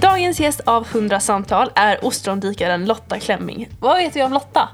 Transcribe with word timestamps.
Dagens 0.00 0.40
gäst 0.40 0.60
av 0.64 0.86
100 0.92 1.20
samtal 1.20 1.70
är 1.74 2.04
ostrondykaren 2.04 2.86
Lotta 2.86 3.18
Klemming. 3.18 3.68
Vad 3.80 3.96
vet 3.96 4.16
vi 4.16 4.22
om 4.22 4.32
Lotta? 4.32 4.68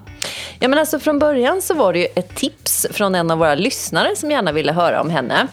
Ja, 0.59 0.69
men 0.69 0.79
alltså 0.79 0.99
från 0.99 1.19
början 1.19 1.63
så 1.63 1.75
var 1.75 1.93
det 1.93 1.99
ju 1.99 2.07
ett 2.15 2.35
tips 2.35 2.87
från 2.91 3.15
en 3.15 3.31
av 3.31 3.39
våra 3.39 3.55
lyssnare 3.55 4.17
som 4.17 4.31
gärna 4.31 4.53
ville 4.53 4.73
höra 4.73 5.01
om 5.01 5.11
henne. 5.11 5.49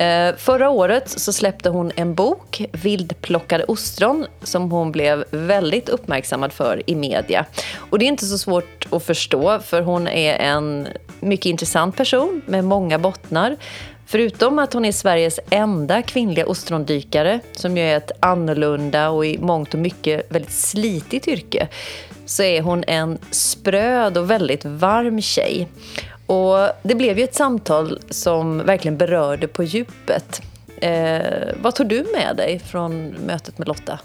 Eh, 0.00 0.36
förra 0.36 0.70
året 0.70 1.08
så 1.08 1.32
släppte 1.32 1.68
hon 1.68 1.92
en 1.96 2.14
bok, 2.14 2.62
Vildplockade 2.72 3.64
ostron, 3.64 4.26
som 4.42 4.70
hon 4.70 4.92
blev 4.92 5.24
väldigt 5.30 5.88
uppmärksammad 5.88 6.52
för 6.52 6.82
i 6.86 6.94
media. 6.94 7.44
Och 7.90 7.98
det 7.98 8.04
är 8.04 8.08
inte 8.08 8.26
så 8.26 8.38
svårt 8.38 8.86
att 8.90 9.04
förstå, 9.04 9.58
för 9.58 9.82
hon 9.82 10.08
är 10.08 10.34
en 10.34 10.88
mycket 11.20 11.46
intressant 11.46 11.96
person 11.96 12.42
med 12.46 12.64
många 12.64 12.98
bottnar. 12.98 13.56
Förutom 14.10 14.58
att 14.58 14.72
hon 14.72 14.84
är 14.84 14.92
Sveriges 14.92 15.40
enda 15.50 16.02
kvinnliga 16.02 16.46
ostrondykare, 16.46 17.40
som 17.52 17.76
ju 17.76 17.82
är 17.82 17.96
ett 17.96 18.12
annorlunda 18.20 19.10
och 19.10 19.26
i 19.26 19.38
mångt 19.38 19.74
och 19.74 19.80
mycket 19.80 20.32
väldigt 20.32 20.52
slitigt 20.52 21.28
yrke, 21.28 21.68
så 22.26 22.42
är 22.42 22.62
hon 22.62 22.84
en 22.86 23.18
spröd 23.30 24.18
och 24.18 24.30
väldigt 24.30 24.64
varm 24.64 25.20
tjej. 25.20 25.68
Och 26.26 26.68
det 26.82 26.94
blev 26.94 27.18
ju 27.18 27.24
ett 27.24 27.34
samtal 27.34 28.00
som 28.10 28.58
verkligen 28.58 28.96
berörde 28.96 29.48
på 29.48 29.62
djupet. 29.62 30.42
Eh, 30.80 31.48
vad 31.62 31.74
tog 31.74 31.88
du 31.88 32.06
med 32.12 32.36
dig 32.36 32.58
från 32.58 33.08
mötet 33.08 33.58
med 33.58 33.68
Lotta? 33.68 33.98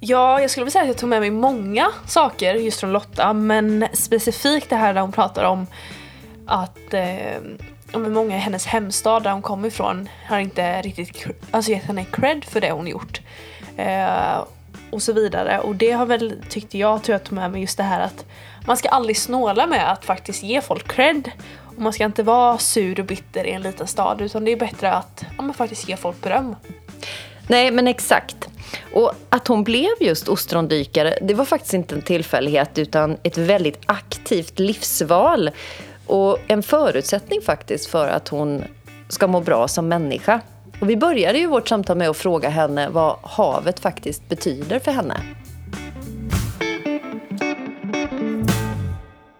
Ja, 0.00 0.40
jag 0.40 0.50
skulle 0.50 0.64
vilja 0.64 0.72
säga 0.72 0.82
att 0.82 0.88
jag 0.88 0.96
tog 0.96 1.08
med 1.08 1.20
mig 1.20 1.30
många 1.30 1.86
saker 2.06 2.54
just 2.54 2.80
från 2.80 2.92
Lotta, 2.92 3.32
men 3.32 3.86
specifikt 3.92 4.70
det 4.70 4.76
här 4.76 4.94
där 4.94 5.00
hon 5.00 5.12
pratar 5.12 5.44
om 5.44 5.66
att 6.46 6.94
eh, 6.94 7.40
många 7.92 8.36
i 8.36 8.38
hennes 8.38 8.66
hemstad 8.66 9.22
där 9.22 9.32
hon 9.32 9.42
kommer 9.42 9.68
ifrån 9.68 10.08
har 10.28 10.38
inte 10.38 10.82
riktigt 10.82 11.26
alltså, 11.50 11.70
gett 11.70 11.84
henne 11.84 12.04
cred 12.04 12.44
för 12.44 12.60
det 12.60 12.70
hon 12.70 12.86
gjort. 12.86 13.20
Eh, 13.76 14.44
och 14.90 15.02
så 15.02 15.12
vidare. 15.12 15.60
Och 15.60 15.76
det 15.76 15.90
har 15.90 16.06
väl, 16.06 16.42
tyckte 16.48 16.78
jag, 16.78 17.02
tror 17.02 17.14
jag 17.14 17.24
tog 17.24 17.32
med 17.32 17.50
mig 17.50 17.60
just 17.60 17.76
det 17.76 17.82
här 17.82 18.00
att 18.00 18.24
man 18.66 18.76
ska 18.76 18.88
aldrig 18.88 19.16
snåla 19.16 19.66
med 19.66 19.92
att 19.92 20.04
faktiskt 20.04 20.42
ge 20.42 20.60
folk 20.60 20.88
cred. 20.88 21.30
Och 21.76 21.82
man 21.82 21.92
ska 21.92 22.04
inte 22.04 22.22
vara 22.22 22.58
sur 22.58 23.00
och 23.00 23.06
bitter 23.06 23.44
i 23.44 23.50
en 23.50 23.62
liten 23.62 23.86
stad 23.86 24.20
utan 24.20 24.44
det 24.44 24.52
är 24.52 24.56
bättre 24.56 24.92
att 24.92 25.24
ja, 25.36 25.42
man 25.42 25.54
faktiskt 25.54 25.88
ge 25.88 25.96
folk 25.96 26.22
beröm. 26.22 26.56
Nej, 27.48 27.70
men 27.70 27.88
exakt. 27.88 28.48
Och 28.94 29.12
att 29.28 29.48
hon 29.48 29.64
blev 29.64 29.90
just 30.00 30.28
ostrondykare, 30.28 31.18
det 31.22 31.34
var 31.34 31.44
faktiskt 31.44 31.74
inte 31.74 31.94
en 31.94 32.02
tillfällighet 32.02 32.78
utan 32.78 33.16
ett 33.22 33.38
väldigt 33.38 33.78
aktivt 33.86 34.58
livsval 34.58 35.50
och 36.06 36.38
en 36.48 36.62
förutsättning 36.62 37.42
faktiskt 37.42 37.86
för 37.86 38.08
att 38.08 38.28
hon 38.28 38.64
ska 39.08 39.26
må 39.26 39.40
bra 39.40 39.68
som 39.68 39.88
människa. 39.88 40.40
Och 40.80 40.90
vi 40.90 40.96
började 40.96 41.38
ju 41.38 41.46
vårt 41.46 41.68
samtal 41.68 41.96
med 41.96 42.08
att 42.08 42.16
fråga 42.16 42.48
henne 42.48 42.88
vad 42.88 43.16
havet 43.22 43.80
faktiskt 43.80 44.28
betyder 44.28 44.78
för 44.78 44.92
henne. 44.92 45.20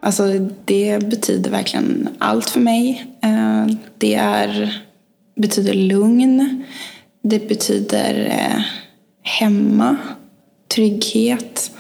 Alltså 0.01 0.25
det 0.65 0.99
betyder 1.05 1.51
verkligen 1.51 2.09
allt 2.19 2.51
för 2.51 2.61
mig. 2.61 3.07
Eh, 3.23 3.67
det 3.99 4.15
är, 4.15 4.83
betyder 5.37 5.75
lugn. 5.75 6.65
Det 7.23 7.49
betyder 7.49 8.27
eh, 8.31 8.63
hemma, 9.23 9.97
trygghet, 10.75 11.71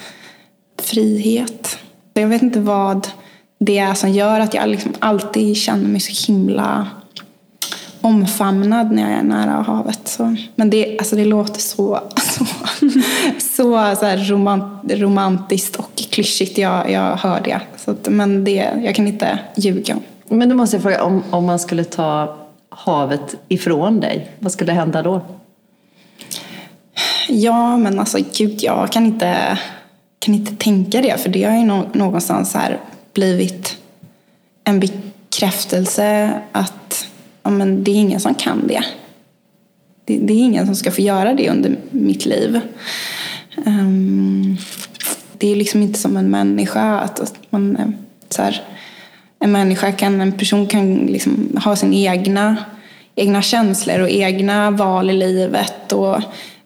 frihet. 0.78 1.78
Jag 2.14 2.28
vet 2.28 2.42
inte 2.42 2.60
vad 2.60 3.08
det 3.58 3.78
är 3.78 3.94
som 3.94 4.10
gör 4.10 4.40
att 4.40 4.54
jag 4.54 4.68
liksom 4.68 4.94
alltid 4.98 5.56
känner 5.56 5.88
mig 5.88 6.00
så 6.00 6.32
himla 6.32 6.86
omfamnad 8.00 8.92
när 8.92 9.10
jag 9.10 9.18
är 9.18 9.22
nära 9.22 9.62
havet. 9.62 10.00
Så, 10.04 10.36
men 10.54 10.70
det, 10.70 10.98
alltså 10.98 11.16
det 11.16 11.24
låter 11.24 11.60
så, 11.60 12.00
så, 12.16 12.44
så, 13.38 13.96
så 14.00 14.06
romant, 14.16 14.92
romantiskt 14.92 15.76
och 15.76 15.96
klyschigt. 16.10 16.58
Jag, 16.58 16.90
jag 16.90 17.16
hör 17.16 17.40
det. 17.40 17.60
Så 17.76 17.90
att, 17.90 18.08
men 18.08 18.44
det, 18.44 18.70
jag 18.84 18.94
kan 18.94 19.06
inte 19.06 19.38
ljuga. 19.56 19.96
Men 20.28 20.48
då 20.48 20.54
måste 20.54 20.76
jag 20.76 20.82
fråga, 20.82 21.02
om, 21.02 21.22
om 21.30 21.44
man 21.44 21.58
skulle 21.58 21.84
ta 21.84 22.36
havet 22.68 23.34
ifrån 23.48 24.00
dig, 24.00 24.30
vad 24.38 24.52
skulle 24.52 24.72
hända 24.72 25.02
då? 25.02 25.20
Ja, 27.28 27.76
men 27.76 28.00
alltså 28.00 28.18
gud, 28.36 28.62
jag 28.62 28.92
kan 28.92 29.06
inte, 29.06 29.58
kan 30.18 30.34
inte 30.34 30.56
tänka 30.56 31.00
det. 31.00 31.20
För 31.20 31.28
det 31.28 31.44
har 31.44 31.56
ju 31.56 31.64
någonstans 31.98 32.54
här 32.54 32.78
blivit 33.16 33.76
en 34.64 34.80
bekräftelse 34.80 36.40
att 36.52 37.06
ja, 37.42 37.50
men 37.50 37.84
det 37.84 37.90
är 37.90 37.94
ingen 37.94 38.20
som 38.20 38.34
kan 38.34 38.66
det. 38.66 38.84
det. 40.04 40.18
det. 40.18 40.32
är 40.32 40.38
ingen 40.38 40.66
som 40.66 40.76
ska 40.76 40.90
få 40.90 41.00
göra 41.00 41.34
det 41.34 41.50
under 41.50 41.76
mitt 41.90 42.26
liv. 42.26 42.60
Um, 43.66 44.56
det 45.38 45.52
är 45.52 45.56
liksom 45.56 45.82
inte 45.82 45.98
som 45.98 46.16
en 46.16 46.30
människa. 46.30 46.98
Att, 46.98 47.20
att 47.20 47.34
man, 47.50 47.96
så 48.28 48.42
här, 48.42 48.62
en 49.38 49.52
människa 49.52 49.92
kan, 49.92 50.20
en 50.20 50.32
person 50.32 50.66
kan 50.66 50.96
liksom 50.96 51.60
ha 51.64 51.76
sina 51.76 51.94
egna, 51.94 52.56
egna 53.14 53.42
känslor 53.42 54.00
och 54.00 54.10
egna 54.10 54.70
val 54.70 55.10
i 55.10 55.12
livet. 55.12 55.92
Och 55.92 56.16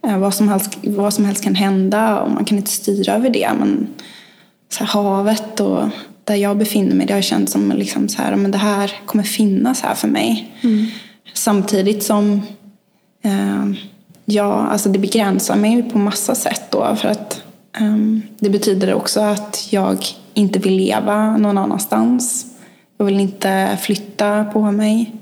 eh, 0.06 0.18
vad, 0.18 0.34
som 0.34 0.48
helst, 0.48 0.78
vad 0.82 1.14
som 1.14 1.24
helst 1.24 1.44
kan 1.44 1.54
hända 1.54 2.20
och 2.20 2.30
man 2.30 2.44
kan 2.44 2.58
inte 2.58 2.70
styra 2.70 3.14
över 3.14 3.30
det. 3.30 3.50
Men 3.58 3.88
så 4.68 4.84
här, 4.84 4.92
havet 4.92 5.60
och 5.60 5.82
där 6.30 6.36
jag 6.36 6.56
befinner 6.56 6.96
mig, 6.96 7.06
det 7.06 7.14
har 7.14 7.22
känts 7.22 7.52
som 7.52 7.72
liksom 7.72 8.08
så 8.08 8.22
här, 8.22 8.36
men 8.36 8.50
det 8.50 8.58
här 8.58 8.92
kommer 9.06 9.24
finnas 9.24 9.80
här 9.80 9.94
för 9.94 10.08
mig. 10.08 10.52
Mm. 10.60 10.86
Samtidigt 11.34 12.02
som 12.02 12.42
eh, 13.22 13.70
ja, 14.24 14.66
alltså 14.66 14.88
det 14.88 14.98
begränsar 14.98 15.56
mig 15.56 15.90
på 15.90 15.98
massa 15.98 16.34
sätt 16.34 16.62
då. 16.70 16.96
För 16.96 17.08
att 17.08 17.42
eh, 17.80 17.96
det 18.38 18.50
betyder 18.50 18.94
också 18.94 19.20
att 19.20 19.68
jag 19.70 20.04
inte 20.34 20.58
vill 20.58 20.76
leva 20.76 21.36
någon 21.36 21.58
annanstans. 21.58 22.46
Jag 22.98 23.04
vill 23.04 23.20
inte 23.20 23.78
flytta 23.82 24.44
på 24.44 24.72
mig. 24.72 25.12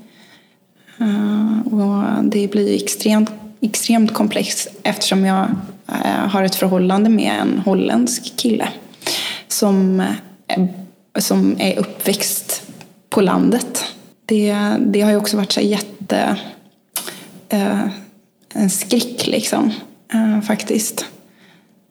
Uh, 1.01 1.73
och 1.73 2.23
det 2.23 2.51
blir 2.51 2.75
extremt, 2.75 3.31
extremt 3.61 4.13
komplext 4.13 4.67
eftersom 4.83 5.25
jag 5.25 5.45
uh, 5.89 6.27
har 6.27 6.43
ett 6.43 6.55
förhållande 6.55 7.09
med 7.09 7.41
en 7.41 7.59
holländsk 7.59 8.37
kille 8.37 8.67
som 9.47 9.99
uh, 9.99 10.65
som 11.17 11.55
är 11.59 11.79
uppväxt 11.79 12.63
på 13.09 13.21
landet. 13.21 13.85
Det, 14.25 14.55
det 14.79 15.01
har 15.01 15.11
ju 15.11 15.17
också 15.17 15.37
varit 15.37 15.51
så 15.51 15.61
jätte... 15.61 16.37
Eh, 17.49 17.87
en 18.53 18.69
skräck 18.69 19.27
liksom, 19.27 19.71
eh, 20.13 20.41
faktiskt. 20.41 21.05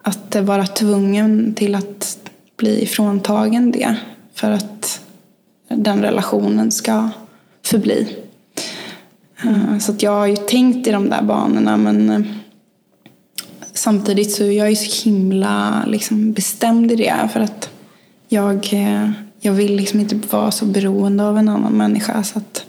Att 0.02 0.36
vara 0.36 0.66
tvungen 0.66 1.54
till 1.54 1.74
att 1.74 2.18
bli 2.56 2.86
fråntagen 2.86 3.70
det 3.72 3.96
för 4.34 4.50
att 4.50 5.00
den 5.68 6.02
relationen 6.02 6.70
ska 6.70 7.10
förbli. 7.62 8.16
Eh, 9.44 9.78
så 9.78 9.92
att 9.92 10.02
jag 10.02 10.10
har 10.10 10.26
ju 10.26 10.36
tänkt 10.36 10.86
i 10.86 10.90
de 10.90 11.10
där 11.10 11.22
banorna 11.22 11.76
men 11.76 12.10
eh, 12.10 12.20
samtidigt 13.72 14.32
så 14.32 14.44
är 14.44 14.50
jag 14.50 14.70
ju 14.70 14.76
så 14.76 15.08
himla 15.08 15.84
liksom, 15.86 16.32
bestämd 16.32 16.92
i 16.92 16.96
det 16.96 17.28
för 17.32 17.40
att 17.40 17.70
jag, 18.28 18.68
eh, 18.72 19.10
jag 19.40 19.52
vill 19.52 19.76
liksom 19.76 20.00
inte 20.00 20.16
vara 20.30 20.50
så 20.50 20.64
beroende 20.64 21.24
av 21.24 21.38
en 21.38 21.48
annan 21.48 21.72
människa. 21.72 22.22
Så, 22.22 22.38
att, 22.38 22.66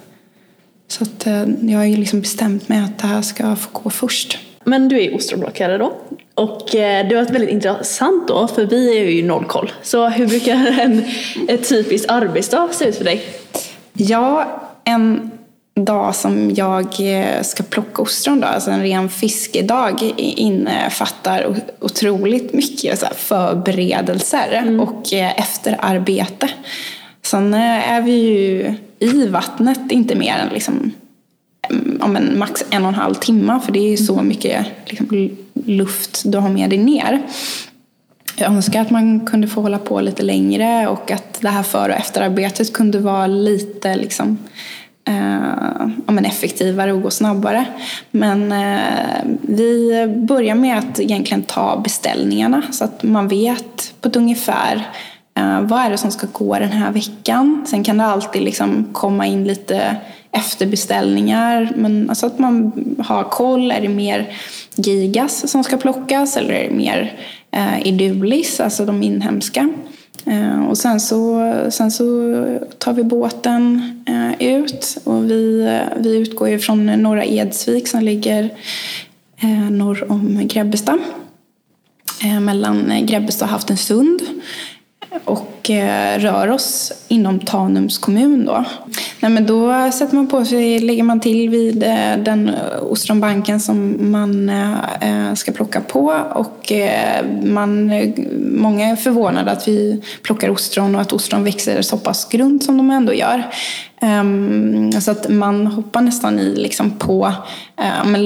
så 0.88 1.04
att 1.04 1.28
eh, 1.28 1.44
jag 1.62 1.78
har 1.78 1.86
ju 1.86 1.98
liksom 1.98 2.22
bestämt 2.22 2.70
mig 2.70 2.80
att 2.80 3.00
det 3.00 3.08
här 3.08 3.22
ska 3.22 3.56
få 3.56 3.70
gå 3.84 3.90
först. 3.90 4.40
Men 4.64 4.90
du 4.90 5.04
är 5.04 5.16
ostronblockare 5.16 5.78
då. 5.78 5.94
Och 6.34 6.76
eh, 6.76 7.08
det 7.08 7.16
har 7.16 7.24
varit 7.24 7.36
väldigt 7.36 7.50
intressant 7.50 8.28
då, 8.28 8.48
för 8.48 8.66
vi 8.66 9.00
är 9.00 9.10
ju 9.10 9.24
noll 9.24 9.46
koll. 9.46 9.72
Så 9.82 10.10
hur 10.10 10.28
brukar 10.28 10.80
en, 10.80 11.04
en 11.48 11.58
typisk 11.58 12.06
arbetsdag 12.08 12.70
se 12.72 12.86
ut 12.86 12.96
för 12.96 13.04
dig? 13.04 13.24
Ja, 13.94 14.62
en 14.84 15.32
dag 15.86 16.16
som 16.16 16.52
jag 16.56 16.86
eh, 17.00 17.42
ska 17.42 17.64
plocka 17.64 18.02
ostron, 18.02 18.40
då, 18.40 18.48
alltså 18.48 18.72
en 18.72 18.82
ren 18.82 19.10
fiskedag, 19.10 20.14
innefattar 20.18 21.56
otroligt 21.80 22.54
mycket 22.54 23.04
förberedelser 23.18 24.52
mm. 24.52 24.80
och 24.80 25.14
eh, 25.14 25.40
efterarbete. 25.40 26.50
Sen 27.22 27.54
eh, 27.54 27.92
är 27.92 28.02
vi 28.02 28.12
ju 28.12 28.76
i 29.00 29.28
vattnet 29.28 29.92
inte 29.92 30.16
mer 30.16 30.38
än 30.38 30.50
liksom, 30.54 30.92
mm, 31.70 32.00
om 32.02 32.16
en 32.16 32.40
max 32.40 32.64
en 32.70 32.84
och 32.84 32.90
en 32.90 32.96
halv 32.96 33.16
timme 33.16 33.60
för 33.66 33.72
det 33.72 33.80
är 33.80 33.90
ju 33.90 33.98
så 33.98 34.14
mm. 34.14 34.28
mycket 34.28 34.66
liksom, 34.86 35.30
luft 35.66 36.22
du 36.26 36.38
har 36.38 36.50
med 36.50 36.70
dig 36.70 36.80
ner. 36.80 37.22
Jag 38.36 38.52
önskar 38.52 38.82
att 38.82 38.90
man 38.90 39.26
kunde 39.26 39.48
få 39.48 39.62
hålla 39.62 39.80
på 39.80 40.02
lite 40.02 40.24
längre 40.24 40.88
och 40.88 41.12
att 41.12 41.42
det 41.42 41.50
här 41.50 41.64
före 41.64 41.92
och 41.92 42.00
efterarbetet 42.00 42.74
kunde 42.74 43.00
vara 43.00 43.28
lite 43.28 43.96
liksom, 43.96 44.38
eh, 45.10 45.90
ja, 46.06 46.12
men 46.14 46.26
effektivare 46.26 46.94
och 46.94 47.02
gå 47.02 47.12
snabbare. 47.12 47.66
Men 48.12 48.52
eh, 48.52 49.38
vi 49.42 50.08
börjar 50.28 50.56
med 50.56 50.78
att 50.78 51.00
egentligen 51.00 51.44
ta 51.44 51.82
beställningarna 51.84 52.62
så 52.72 52.84
att 52.84 53.04
man 53.04 53.28
vet 53.28 53.94
på 54.02 54.10
ett 54.10 54.16
ungefär 54.16 54.88
eh, 55.38 55.62
vad 55.62 55.80
är 55.80 55.90
det 55.90 55.98
som 55.98 56.12
ska 56.12 56.28
gå 56.32 56.60
den 56.60 56.72
här 56.72 56.92
veckan. 56.92 57.66
Sen 57.68 57.84
kan 57.84 57.98
det 57.98 58.06
alltid 58.06 58.42
liksom 58.42 58.90
komma 58.94 59.26
in 59.28 59.44
lite 59.44 59.96
efterbeställningar. 60.32 61.72
Men 61.76 62.10
alltså 62.10 62.26
att 62.26 62.40
man 62.40 62.72
har 63.00 63.24
koll. 63.24 63.72
Är 63.72 63.82
det 63.82 63.90
mer 63.90 64.34
gigas 64.76 65.52
som 65.52 65.64
ska 65.64 65.78
plockas 65.78 66.38
eller 66.38 66.54
är 66.54 66.70
det 66.70 66.76
mer 66.76 67.14
eh, 67.52 67.88
idulis, 67.88 68.60
alltså 68.60 68.86
de 68.86 69.04
inhemska? 69.04 69.70
Eh, 70.26 70.66
och 70.70 70.78
sen 70.78 71.00
så, 71.00 71.52
sen 71.70 71.92
så 71.92 72.04
tar 72.78 72.94
vi 72.94 73.04
båten 73.04 73.82
eh, 74.08 74.48
ut 74.48 74.98
och 75.04 75.32
vi, 75.32 75.62
eh, 75.62 75.98
vi 75.98 76.18
utgår 76.18 76.50
ju 76.50 76.60
från 76.60 76.86
Norra 76.86 77.26
Edsvik 77.26 77.88
som 77.88 78.04
ligger 78.04 78.50
norr 79.72 80.12
om 80.12 80.48
Grebbestad. 80.48 81.00
Mellan 82.42 83.06
Grebbestad 83.06 83.46
och 83.46 83.52
Haftensund 83.52 84.22
och 85.26 85.70
eh, 85.70 86.20
rör 86.20 86.48
oss 86.52 86.92
inom 87.08 87.40
Tanums 87.40 87.98
kommun. 87.98 88.46
Då. 88.46 88.66
Nej, 89.20 89.32
men 89.32 89.46
då 89.46 89.92
sätter 89.92 90.16
man 90.16 90.28
på 90.28 90.46
sig, 90.46 90.80
lägger 90.80 91.04
man 91.04 91.20
till 91.20 91.50
vid 91.50 91.84
eh, 91.84 92.18
den 92.18 92.50
eh, 92.50 92.84
ostronbanken 92.84 93.60
som 93.60 94.12
man 94.12 94.52
ska 95.36 95.52
plocka 95.52 95.82
på 95.82 96.16
och 96.34 96.72
man, 97.44 97.92
många 98.56 98.88
är 98.88 98.96
förvånade 98.96 99.52
att 99.52 99.68
vi 99.68 100.02
plockar 100.24 100.50
ostron 100.50 100.96
och 100.96 101.02
att 101.02 101.14
ostron 101.14 101.44
växer 101.44 101.82
så 101.82 101.98
pass 101.98 102.30
grunt 102.30 102.64
som 102.64 102.78
de 102.78 102.92
ändå 102.92 103.14
gör. 103.14 103.44
Ehm, 104.02 104.92
så 104.92 105.12
att 105.12 105.30
man 105.30 105.68
hoppar 105.68 106.02
nästan 106.02 106.40
i 106.40 106.56
liksom 106.56 106.92
på, 106.92 107.34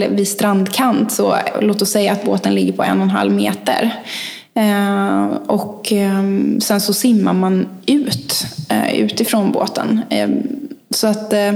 vid 0.10 0.28
strandkant, 0.28 1.12
så 1.12 1.36
låt 1.62 1.82
oss 1.82 1.92
säga 1.92 2.12
att 2.12 2.26
båten 2.26 2.56
ligger 2.56 2.74
på 2.74 2.84
en 2.84 2.98
och 2.98 3.04
en 3.04 3.10
halv 3.10 3.32
meter. 3.32 3.94
Eh, 4.56 5.26
och 5.48 5.92
eh, 5.92 6.24
sen 6.60 6.82
så 6.82 6.94
simmar 6.94 7.34
man 7.34 7.68
ut 7.86 8.46
eh, 8.70 8.96
utifrån 8.96 9.52
båten. 9.52 10.02
Eh, 10.10 10.30
så 10.90 11.08
att 11.08 11.34
eh, 11.34 11.54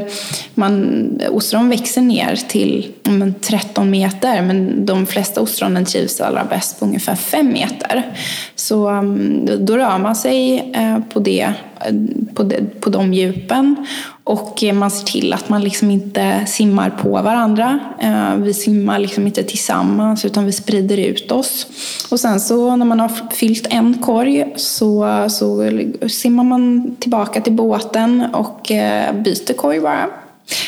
man, 0.55 1.21
ostron 1.31 1.69
växer 1.69 2.01
ner 2.01 2.35
till 2.35 2.93
13 3.41 3.89
meter 3.89 4.41
men 4.41 4.85
de 4.85 5.05
flesta 5.05 5.41
ostronen 5.41 5.85
trivs 5.85 6.21
allra 6.21 6.45
bäst 6.45 6.79
på 6.79 6.85
ungefär 6.85 7.15
5 7.15 7.47
meter. 7.47 8.17
Så 8.55 8.87
ehm, 8.87 9.49
då 9.59 9.77
rör 9.77 9.97
man 9.97 10.15
sig 10.15 10.71
eh, 10.75 10.99
på, 11.13 11.19
det, 11.19 11.53
eh, 11.85 11.95
på, 12.33 12.43
det, 12.43 12.81
på 12.81 12.89
de 12.89 13.13
djupen 13.13 13.87
och 14.27 14.63
man 14.73 14.91
ser 14.91 15.05
till 15.05 15.33
att 15.33 15.49
man 15.49 15.63
liksom 15.63 15.91
inte 15.91 16.45
simmar 16.45 16.89
på 16.89 17.09
varandra. 17.09 17.79
Eh, 17.99 18.35
vi 18.35 18.53
simmar 18.53 18.99
liksom 18.99 19.27
inte 19.27 19.43
tillsammans 19.43 20.25
utan 20.25 20.45
vi 20.45 20.51
sprider 20.51 20.97
ut 20.97 21.31
oss. 21.31 21.67
Och 22.11 22.19
sen 22.19 22.39
så 22.39 22.75
när 22.75 22.85
man 22.85 22.99
har 22.99 23.11
fyllt 23.33 23.67
en 23.69 23.97
korg 23.97 24.53
så, 24.55 25.25
så 25.29 25.71
simmar 26.07 26.43
man 26.43 26.95
tillbaka 26.99 27.41
till 27.41 27.53
båten 27.53 28.23
och 28.33 28.71
eh, 28.71 29.13
byter 29.13 29.53
korg 29.53 29.79
bara. 29.79 30.09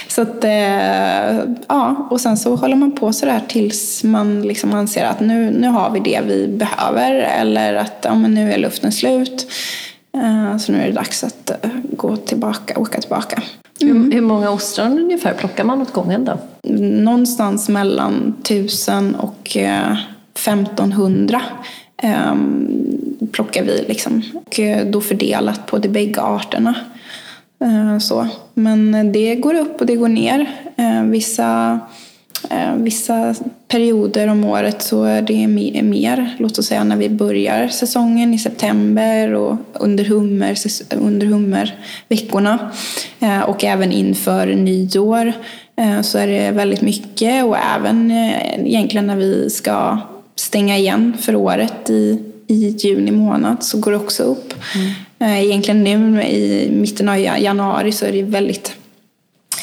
Så 0.08 0.22
att, 0.22 0.44
eh, 0.44 1.36
ja, 1.68 2.08
och 2.12 2.22
sen 2.22 2.38
så 2.38 2.56
håller 2.56 2.76
man 2.76 2.92
på 2.92 3.14
sådär 3.14 3.42
tills 3.48 4.04
man 4.04 4.42
liksom 4.42 4.74
anser 4.74 5.06
att 5.06 5.20
nu, 5.20 5.52
nu 5.52 5.68
har 5.68 5.90
vi 5.90 6.00
det 6.00 6.22
vi 6.28 6.48
behöver 6.48 7.12
eller 7.14 7.74
att 7.74 8.00
ja, 8.02 8.16
men 8.16 8.34
nu 8.34 8.54
är 8.54 8.58
luften 8.58 8.92
slut. 8.92 9.48
Eh, 10.14 10.58
så 10.58 10.72
nu 10.72 10.82
är 10.82 10.88
det 10.88 10.92
dags 10.92 11.24
att 11.24 11.50
eh, 11.50 11.72
gå 11.92 12.18
tillbaka, 12.18 12.80
åka 12.80 13.02
tillbaka. 13.02 13.44
Mm. 13.82 14.12
Hur, 14.12 14.22
många 14.22 14.52
ostron 14.52 15.00
ungefär 15.00 15.34
plockar 15.34 15.64
man 15.64 15.82
åt 15.82 15.94
gången 15.94 16.26
då? 16.26 16.38
Någonstans 17.04 17.70
mellan 17.70 18.36
1000 18.42 19.16
och 19.16 19.58
1500 19.58 21.42
eh, 22.04 22.36
plockar 23.32 23.64
vi 23.64 23.86
liksom. 23.88 24.24
Och 24.34 24.60
då 24.86 25.02
fördelat 25.02 25.66
på 25.66 25.78
de 25.78 25.90
bägge 25.90 26.22
arterna. 26.22 26.76
Så. 28.02 28.28
Men 28.54 29.12
det 29.12 29.36
går 29.36 29.54
upp 29.54 29.82
och 29.82 29.86
det 29.86 29.96
går 29.96 30.08
ner. 30.08 30.50
Vissa 31.04 31.80
vissa 32.78 33.36
perioder 33.68 34.28
om 34.28 34.46
året 34.46 34.82
så 34.82 35.04
är 35.04 35.22
det 35.22 35.48
mer, 35.84 36.36
låt 36.40 36.60
oss 36.60 36.66
säga 36.66 36.84
när 36.84 36.96
vi 36.96 37.10
börjar 37.10 37.68
säsongen 37.68 38.34
i 38.34 38.40
september 38.40 39.34
och 39.34 39.58
under, 39.74 40.06
hummer, 40.06 40.56
under 40.96 41.28
hummerveckorna 41.28 42.72
eh, 43.20 43.42
och 43.42 43.64
även 43.64 43.92
inför 43.92 44.48
nyår 44.48 45.34
eh, 45.76 46.02
så 46.02 46.18
är 46.18 46.28
det 46.28 46.52
väldigt 46.52 46.82
mycket 46.82 47.46
och 47.46 47.58
även 47.76 48.12
egentligen 48.12 49.08
när 49.08 49.16
vi 49.16 49.50
ska 49.50 49.98
stänga 50.36 50.78
igen 50.78 51.18
för 51.20 51.36
året 51.36 51.90
i, 51.90 52.24
i 52.48 52.76
juni 52.80 53.12
månad 53.12 53.64
så 53.64 53.80
går 53.80 53.92
det 53.92 53.98
också 53.98 54.24
upp. 54.24 54.54
Mm. 54.76 55.46
Egentligen 55.46 55.84
nu 55.84 56.24
i 56.24 56.70
mitten 56.72 57.10
av 57.10 57.20
januari 57.20 57.92
så 57.92 58.06
är 58.06 58.12
det 58.12 58.24
väldigt 58.24 58.76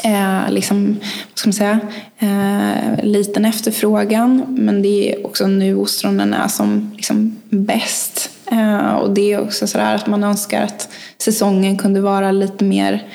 eh, 0.06 0.53
liksom, 0.53 0.97
vad 1.31 1.38
ska 1.38 1.49
man 1.49 1.53
säga, 1.53 1.81
eh, 2.19 3.05
liten 3.05 3.44
efterfrågan. 3.44 4.44
Men 4.49 4.82
det 4.82 5.12
är 5.12 5.26
också 5.26 5.47
nu 5.47 5.76
ostronen 5.76 6.35
är 6.35 6.49
som 6.49 6.93
liksom, 6.97 7.37
bäst. 7.49 8.31
Eh, 8.53 8.94
och 8.94 9.11
det 9.11 9.32
är 9.32 9.41
också 9.41 9.67
sådär 9.67 9.94
att 9.94 10.06
man 10.06 10.25
önskar 10.25 10.62
att 10.62 10.88
säsongen 11.19 11.76
kunde 11.76 12.00
vara 12.00 12.32
lite 12.32 12.64
mer 12.64 13.06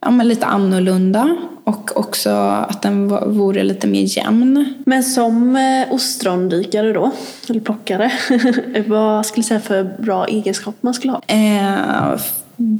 ja, 0.00 0.10
men 0.10 0.28
lite 0.28 0.46
annorlunda 0.46 1.36
och 1.64 1.96
också 1.96 2.30
att 2.68 2.82
den 2.82 3.08
vore 3.38 3.62
lite 3.62 3.86
mer 3.86 4.18
jämn. 4.18 4.74
Men 4.86 5.02
som 5.04 5.56
eh, 5.56 5.94
ostrondykare 5.94 6.92
då, 6.92 7.10
eller 7.48 7.60
plockare, 7.60 8.12
vad 8.86 9.26
skulle 9.26 9.42
du 9.42 9.48
säga 9.48 9.60
för 9.60 10.02
bra 10.02 10.26
egenskaper 10.26 10.78
man 10.80 10.94
skulle 10.94 11.12
ha? 11.12 11.22
Eh, 11.26 12.20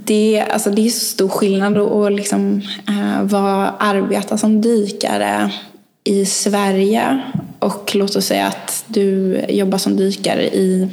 det, 0.04 0.44
alltså 0.50 0.70
det 0.70 0.86
är 0.86 0.90
så 0.90 1.04
stor 1.04 1.28
skillnad 1.28 1.78
att 1.78 2.12
liksom, 2.12 2.62
eh, 2.88 3.22
vara, 3.22 3.70
arbeta 3.70 4.38
som 4.38 4.60
dykare 4.60 5.52
i 6.04 6.26
Sverige 6.26 7.20
och 7.58 7.94
låt 7.94 8.16
oss 8.16 8.26
säga 8.26 8.46
att 8.46 8.84
du 8.86 9.40
jobbar 9.48 9.78
som 9.78 9.96
dykare 9.96 10.44
i 10.44 10.88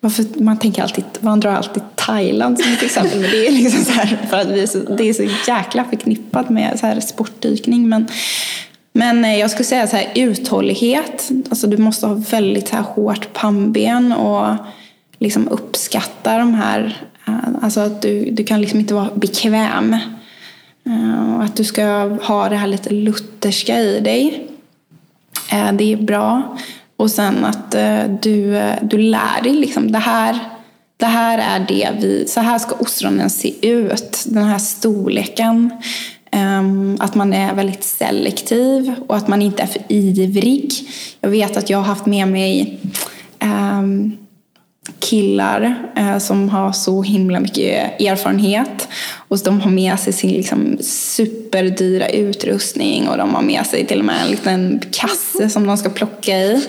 varför, 0.00 0.24
man 0.34 0.58
tänker 0.58 0.82
alltid, 0.82 1.04
man 1.20 1.40
drar 1.40 1.52
alltid 1.52 1.82
Thailand 1.94 2.60
som 2.60 2.72
ett 2.72 2.82
exempel, 2.82 3.20
men 3.20 3.30
det 3.30 3.46
är 3.46 3.52
liksom 3.52 3.84
så 3.84 3.92
här, 3.92 4.18
för 4.30 4.36
att 4.36 4.46
vi 4.46 4.62
är 4.62 4.66
så, 4.66 4.78
det 4.78 5.08
är 5.08 5.12
så 5.12 5.28
jäkla 5.48 5.84
förknippat 5.84 6.50
med 6.50 6.80
så 6.80 6.86
här 6.86 7.00
sportdykning. 7.00 7.88
Men, 7.88 8.08
men 8.92 9.24
eh, 9.24 9.38
jag 9.38 9.50
skulle 9.50 9.64
säga 9.64 9.86
så 9.86 9.96
här, 9.96 10.12
uthållighet, 10.14 11.30
alltså 11.50 11.66
du 11.66 11.76
måste 11.76 12.06
ha 12.06 12.14
väldigt 12.14 12.68
så 12.68 12.76
här 12.76 12.82
hårt 12.82 13.32
pannben 13.32 14.12
och 14.12 14.56
liksom 15.18 15.48
uppskatta 15.48 16.38
de 16.38 16.54
här 16.54 17.11
Eh, 17.32 17.64
alltså 17.64 17.80
att 17.80 18.02
du, 18.02 18.30
du 18.30 18.44
kan 18.44 18.60
liksom 18.60 18.80
inte 18.80 18.94
vara 18.94 19.10
bekväm. 19.14 19.92
Eh, 20.86 21.34
och 21.36 21.44
att 21.44 21.56
du 21.56 21.64
ska 21.64 21.84
ha 22.22 22.48
det 22.48 22.56
här 22.56 22.66
lite 22.66 22.90
lutherska 22.90 23.80
i 23.80 24.00
dig. 24.00 24.48
Eh, 25.52 25.72
det 25.72 25.92
är 25.92 25.96
bra. 25.96 26.56
Och 26.96 27.10
sen 27.10 27.44
att 27.44 27.70
du, 28.22 28.62
du 28.82 28.98
lär 28.98 29.42
dig 29.42 29.52
liksom 29.52 29.92
det 29.92 29.98
här. 29.98 30.38
Det 30.96 31.06
här 31.06 31.38
är 31.38 31.66
det 31.68 31.90
vi, 32.00 32.28
så 32.28 32.40
här 32.40 32.58
ska 32.58 32.74
ostronen 32.74 33.30
se 33.30 33.68
ut. 33.68 34.24
Den 34.26 34.44
här 34.44 34.58
storleken. 34.58 35.70
Ehm, 36.30 36.96
att 37.00 37.14
man 37.14 37.32
är 37.32 37.54
väldigt 37.54 37.84
selektiv 37.84 38.94
och 39.06 39.16
att 39.16 39.28
man 39.28 39.42
inte 39.42 39.62
är 39.62 39.66
för 39.66 39.82
ivrig. 39.88 40.72
Jag 41.20 41.30
vet 41.30 41.56
att 41.56 41.70
jag 41.70 41.78
har 41.78 41.84
haft 41.84 42.06
med 42.06 42.28
mig 42.28 42.78
um, 43.40 44.16
killar 44.98 45.88
eh, 45.96 46.18
som 46.18 46.48
har 46.48 46.72
så 46.72 47.02
himla 47.02 47.40
mycket 47.40 48.00
erfarenhet. 48.00 48.88
Och 49.28 49.38
de 49.38 49.60
har 49.60 49.70
med 49.70 49.98
sig 49.98 50.12
sin 50.12 50.30
liksom, 50.30 50.78
superdyra 50.80 52.08
utrustning 52.08 53.08
och 53.08 53.18
de 53.18 53.34
har 53.34 53.42
med 53.42 53.66
sig 53.66 53.86
till 53.86 53.98
och 53.98 54.04
med 54.04 54.22
en 54.24 54.30
liten 54.30 54.80
kasse 54.90 55.48
som 55.50 55.66
de 55.66 55.76
ska 55.76 55.90
plocka 55.90 56.38
i. 56.38 56.66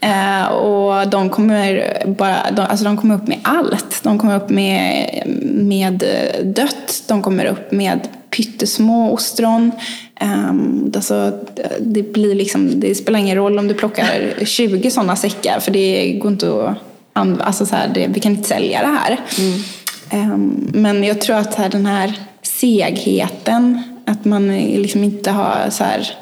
Eh, 0.00 0.46
och 0.46 1.08
de 1.08 1.30
kommer, 1.30 1.96
bara, 2.06 2.50
de, 2.50 2.62
alltså 2.62 2.84
de 2.84 2.96
kommer 2.96 3.14
upp 3.14 3.28
med 3.28 3.38
allt. 3.42 4.00
De 4.02 4.18
kommer 4.18 4.36
upp 4.36 4.50
med, 4.50 5.22
med 5.52 6.04
dött, 6.44 7.04
de 7.08 7.22
kommer 7.22 7.44
upp 7.44 7.72
med 7.72 8.08
pyttesmå 8.30 9.12
ostron. 9.12 9.72
Um, 10.20 10.92
alltså, 10.94 11.38
det, 11.80 12.12
blir 12.12 12.34
liksom, 12.34 12.80
det 12.80 12.94
spelar 12.94 13.18
ingen 13.18 13.36
roll 13.36 13.58
om 13.58 13.68
du 13.68 13.74
plockar 13.74 14.44
20 14.44 14.90
sådana 14.90 15.16
säckar 15.16 15.60
för 15.60 15.70
det 15.70 16.12
går 16.12 16.32
inte 16.32 16.46
att 16.46 16.76
alltså 17.14 17.66
så 17.66 17.76
här, 17.76 17.88
det, 17.94 18.06
vi 18.06 18.20
kan 18.20 18.32
inte 18.32 18.48
sälja 18.48 18.80
det 18.80 18.98
här. 18.98 19.20
Mm. 19.38 20.32
Um, 20.32 20.70
men 20.72 21.04
jag 21.04 21.20
tror 21.20 21.36
att 21.36 21.54
här, 21.54 21.68
den 21.68 21.86
här 21.86 22.18
segheten, 22.42 23.82
att 24.06 24.24
man 24.24 24.56
liksom 24.58 25.04
inte 25.04 25.30
har, 25.30 25.70
så 25.70 25.84
här, 25.84 26.14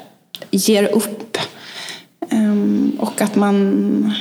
ger 0.51 0.83
upp. 0.83 1.37
Um, 2.31 2.97
och 2.99 3.21
att 3.21 3.35
man, 3.35 4.13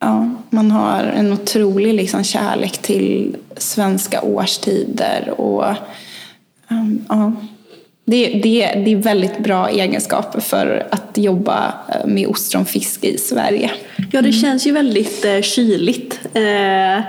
ja, 0.00 0.30
man 0.50 0.70
har 0.70 1.02
en 1.02 1.32
otrolig 1.32 1.94
liksom, 1.94 2.24
kärlek 2.24 2.78
till 2.78 3.36
svenska 3.56 4.22
årstider. 4.22 5.40
Och, 5.40 5.74
um, 6.68 7.04
ja, 7.08 7.32
det, 8.04 8.28
det, 8.28 8.82
det 8.84 8.92
är 8.92 8.96
väldigt 8.96 9.38
bra 9.38 9.68
egenskaper 9.68 10.40
för 10.40 10.86
att 10.90 11.18
jobba 11.18 11.74
eh, 11.88 12.06
med 12.06 12.26
ostronfiske 12.26 13.06
i 13.06 13.18
Sverige. 13.18 13.70
Ja, 14.12 14.22
det 14.22 14.32
känns 14.32 14.66
ju 14.66 14.72
väldigt 14.72 15.24
eh, 15.24 15.40
kyligt. 15.40 16.20
Eh, 16.34 17.04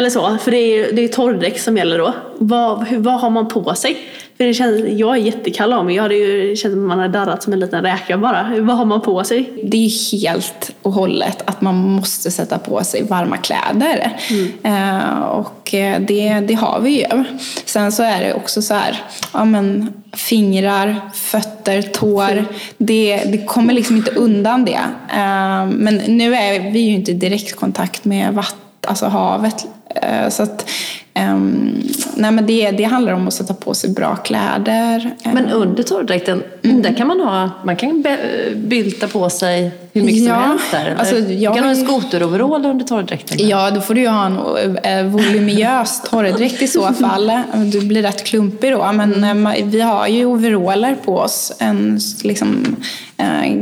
eller 0.00 0.10
så, 0.10 0.38
för 0.38 0.50
det 0.50 0.56
är, 0.58 0.92
det 0.92 1.04
är 1.04 1.08
torrdäck 1.08 1.58
som 1.58 1.76
gäller 1.76 1.98
då. 1.98 2.14
Vad, 2.38 2.84
hur, 2.84 2.98
vad 2.98 3.20
har 3.20 3.30
man 3.30 3.48
på 3.48 3.74
sig? 3.74 3.96
För 4.36 4.44
det 4.44 4.54
känns, 4.54 4.80
jag 4.88 5.16
är 5.16 5.20
jättekall 5.20 5.72
av 5.72 5.84
mig. 5.84 5.96
Jag 5.96 6.02
hade 6.02 6.14
ju, 6.14 6.56
känns 6.56 6.72
som 6.72 6.86
man 6.86 6.98
hade 6.98 7.18
darrat 7.18 7.42
som 7.42 7.52
en 7.52 7.60
liten 7.60 7.82
räka 7.82 8.18
bara. 8.18 8.54
Vad 8.58 8.76
har 8.76 8.84
man 8.84 9.00
på 9.00 9.24
sig? 9.24 9.52
Det 9.64 9.76
är 9.76 10.20
helt 10.20 10.70
och 10.82 10.92
hållet 10.92 11.42
att 11.44 11.60
man 11.60 11.74
måste 11.74 12.30
sätta 12.30 12.58
på 12.58 12.84
sig 12.84 13.02
varma 13.02 13.36
kläder. 13.36 14.16
Eh, 14.62 15.20
och 15.20 15.74
eh, 15.74 16.00
det, 16.00 16.40
det 16.40 16.54
har 16.54 16.80
vi 16.80 16.90
ju. 17.00 17.24
Sen 17.64 17.92
så 17.92 18.02
är 18.02 18.20
det 18.20 18.34
också 18.34 18.62
så 18.62 18.74
här, 18.74 19.02
ja 19.32 19.44
men 19.44 19.92
fingrar, 20.12 21.00
fötter, 21.14 21.82
tår. 21.82 22.44
Det, 22.78 23.16
det 23.16 23.46
kommer 23.46 23.74
liksom 23.74 23.96
inte 23.96 24.10
undan 24.10 24.64
det. 24.64 24.80
Eh, 25.12 25.66
men 25.66 25.96
nu 26.06 26.34
är 26.34 26.70
vi 26.70 26.78
ju 26.80 26.94
inte 26.94 27.10
i 27.10 27.14
direktkontakt 27.14 28.04
med 28.04 28.34
vatten, 28.34 28.58
alltså 28.86 29.06
havet. 29.06 29.66
Eh, 29.94 30.28
så 30.28 30.42
att, 30.42 30.70
ehm, 31.14 31.82
nej 32.16 32.30
men 32.32 32.46
det, 32.46 32.70
det 32.70 32.84
handlar 32.84 33.12
om 33.12 33.28
att 33.28 33.34
sätta 33.34 33.54
på 33.54 33.74
sig 33.74 33.90
bra 33.90 34.16
kläder. 34.16 35.10
Eh, 35.24 35.32
Men 35.34 35.48
under 35.48 35.82
torrdräkten, 35.82 36.42
där 36.62 36.96
kan 36.96 37.06
man 37.08 37.20
ha, 37.20 37.50
man 37.64 37.76
kan 37.76 38.02
be- 38.02 38.18
bylta 38.54 39.08
på 39.08 39.30
sig 39.30 39.70
hur 39.92 40.02
mycket 40.02 40.22
Ja, 40.22 40.34
som 40.34 40.42
helst 40.50 40.64
där. 40.70 40.96
Alltså, 40.98 41.14
du 41.14 41.34
jag 41.34 41.54
kan 41.54 41.64
ha 41.64 41.70
en 41.70 41.84
skoteroverall 41.86 42.66
under 42.66 42.84
torrdräkten. 42.84 43.48
Ja, 43.48 43.70
då 43.70 43.80
får 43.80 43.94
du 43.94 44.00
ju 44.00 44.08
ha 44.08 44.26
en 44.26 44.76
eh, 44.78 45.04
volumös 45.04 46.02
torrdräkt 46.10 46.62
i 46.62 46.66
så 46.68 46.92
fall. 46.92 47.32
Du 47.72 47.80
blir 47.80 48.02
rätt 48.02 48.24
klumpig 48.24 48.72
då. 48.72 48.92
Men 48.92 49.24
eh, 49.24 49.28
ma- 49.34 49.64
vi 49.70 49.80
har 49.80 50.06
ju 50.06 50.26
overaller 50.26 50.96
på 51.04 51.16
oss. 51.18 51.52
En 51.58 52.00
liksom, 52.24 52.76
eh, 53.16 53.52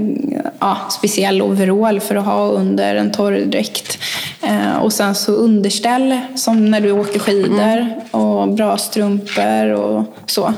ja, 0.61 0.77
speciell 0.91 1.43
overall 1.43 2.01
för 2.01 2.17
att 2.17 2.25
ha 2.25 2.47
under 2.49 2.97
en 2.97 3.11
torrdräkt. 3.11 3.99
Eh, 4.43 4.77
och 4.83 4.93
sen 4.93 5.15
så 5.15 5.33
underställ 5.33 6.19
som 6.35 6.71
när 6.71 6.81
du 6.81 6.91
åker 6.93 7.19
skidor 7.19 7.87
och 8.11 8.49
bra 8.49 8.77
strumpor 8.79 9.67
och 9.73 10.05
så. 10.27 10.53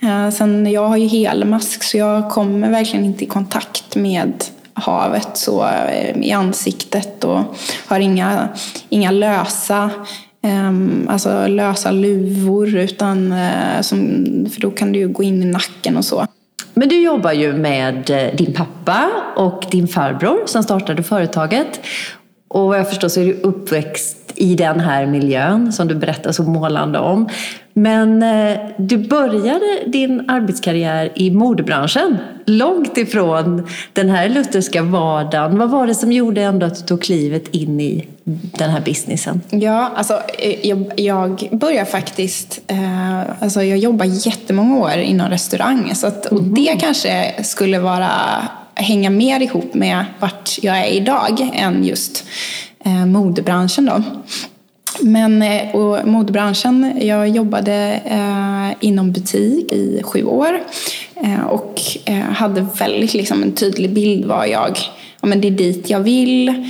Eh, 0.00 0.30
sen 0.30 0.70
jag 0.72 0.88
har 0.88 0.96
ju 0.96 1.06
helmask 1.06 1.82
så 1.82 1.96
jag 1.98 2.30
kommer 2.30 2.70
verkligen 2.70 3.04
inte 3.04 3.24
i 3.24 3.26
kontakt 3.26 3.96
med 3.96 4.44
havet 4.78 5.28
så 5.32 5.66
eh, 5.66 6.16
i 6.16 6.32
ansiktet 6.32 7.24
och 7.24 7.40
har 7.86 8.00
inga, 8.00 8.48
inga 8.88 9.10
lösa 9.10 9.90
ehm, 10.42 11.08
alltså 11.10 11.46
lösa 11.46 11.90
luvor 11.90 12.76
utan 12.76 13.32
eh, 13.32 13.80
som, 13.80 13.98
för 14.54 14.60
då 14.60 14.70
kan 14.70 14.92
du 14.92 14.98
ju 14.98 15.08
gå 15.08 15.22
in 15.22 15.42
i 15.42 15.46
nacken 15.46 15.96
och 15.96 16.04
så. 16.04 16.26
Men 16.74 16.88
du 16.88 17.02
jobbar 17.02 17.32
ju 17.32 17.52
med 17.52 18.10
eh, 18.10 18.36
din 18.36 18.54
pappa 18.54 19.10
och 19.36 19.64
din 19.70 19.88
farbror 19.88 20.46
som 20.46 20.62
startade 20.62 21.02
företaget. 21.02 21.80
Och 22.48 22.68
vad 22.68 22.78
jag 22.78 22.88
förstår 22.88 23.08
så 23.08 23.20
är 23.20 23.24
du 23.24 23.32
uppväxt 23.32 24.27
i 24.38 24.54
den 24.54 24.80
här 24.80 25.06
miljön 25.06 25.72
som 25.72 25.88
du 25.88 25.94
berättar 25.94 26.32
så 26.32 26.42
målande 26.42 26.98
om. 26.98 27.28
Men 27.72 28.22
eh, 28.22 28.58
du 28.78 28.96
började 28.96 29.82
din 29.86 30.30
arbetskarriär 30.30 31.12
i 31.14 31.30
modebranschen. 31.30 32.18
Långt 32.46 32.98
ifrån 32.98 33.66
den 33.92 34.10
här 34.10 34.28
lutherska 34.28 34.82
vardagen. 34.82 35.58
Vad 35.58 35.70
var 35.70 35.86
det 35.86 35.94
som 35.94 36.12
gjorde 36.12 36.42
ändå 36.42 36.66
att 36.66 36.74
du 36.74 36.82
tog 36.82 37.02
klivet 37.02 37.48
in 37.48 37.80
i 37.80 38.08
den 38.58 38.70
här 38.70 38.80
businessen? 38.80 39.40
Ja, 39.50 39.92
alltså 39.96 40.22
eh, 40.38 40.66
jag, 40.66 40.92
jag 40.96 41.48
börjar 41.52 41.84
faktiskt, 41.84 42.60
eh, 42.66 43.42
alltså 43.42 43.62
jag 43.62 43.78
jobbar 43.78 44.06
jättemånga 44.26 44.78
år 44.78 44.96
inom 44.96 45.28
restaurang 45.28 45.94
så 45.94 46.06
att, 46.06 46.26
och 46.26 46.42
det 46.42 46.76
kanske 46.80 47.34
skulle 47.44 47.78
vara, 47.78 48.10
hänga 48.74 49.10
mer 49.10 49.40
ihop 49.40 49.74
med 49.74 50.04
vart 50.18 50.58
jag 50.62 50.78
är 50.78 50.90
idag 50.90 51.50
än 51.54 51.84
just 51.84 52.24
eh, 52.84 53.06
modebranschen 53.06 53.86
då. 53.86 54.02
Men 55.00 55.42
eh, 55.42 55.74
och 55.74 56.06
modebranschen, 56.06 56.98
jag 57.00 57.28
jobbade 57.28 58.00
eh, 58.04 58.86
inom 58.88 59.12
butik 59.12 59.72
i 59.72 60.02
sju 60.04 60.24
år 60.24 60.60
eh, 61.14 61.44
och 61.44 61.80
eh, 62.04 62.14
hade 62.14 62.66
väldigt 62.78 63.14
liksom, 63.14 63.42
en 63.42 63.52
tydlig 63.52 63.92
bild 63.92 64.24
vad 64.24 64.48
jag 64.48 64.78
ja, 65.20 65.28
men 65.28 65.40
det 65.40 65.48
är 65.48 65.52
dit 65.52 65.90
jag 65.90 66.00
vill. 66.00 66.66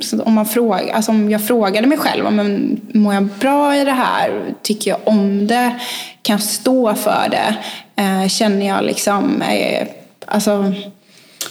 Så 0.00 0.22
om, 0.22 0.32
man 0.32 0.46
fråga, 0.46 0.94
alltså 0.94 1.10
om 1.10 1.30
jag 1.30 1.46
frågade 1.46 1.86
mig 1.86 1.98
själv, 1.98 2.32
men 2.32 2.80
mår 2.94 3.14
jag 3.14 3.24
bra 3.24 3.76
i 3.76 3.84
det 3.84 3.92
här? 3.92 4.54
Tycker 4.62 4.90
jag 4.90 5.00
om 5.04 5.46
det? 5.46 5.80
Kan 6.22 6.34
jag 6.34 6.42
stå 6.42 6.94
för 6.94 7.28
det? 7.30 7.56
Eh, 8.02 8.28
känner 8.28 8.66
jag 8.66 8.84
liksom, 8.84 9.42
eh, 9.42 9.86
alltså 10.26 10.74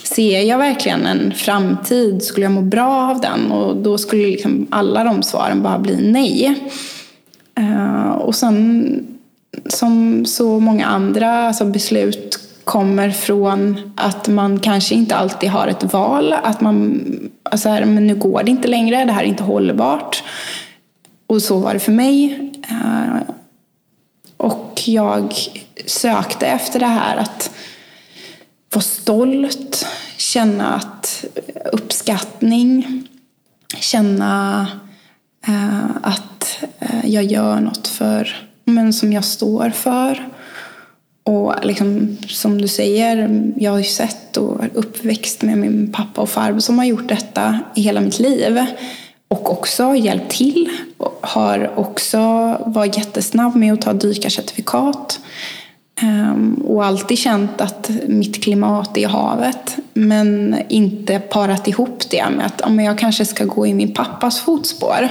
ser 0.02 0.40
jag 0.40 0.58
verkligen 0.58 1.06
en 1.06 1.32
framtid? 1.34 2.22
Skulle 2.22 2.46
jag 2.46 2.52
må 2.52 2.62
bra 2.62 3.10
av 3.10 3.20
den? 3.20 3.52
Och 3.52 3.76
då 3.76 3.98
skulle 3.98 4.26
liksom 4.26 4.66
alla 4.70 5.04
de 5.04 5.22
svaren 5.22 5.62
bara 5.62 5.78
bli 5.78 6.10
nej. 6.10 6.54
Eh, 7.58 8.10
och 8.10 8.34
sen 8.34 9.06
som 9.66 10.24
så 10.26 10.60
många 10.60 10.86
andra 10.86 11.46
alltså 11.46 11.64
beslut 11.64 12.38
kommer 12.64 13.10
från 13.10 13.92
att 13.96 14.28
man 14.28 14.60
kanske 14.60 14.94
inte 14.94 15.16
alltid 15.16 15.50
har 15.50 15.66
ett 15.66 15.92
val. 15.92 16.32
Att 16.32 16.60
man, 16.60 17.00
alltså 17.42 17.68
här, 17.68 17.84
men 17.84 18.06
nu 18.06 18.14
går 18.14 18.42
det 18.42 18.50
inte 18.50 18.68
längre, 18.68 19.04
det 19.04 19.12
här 19.12 19.22
är 19.22 19.28
inte 19.28 19.42
hållbart. 19.42 20.22
Och 21.26 21.42
så 21.42 21.58
var 21.58 21.74
det 21.74 21.80
för 21.80 21.92
mig. 21.92 22.50
Eh, 22.70 23.34
och 24.36 24.82
jag 24.86 25.34
sökte 25.86 26.46
efter 26.46 26.80
det 26.80 26.86
här 26.86 27.16
att 27.16 27.50
vara 28.72 28.82
stolt, 28.82 29.86
känna 30.16 30.74
att 30.74 31.24
uppskattning, 31.72 33.02
känna 33.78 34.66
eh, 35.46 35.96
att 36.02 36.64
eh, 36.78 37.10
jag 37.10 37.24
gör 37.24 37.60
något 37.60 37.88
för, 37.88 38.36
men 38.64 38.92
som 38.92 39.12
jag 39.12 39.24
står 39.24 39.70
för. 39.70 40.28
Och 41.24 41.54
liksom, 41.62 42.16
som 42.28 42.60
du 42.60 42.68
säger, 42.68 43.42
jag 43.56 43.70
har 43.70 43.78
ju 43.78 43.84
sett 43.84 44.36
och 44.36 44.64
är 44.64 44.70
uppväxt 44.74 45.42
med 45.42 45.58
min 45.58 45.92
pappa 45.92 46.20
och 46.20 46.28
farbror 46.28 46.60
som 46.60 46.78
har 46.78 46.84
gjort 46.84 47.08
detta 47.08 47.58
i 47.76 47.80
hela 47.80 48.00
mitt 48.00 48.18
liv. 48.18 48.66
Och 49.28 49.52
också 49.52 49.94
hjälpt 49.94 50.30
till. 50.30 50.68
Och 50.96 51.18
har 51.22 51.78
också 51.78 52.18
varit 52.66 52.96
jättesnabb 52.96 53.56
med 53.56 53.72
att 53.72 53.80
ta 53.80 53.92
dykarcertifikat. 53.92 55.20
Ehm, 56.02 56.54
och 56.54 56.84
alltid 56.84 57.18
känt 57.18 57.60
att 57.60 57.90
mitt 58.06 58.44
klimat 58.44 58.96
är 58.96 59.08
havet. 59.08 59.76
Men 59.94 60.56
inte 60.68 61.18
parat 61.18 61.68
ihop 61.68 62.02
det 62.10 62.24
med 62.30 62.46
att 62.46 62.60
om 62.60 62.80
jag 62.80 62.98
kanske 62.98 63.24
ska 63.24 63.44
gå 63.44 63.66
i 63.66 63.74
min 63.74 63.94
pappas 63.94 64.40
fotspår. 64.40 65.08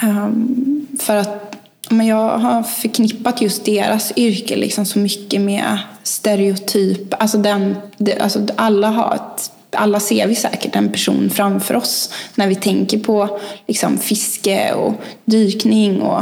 Ehm, 0.00 0.86
för 1.00 1.16
att 1.16 1.56
men 1.90 2.06
jag 2.06 2.38
har 2.38 2.62
förknippat 2.62 3.42
just 3.42 3.64
deras 3.64 4.12
yrke 4.16 4.56
liksom 4.56 4.86
så 4.86 4.98
mycket 4.98 5.40
med 5.40 5.78
stereotyp. 6.02 7.22
Alltså 7.22 7.38
den, 7.38 7.76
alltså 8.20 8.46
alla, 8.56 8.90
har 8.90 9.14
ett, 9.14 9.50
alla 9.70 10.00
ser 10.00 10.26
vi 10.26 10.34
säkert 10.34 10.76
en 10.76 10.92
person 10.92 11.30
framför 11.30 11.76
oss 11.76 12.12
när 12.34 12.48
vi 12.48 12.54
tänker 12.54 12.98
på 12.98 13.40
liksom 13.66 13.98
fiske 13.98 14.72
och 14.72 14.94
dykning 15.24 16.02
och, 16.02 16.20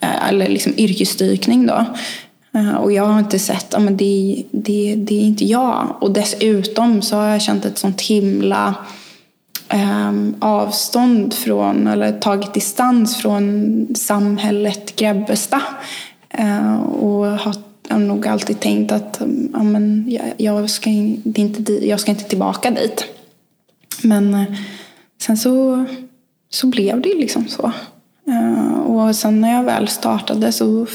eh, 0.00 0.28
eller 0.28 0.48
liksom 0.48 0.72
yrkesdykning. 0.76 1.66
Då. 1.66 1.84
Eh, 2.54 2.74
och 2.74 2.92
jag 2.92 3.04
har 3.04 3.18
inte 3.18 3.38
sett, 3.38 3.66
ja, 3.70 3.78
men 3.78 3.96
det, 3.96 4.44
det, 4.50 4.94
det 4.94 5.14
är 5.14 5.22
inte 5.22 5.44
jag. 5.44 5.96
Och 6.00 6.12
dessutom 6.12 7.02
så 7.02 7.16
har 7.16 7.26
jag 7.26 7.42
känt 7.42 7.64
ett 7.64 7.78
sånt 7.78 8.00
himla 8.00 8.74
ehm, 9.68 10.34
avstånd 10.38 11.34
från, 11.34 11.86
eller 11.86 12.20
tagit 12.20 12.54
distans 12.54 13.16
från 13.16 13.86
samhället 13.94 14.96
Grebbestad. 14.96 15.60
Eh, 16.28 16.82
och 16.82 17.26
har, 17.26 17.54
har 17.88 17.98
nog 17.98 18.26
alltid 18.26 18.60
tänkt 18.60 18.92
att 18.92 19.20
ja, 19.52 19.62
men, 19.62 20.04
jag, 20.08 20.32
jag, 20.36 20.70
ska, 20.70 20.90
det 21.24 21.40
inte, 21.40 21.86
jag 21.88 22.00
ska 22.00 22.10
inte 22.10 22.24
tillbaka 22.24 22.70
dit. 22.70 23.04
Men 24.02 24.34
eh, 24.34 24.44
sen 25.22 25.36
så, 25.36 25.84
så 26.50 26.66
blev 26.66 27.00
det 27.00 27.08
ju 27.08 27.18
liksom 27.18 27.48
så. 27.48 27.72
Eh, 28.28 28.78
och 28.78 29.16
sen 29.16 29.40
när 29.40 29.52
jag 29.52 29.62
väl 29.62 29.88
startade 29.88 30.52
så 30.52 30.86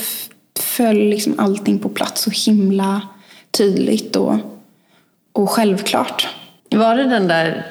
föll 0.79 1.09
liksom 1.09 1.35
allting 1.37 1.79
på 1.79 1.89
plats 1.89 2.21
så 2.21 2.51
himla 2.51 3.01
tydligt 3.51 4.15
och, 4.15 4.35
och 5.31 5.49
självklart. 5.49 6.27
Var 6.71 6.95
det 6.95 7.03
den 7.03 7.27
där 7.27 7.65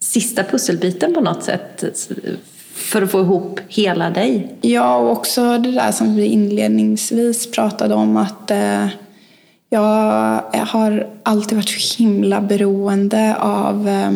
sista 0.00 0.44
pusselbiten 0.44 1.14
på 1.14 1.20
något 1.20 1.42
sätt 1.42 1.84
för 2.74 3.02
att 3.02 3.10
få 3.10 3.20
ihop 3.20 3.60
hela 3.68 4.10
dig? 4.10 4.56
Ja, 4.60 4.96
och 4.96 5.10
också 5.10 5.58
det 5.58 5.70
där 5.70 5.92
som 5.92 6.16
vi 6.16 6.26
inledningsvis 6.26 7.50
pratade 7.50 7.94
om 7.94 8.16
att 8.16 8.50
eh, 8.50 8.86
jag 9.68 9.80
har 10.66 11.06
alltid 11.22 11.56
varit 11.58 11.68
så 11.68 12.02
himla 12.02 12.40
beroende 12.40 13.36
av 13.36 13.88
eh, 13.88 14.10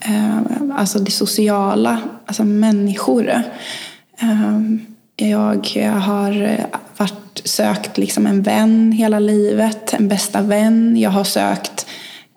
eh, 0.00 0.38
alltså 0.74 0.98
det 0.98 1.10
sociala, 1.10 2.00
alltså 2.26 2.44
människor. 2.44 3.30
Eh, 4.18 4.60
jag 5.16 5.92
har 6.00 6.60
varit, 7.30 7.48
sökt 7.48 7.98
liksom 7.98 8.26
en 8.26 8.42
vän 8.42 8.92
hela 8.92 9.18
livet, 9.18 9.94
en 9.94 10.08
bästa 10.08 10.42
vän. 10.42 10.96
Jag 10.96 11.10
har 11.10 11.24
sökt 11.24 11.86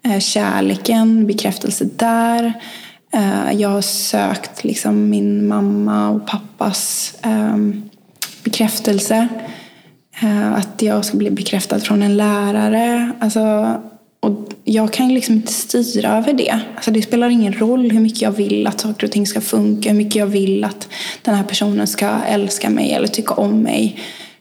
eh, 0.06 0.20
kärleken, 0.20 1.28
bekräftelse 1.28 1.86
där. 1.98 2.54
Eh, 3.14 3.52
Jag 3.54 3.70
har 3.70 3.82
sökt 3.82 4.64
liksom 4.64 5.10
min 5.10 5.48
mamma 5.48 6.10
och 6.10 6.28
pappas 6.28 7.14
ehm, 7.22 7.72
eh, 7.72 8.30
bekräftelse. 8.44 9.28
Att 10.56 10.82
jag 10.82 11.06
ska 11.06 11.18
bli 11.18 11.32
bekräftad 11.32 11.80
från 11.80 12.02
en 12.02 12.18
lärare. 12.18 13.12
Alltså, 13.20 13.76
och 14.20 14.50
jag 14.64 14.94
kan 14.94 15.14
liksom 15.14 15.36
inte 15.36 15.54
styra 15.54 16.18
över 16.18 16.34
det. 16.34 16.60
Alltså 16.76 16.92
det 16.92 17.02
spelar 17.02 17.30
ingen 17.30 17.54
roll 17.54 17.92
hur 17.92 18.00
mycket 18.00 18.22
jag 18.22 18.32
vill 18.32 18.68
att 18.68 18.80
saker 18.80 19.06
och 19.08 19.12
ting 19.12 19.28
ska 19.28 19.42
funka, 19.42 19.90
hur 19.90 19.98
mycket 19.98 20.16
jag 20.16 20.28
vill 20.28 20.64
att 20.64 20.88
den 21.22 21.36
här 21.36 21.44
personen 21.44 21.88
ska 21.88 22.10
älska 22.28 22.70
mig 22.70 22.94
eller 22.94 23.08
tycka 23.08 23.34
om 23.34 23.60
mig. 23.62 24.00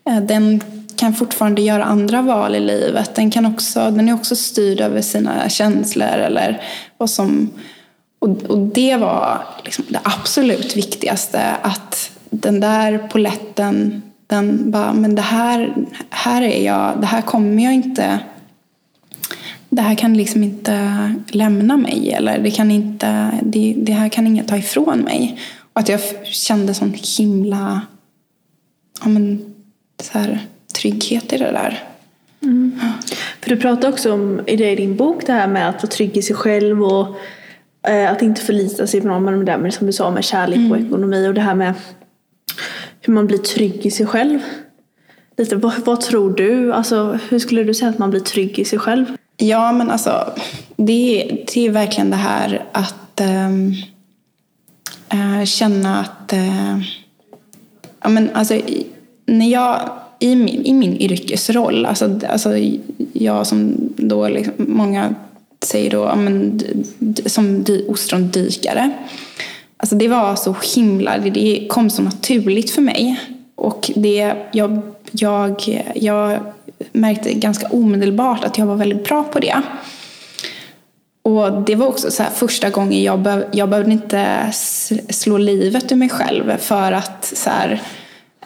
Eh, 0.09 0.21
den 0.21 0.63
kan 0.97 1.15
fortfarande 1.15 1.63
göra 1.63 1.85
andra 1.85 2.23
val 2.23 2.55
i 2.55 2.61
livet. 2.61 3.15
Den, 3.15 3.31
kan 3.31 3.47
också, 3.47 3.91
den 3.91 4.09
är 4.09 4.15
också 4.15 4.37
styrd 4.37 4.81
över 4.81 5.03
sina 5.03 5.49
känslor 5.49 6.09
eller 6.09 6.63
vad 6.99 7.11
som... 7.11 7.51
Och, 8.19 8.43
och 8.43 8.59
det 8.59 8.97
var 8.97 9.43
liksom 9.65 9.85
det 9.89 10.01
absolut 10.03 10.77
viktigaste, 10.77 11.57
att 11.63 12.11
den 12.31 12.61
där 12.61 12.99
poletten 12.99 14.03
den 14.27 14.71
bara, 14.71 14.93
men 14.93 15.15
det 15.15 15.23
här, 15.23 15.75
här 16.11 16.43
är 16.43 16.65
jag, 16.65 17.01
det 17.01 17.07
här 17.07 17.23
kommer 17.23 17.65
jag 17.65 17.75
inte 17.75 18.21
det 19.75 19.83
här 19.83 19.95
kan 19.95 20.17
liksom 20.17 20.43
inte 20.43 21.15
lämna 21.29 21.77
mig 21.77 22.13
eller 22.13 22.39
det, 22.39 22.51
kan 22.51 22.71
inte, 22.71 23.39
det, 23.43 23.75
det 23.77 23.93
här 23.93 24.09
kan 24.09 24.27
ingen 24.27 24.47
ta 24.47 24.57
ifrån 24.57 24.99
mig. 24.99 25.39
Och 25.73 25.81
att 25.81 25.89
jag 25.89 26.01
kände 26.25 26.75
sån 26.75 26.95
himla 27.19 27.81
ja, 29.03 29.09
men, 29.09 29.55
så 30.03 30.19
här, 30.19 30.47
trygghet 30.75 31.33
i 31.33 31.39
det 31.39 31.53
där. 31.53 31.85
Mm. 32.43 32.81
För 33.41 33.51
du 33.51 33.57
pratar 33.57 33.89
också 33.89 34.13
om 34.13 34.41
i 34.47 34.57
din 34.57 34.97
bok 34.97 35.27
det 35.27 35.33
här 35.33 35.47
med 35.47 35.69
att 35.69 35.83
vara 35.83 35.87
trygg 35.87 36.17
i 36.17 36.23
sig 36.23 36.37
själv 36.37 36.85
och 36.85 37.17
eh, 37.89 38.11
att 38.11 38.23
inte 38.23 38.41
förlita 38.41 38.87
sig 38.87 39.01
på 39.01 39.09
någon 39.09 39.25
med 39.25 39.35
det 39.35 39.45
där 39.45 39.59
med, 39.59 39.75
som 39.75 39.87
du 39.87 39.93
sa 39.93 40.11
med 40.11 40.25
kärlek 40.25 40.57
mm. 40.57 40.73
och 40.73 40.79
ekonomi 40.79 41.29
och 41.29 41.35
det 41.35 41.41
här 41.41 41.55
med 41.55 41.75
hur 43.01 43.13
man 43.13 43.27
blir 43.27 43.39
trygg 43.39 43.87
i 43.87 43.91
sig 43.91 44.07
själv. 44.07 44.41
Lite, 45.37 45.57
vad, 45.57 45.73
vad, 45.85 46.01
tror 46.01 46.37
du? 46.37 46.73
Alltså, 46.73 47.19
hur 47.29 47.39
skulle 47.39 47.65
du 47.65 47.75
säga 47.75 47.89
att 47.89 47.99
man 47.99 48.11
blir 48.11 48.21
trygg 48.21 48.59
i 48.59 48.65
sig 48.65 48.79
själv? 48.79 49.07
Ja, 49.37 49.73
men 49.73 49.91
alltså 49.91 50.33
det, 50.77 51.31
det 51.55 51.67
är 51.67 51.71
verkligen 51.71 52.11
det 52.11 52.17
här 52.17 52.65
att 52.73 53.21
äh, 53.21 53.51
känna 55.45 56.01
att 56.01 56.33
äh, 56.33 56.79
ja, 58.03 58.09
men 58.09 58.31
alltså, 58.35 58.61
när 59.33 59.49
jag 59.49 59.91
i 60.19 60.35
min, 60.37 60.67
i 60.67 60.73
min 60.73 60.97
yrkesroll, 60.97 61.87
alltså, 61.87 62.21
alltså 62.29 62.51
jag 63.13 63.47
som 63.47 63.75
då 63.97 64.29
liksom, 64.29 64.55
många 64.57 65.15
säger 65.61 65.91
då, 65.91 65.99
ja, 65.99 66.17
men, 66.17 66.61
som 67.27 67.65
ostrondykare. 67.89 68.91
Alltså 69.77 69.97
det 69.97 70.09
var 70.09 70.37
så 70.37 70.57
himla, 70.75 71.19
det 71.19 71.67
kom 71.69 71.91
så 71.91 72.03
naturligt 72.03 72.71
för 72.71 72.83
mig. 72.83 73.21
Och 73.55 73.91
det, 73.95 74.35
jag, 74.53 74.81
jag, 75.11 75.83
jag 75.95 76.39
märkte 76.93 77.33
ganska 77.33 77.67
omedelbart 77.67 78.45
att 78.45 78.59
jag 78.59 78.67
var 78.67 78.77
väldigt 78.77 79.05
bra 79.05 79.25
på 79.25 79.39
det. 79.39 79.63
Och 81.23 81.63
det 81.63 81.75
var 81.75 81.87
också 81.87 82.11
så 82.11 82.23
första 82.35 82.71
gången 82.71 83.03
jag, 83.03 83.19
behöv, 83.19 83.45
jag 83.53 83.69
behövde 83.69 83.93
inte 83.93 84.53
slå 85.09 85.39
livet 85.39 85.93
ur 85.93 85.97
mig 85.97 86.09
själv 86.09 86.57
för 86.59 86.93
att 86.93 87.33
så 87.37 87.51
här, 87.51 87.83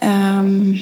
um, 0.00 0.78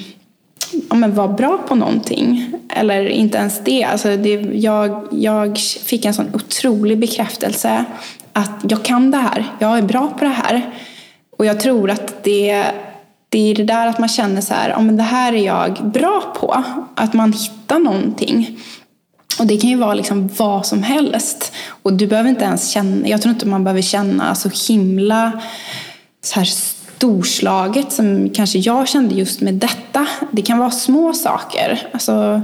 ja, 0.89 0.95
men 0.95 1.15
vara 1.15 1.27
bra 1.27 1.57
på 1.67 1.75
någonting. 1.75 2.51
Eller 2.69 3.07
inte 3.07 3.37
ens 3.37 3.63
det. 3.63 3.83
Alltså 3.83 4.17
det 4.17 4.33
jag, 4.39 5.07
jag 5.11 5.57
fick 5.59 6.05
en 6.05 6.13
sån 6.13 6.35
otrolig 6.35 6.99
bekräftelse 6.99 7.85
att 8.33 8.65
jag 8.69 8.85
kan 8.85 9.11
det 9.11 9.17
här. 9.17 9.45
Jag 9.59 9.77
är 9.77 9.81
bra 9.81 10.07
på 10.07 10.25
det 10.25 10.31
här. 10.31 10.73
Och 11.37 11.45
jag 11.45 11.59
tror 11.59 11.89
att 11.89 12.23
det, 12.23 12.65
det 13.29 13.51
är 13.51 13.55
det 13.55 13.63
där 13.63 13.87
att 13.87 13.99
man 13.99 14.09
känner 14.09 14.41
så 14.41 14.53
här, 14.53 14.69
ja, 14.69 14.81
men 14.81 14.97
det 14.97 15.03
här 15.03 15.33
är 15.33 15.45
jag 15.45 15.91
bra 15.91 16.33
på. 16.39 16.63
Att 16.95 17.13
man 17.13 17.33
hittar 17.33 17.79
någonting. 17.79 18.59
Och 19.39 19.47
det 19.47 19.57
kan 19.57 19.69
ju 19.69 19.75
vara 19.75 19.93
liksom 19.93 20.29
vad 20.37 20.65
som 20.65 20.83
helst. 20.83 21.53
Och 21.67 21.93
du 21.93 22.07
behöver 22.07 22.29
inte 22.29 22.45
ens 22.45 22.69
känna, 22.69 23.07
jag 23.07 23.21
tror 23.21 23.33
inte 23.33 23.47
man 23.47 23.63
behöver 23.63 23.81
känna 23.81 24.35
så 24.35 24.49
himla 24.67 25.31
så 26.23 26.39
här 26.39 26.45
storslaget 26.95 27.91
som 27.91 28.29
kanske 28.29 28.59
jag 28.59 28.87
kände 28.87 29.15
just 29.15 29.41
med 29.41 29.53
detta. 29.53 30.07
Det 30.31 30.41
kan 30.41 30.57
vara 30.57 30.71
små 30.71 31.13
saker. 31.13 31.87
Alltså, 31.93 32.41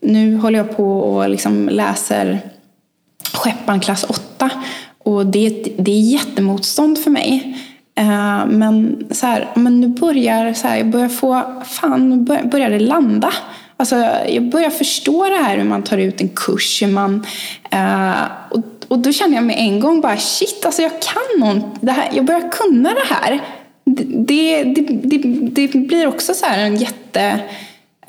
nu 0.00 0.36
håller 0.36 0.58
jag 0.58 0.76
på 0.76 0.98
och 1.00 1.30
liksom 1.30 1.68
läser 1.68 2.40
Skeppan 3.32 3.80
klass 3.80 4.04
8 4.04 4.50
och 4.98 5.26
det, 5.26 5.48
det 5.78 5.90
är 5.90 6.00
jättemotstånd 6.00 6.98
för 6.98 7.10
mig. 7.10 7.58
Eh, 7.94 8.46
men 8.46 9.04
så 9.10 9.26
här, 9.26 9.48
men 9.54 9.80
nu 9.80 9.88
börjar 9.88 10.52
så 10.52 10.68
här, 10.68 10.76
jag 10.76 10.90
börjar 10.90 11.08
få, 11.08 11.62
fan 11.64 12.10
nu 12.10 12.16
börjar, 12.16 12.44
börjar 12.44 12.70
det 12.70 12.80
landa. 12.80 13.32
Alltså, 13.76 13.96
jag 14.28 14.50
börjar 14.50 14.70
förstå 14.70 15.28
det 15.28 15.44
här 15.44 15.56
hur 15.56 15.64
man 15.64 15.82
tar 15.82 15.98
ut 15.98 16.20
en 16.20 16.28
kurs. 16.28 16.82
Hur 16.82 16.88
man, 16.88 17.26
eh, 17.70 18.22
och, 18.50 18.62
och 18.88 18.98
då 18.98 19.12
känner 19.12 19.34
jag 19.34 19.44
med 19.44 19.56
en 19.58 19.80
gång 19.80 20.00
bara 20.00 20.16
shit, 20.16 20.66
alltså 20.66 20.82
jag 20.82 20.92
kan 21.02 21.40
någon, 21.40 21.62
det 21.80 21.92
här, 21.92 22.10
jag 22.12 22.24
börjar 22.24 22.50
kunna 22.50 22.90
det 22.90 23.14
här. 23.14 23.40
Det, 23.84 24.64
det, 24.64 24.84
det, 25.02 25.18
det 25.66 25.78
blir 25.78 26.06
också 26.06 26.34
så 26.34 26.46
en 26.46 26.76
jätte 26.76 27.40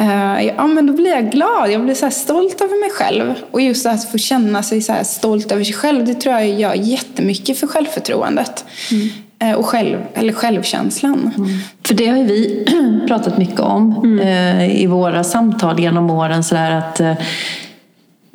Uh, 0.01 0.45
ja, 0.45 0.67
men 0.67 0.87
då 0.87 0.93
blir 0.93 1.09
jag 1.09 1.31
glad. 1.31 1.71
Jag 1.71 1.83
blir 1.83 1.95
så 1.95 2.09
stolt 2.09 2.61
över 2.61 2.79
mig 2.81 2.89
själv. 2.89 3.33
Och 3.51 3.61
just 3.61 3.85
att 3.85 4.11
få 4.11 4.17
känna 4.17 4.63
sig 4.63 4.81
så 4.81 4.93
stolt 5.03 5.51
över 5.51 5.63
sig 5.63 5.73
själv, 5.73 6.05
det 6.05 6.13
tror 6.13 6.35
jag 6.35 6.49
gör 6.49 6.73
jättemycket 6.73 7.59
för 7.59 7.67
självförtroendet. 7.67 8.65
Mm. 8.91 9.09
Uh, 9.43 9.59
och 9.59 9.65
själv, 9.65 9.97
eller 10.13 10.33
självkänslan. 10.33 11.31
Mm. 11.37 11.49
För 11.83 11.93
det 11.93 12.07
har 12.07 12.17
ju 12.17 12.23
vi 12.23 12.65
pratat 13.07 13.37
mycket 13.37 13.59
om 13.59 13.95
mm. 14.03 14.19
uh, 14.19 14.81
i 14.81 14.85
våra 14.85 15.23
samtal 15.23 15.79
genom 15.79 16.09
åren. 16.09 16.43
Så 16.43 16.55
att 16.55 17.01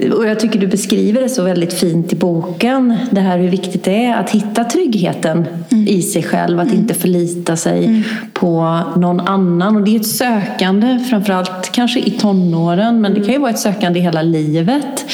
och 0.02 0.26
jag 0.26 0.40
tycker 0.40 0.58
du 0.58 0.66
beskriver 0.66 1.20
det 1.20 1.28
så 1.28 1.42
väldigt 1.42 1.72
fint 1.72 2.12
i 2.12 2.16
boken. 2.16 2.96
Det 3.10 3.20
här 3.20 3.38
hur 3.38 3.48
viktigt 3.48 3.84
det 3.84 4.04
är 4.04 4.16
att 4.16 4.30
hitta 4.30 4.64
tryggheten 4.64 5.46
mm. 5.70 5.88
i 5.88 6.02
sig 6.02 6.22
själv. 6.22 6.60
Att 6.60 6.66
mm. 6.66 6.78
inte 6.78 6.94
förlita 6.94 7.56
sig 7.56 7.84
mm. 7.84 8.02
på 8.32 8.80
någon 8.96 9.20
annan. 9.20 9.76
Och 9.76 9.82
det 9.82 9.96
är 9.96 10.00
ett 10.00 10.06
sökande, 10.06 10.98
framförallt 11.10 11.72
kanske 11.72 12.00
i 12.00 12.10
tonåren. 12.10 13.00
Men 13.00 13.14
det 13.14 13.20
kan 13.20 13.32
ju 13.32 13.38
vara 13.38 13.50
ett 13.50 13.58
sökande 13.58 13.98
i 13.98 14.02
hela 14.02 14.22
livet. 14.22 15.04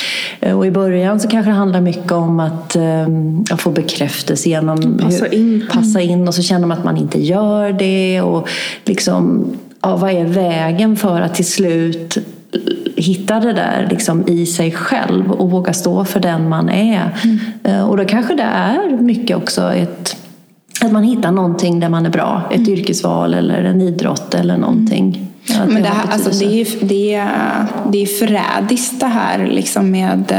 Eh, 0.40 0.58
och 0.58 0.66
i 0.66 0.70
början 0.70 1.20
så 1.20 1.28
kanske 1.28 1.50
det 1.50 1.56
handlar 1.56 1.80
mycket 1.80 2.12
om 2.12 2.40
att 2.40 2.76
um, 2.76 3.44
få 3.58 3.70
bekräftelse 3.70 4.48
genom 4.48 4.98
passa 4.98 5.28
in. 5.28 5.66
passa 5.72 6.00
in. 6.00 6.28
Och 6.28 6.34
så 6.34 6.42
känner 6.42 6.66
man 6.66 6.78
att 6.78 6.84
man 6.84 6.96
inte 6.96 7.20
gör 7.20 7.72
det. 7.72 8.20
Och 8.20 8.48
liksom, 8.84 9.46
ja, 9.80 9.96
vad 9.96 10.10
är 10.10 10.24
vägen 10.24 10.96
för 10.96 11.20
att 11.20 11.34
till 11.34 11.46
slut 11.46 12.18
hitta 13.04 13.40
det 13.40 13.52
där 13.52 13.86
liksom 13.90 14.28
i 14.28 14.46
sig 14.46 14.72
själv 14.72 15.32
och 15.32 15.50
våga 15.50 15.72
stå 15.72 16.04
för 16.04 16.20
den 16.20 16.48
man 16.48 16.68
är. 16.68 17.16
Mm. 17.24 17.38
Eh, 17.64 17.88
och 17.88 17.96
då 17.96 18.04
kanske 18.04 18.34
det 18.34 18.42
är 18.42 18.96
mycket 18.98 19.36
också 19.36 19.72
ett, 19.72 20.16
att 20.80 20.92
man 20.92 21.02
hittar 21.02 21.32
någonting 21.32 21.80
där 21.80 21.88
man 21.88 22.06
är 22.06 22.10
bra. 22.10 22.42
Ett 22.50 22.56
mm. 22.56 22.72
yrkesval 22.72 23.34
eller 23.34 23.64
en 23.64 23.80
idrott 23.80 24.34
eller 24.34 24.56
någonting. 24.56 25.26
Ja, 25.46 25.54
Men 25.68 25.82
det, 25.82 25.88
här, 25.88 26.12
alltså, 26.12 26.30
det, 26.30 26.60
är, 26.60 26.86
det, 26.86 27.14
är, 27.14 27.66
det 27.92 28.02
är 28.02 28.06
förrädiskt 28.06 29.00
det 29.00 29.06
här 29.06 29.46
liksom 29.46 29.90
med 29.90 30.32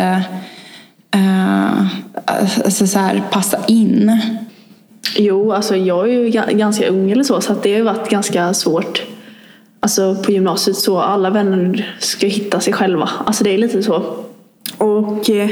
uh, 1.15 1.87
alltså 2.65 2.87
så 2.87 2.99
här, 2.99 3.23
passa 3.31 3.57
in. 3.67 4.21
Jo, 5.17 5.51
alltså 5.51 5.75
jag 5.75 6.09
är 6.09 6.13
ju 6.13 6.29
ganska 6.57 6.87
ung 6.87 7.11
eller 7.11 7.23
så 7.23 7.41
så 7.41 7.51
att 7.51 7.63
det 7.63 7.75
har 7.75 7.81
varit 7.81 8.09
ganska 8.09 8.53
svårt 8.53 9.03
alltså 9.85 10.15
på 10.15 10.31
gymnasiet 10.31 10.77
så 10.77 10.99
alla 10.99 11.29
vänner 11.29 11.95
ska 11.99 12.27
hitta 12.27 12.59
sig 12.59 12.73
själva. 12.73 13.09
Alltså 13.25 13.43
det 13.43 13.53
är 13.53 13.57
lite 13.57 13.83
så. 13.83 14.03
Och 14.77 15.29
eh, 15.29 15.49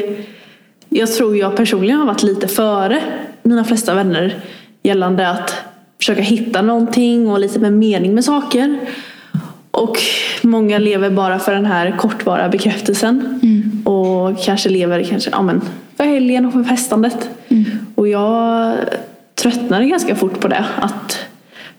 jag 0.90 1.14
tror 1.14 1.38
jag 1.38 1.56
personligen 1.56 2.00
har 2.00 2.06
varit 2.06 2.24
lite 2.24 2.48
före 2.48 3.04
mina 3.44 3.64
flesta 3.64 3.94
vänner 3.94 4.36
gällande 4.84 5.30
att 5.30 5.54
försöka 5.98 6.22
hitta 6.22 6.62
någonting 6.62 7.28
och 7.28 7.40
lite 7.40 7.60
mer 7.60 7.72
mening 7.72 8.14
med 8.16 8.26
saker. 8.26 8.80
Och 9.72 9.98
många 10.42 10.78
lever 10.78 11.10
bara 11.10 11.40
för 11.40 11.54
den 11.54 11.66
här 11.66 11.98
kortvara 11.98 12.50
bekräftelsen. 12.50 13.40
Mm. 13.44 13.88
Och 13.88 14.44
kanske 14.44 14.70
lever 14.70 15.04
kanske, 15.04 15.30
ja, 15.32 15.42
men, 15.42 15.62
för 15.98 16.04
helgen 16.04 16.46
och 16.46 16.54
för 16.54 16.64
festandet. 16.64 17.30
Mm. 17.48 17.66
Och 17.96 18.08
jag 18.08 18.78
tröttnade 19.36 19.86
ganska 19.86 20.16
fort 20.16 20.40
på 20.40 20.48
det. 20.48 20.66
Att 20.76 21.20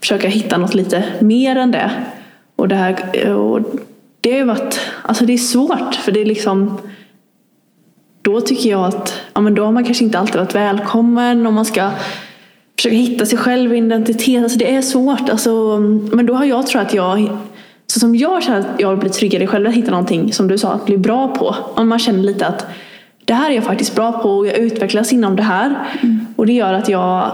försöka 0.00 0.28
hitta 0.28 0.58
något 0.58 0.74
lite 0.74 1.04
mer 1.20 1.56
än 1.56 1.70
det. 1.70 1.90
Och 2.56 2.68
det, 2.68 2.74
här, 2.74 3.32
och 3.34 3.60
det 4.20 4.38
har 4.38 4.46
varit, 4.46 4.80
alltså 5.02 5.26
det 5.26 5.32
är 5.32 5.38
svårt 5.38 5.94
för 5.94 6.12
det 6.12 6.20
är 6.20 6.24
liksom 6.24 6.78
då 8.22 8.40
tycker 8.40 8.70
jag 8.70 8.84
att 8.84 9.20
ja, 9.34 9.40
men 9.40 9.54
då 9.54 9.64
har 9.64 9.72
man 9.72 9.84
kanske 9.84 10.04
inte 10.04 10.18
alltid 10.18 10.36
varit 10.36 10.54
välkommen 10.54 11.46
och 11.46 11.52
man 11.52 11.64
ska 11.64 11.90
försöka 12.76 12.96
hitta 12.96 13.26
sig 13.26 13.38
själv 13.38 13.74
identitet. 13.74 14.42
Alltså 14.42 14.58
det 14.58 14.74
är 14.74 14.82
svårt. 14.82 15.28
Alltså, 15.28 15.78
men 16.12 16.26
då 16.26 16.34
har 16.34 16.44
jag 16.44 16.66
tror 16.66 16.82
att 16.82 16.94
jag 16.94 17.28
så 17.86 18.00
som 18.00 18.14
jag 18.16 18.42
känner 18.42 18.60
att 18.60 18.66
jag 18.78 18.98
blir 18.98 19.10
tryggare 19.10 19.46
själv 19.46 19.66
att 19.66 19.74
hitta 19.74 19.90
någonting 19.90 20.32
som 20.32 20.48
du 20.48 20.58
sa, 20.58 20.72
att 20.72 20.86
bli 20.86 20.98
bra 20.98 21.28
på. 21.28 21.56
Om 21.74 21.88
man 21.88 21.98
känner 21.98 22.22
lite 22.22 22.46
att 22.46 22.66
det 23.24 23.34
här 23.34 23.50
är 23.50 23.54
jag 23.54 23.64
faktiskt 23.64 23.94
bra 23.94 24.12
på 24.12 24.30
och 24.30 24.46
jag 24.46 24.58
utvecklas 24.58 25.12
inom 25.12 25.36
det 25.36 25.42
här. 25.42 25.88
Mm. 26.02 26.26
Och 26.36 26.46
det 26.46 26.52
gör 26.52 26.72
att 26.72 26.88
jag 26.88 27.30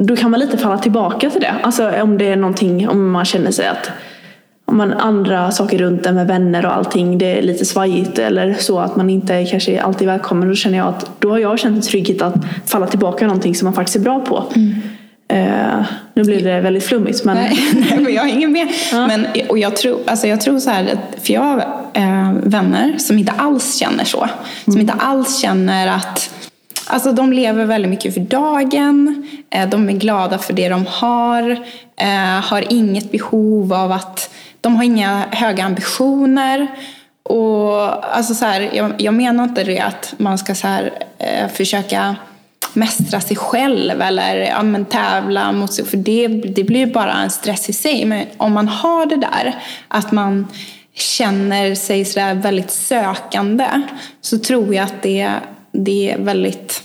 då 0.00 0.16
kan 0.16 0.30
man 0.30 0.40
lite 0.40 0.58
falla 0.58 0.78
tillbaka 0.78 1.30
till 1.30 1.40
det. 1.40 1.54
Alltså 1.62 1.90
om 2.02 2.18
det 2.18 2.28
är 2.28 2.36
någonting, 2.36 2.88
om 2.88 3.10
man 3.10 3.24
känner 3.24 3.50
sig 3.50 3.66
att 3.66 3.90
om 4.64 4.76
man 4.76 4.92
andra 4.92 5.50
saker 5.50 5.78
runt 5.78 6.06
en 6.06 6.14
med 6.14 6.26
vänner 6.26 6.66
och 6.66 6.74
allting, 6.76 7.18
det 7.18 7.38
är 7.38 7.42
lite 7.42 7.64
svajigt 7.64 8.18
eller 8.18 8.54
så 8.54 8.78
att 8.80 8.96
man 8.96 9.10
inte 9.10 9.44
kanske 9.44 9.80
alltid 9.80 10.08
är 10.08 10.12
välkommen. 10.12 10.48
Då 10.48 10.54
känner 10.54 10.78
jag 10.78 10.86
att 10.88 11.10
då 11.20 11.30
har 11.30 11.38
jag 11.38 11.58
känt 11.58 11.76
en 11.76 11.82
trygghet 11.82 12.22
att 12.22 12.34
falla 12.66 12.86
tillbaka 12.86 13.24
i 13.24 13.28
någonting 13.28 13.54
som 13.54 13.66
man 13.66 13.74
faktiskt 13.74 13.96
är 13.96 14.00
bra 14.00 14.20
på. 14.20 14.44
Eh, 15.28 15.84
nu 16.14 16.24
blev 16.24 16.42
det 16.44 16.60
väldigt 16.60 16.84
flummigt 16.84 17.24
men 17.24 17.36
Nej, 17.36 17.58
nej, 17.90 17.98
men 18.00 18.14
jag 18.14 18.22
hänger 18.22 18.48
med. 18.48 18.68
Men, 18.92 19.26
och 19.48 19.58
jag, 19.58 19.76
tror, 19.76 19.98
alltså 20.06 20.26
jag 20.26 20.40
tror 20.40 20.58
så 20.58 20.70
här, 20.70 20.82
att- 20.84 21.24
för 21.26 21.32
jag 21.34 21.40
har 21.40 21.58
eh, 21.94 22.32
vänner 22.42 22.98
som 22.98 23.18
inte 23.18 23.32
alls 23.36 23.74
känner 23.76 24.04
så. 24.04 24.28
Som 24.64 24.80
inte 24.80 24.92
alls 24.98 25.38
känner 25.40 25.86
att 25.96 26.30
Alltså 26.88 27.12
de 27.12 27.32
lever 27.32 27.64
väldigt 27.64 27.90
mycket 27.90 28.14
för 28.14 28.20
dagen, 28.20 29.28
eh, 29.50 29.68
de 29.68 29.88
är 29.88 29.92
glada 29.92 30.38
för 30.38 30.52
det 30.52 30.68
de 30.68 30.86
har, 30.86 31.50
eh, 31.96 32.40
har 32.42 32.72
inget 32.72 33.12
behov 33.12 33.72
av 33.72 33.92
att, 33.92 34.30
de 34.60 34.76
har 34.76 34.84
inga 34.84 35.24
höga 35.30 35.64
ambitioner. 35.64 36.66
Och 37.22 38.16
alltså 38.16 38.34
så 38.34 38.44
här, 38.44 38.70
jag, 38.72 38.92
jag 38.98 39.14
menar 39.14 39.44
inte 39.44 39.64
det 39.64 39.80
att 39.80 40.14
man 40.16 40.38
ska 40.38 40.54
så 40.54 40.66
här, 40.66 40.92
eh, 41.18 41.48
försöka 41.48 42.16
mästra 42.72 43.20
sig 43.20 43.36
själv 43.36 44.02
eller 44.02 44.36
ja, 44.36 44.62
men 44.62 44.84
tävla 44.84 45.52
mot 45.52 45.72
sig. 45.72 45.84
För 45.84 45.96
det, 45.96 46.28
det 46.28 46.64
blir 46.64 46.86
ju 46.86 46.92
bara 46.92 47.12
en 47.12 47.30
stress 47.30 47.68
i 47.68 47.72
sig. 47.72 48.04
Men 48.04 48.26
om 48.36 48.52
man 48.52 48.68
har 48.68 49.06
det 49.06 49.16
där, 49.16 49.54
att 49.88 50.12
man 50.12 50.46
känner 50.94 51.74
sig 51.74 52.04
sådär 52.04 52.34
väldigt 52.34 52.70
sökande, 52.70 53.66
så 54.20 54.38
tror 54.38 54.74
jag 54.74 54.84
att 54.84 55.02
det, 55.02 55.30
det 55.84 56.10
är 56.10 56.18
väldigt, 56.18 56.82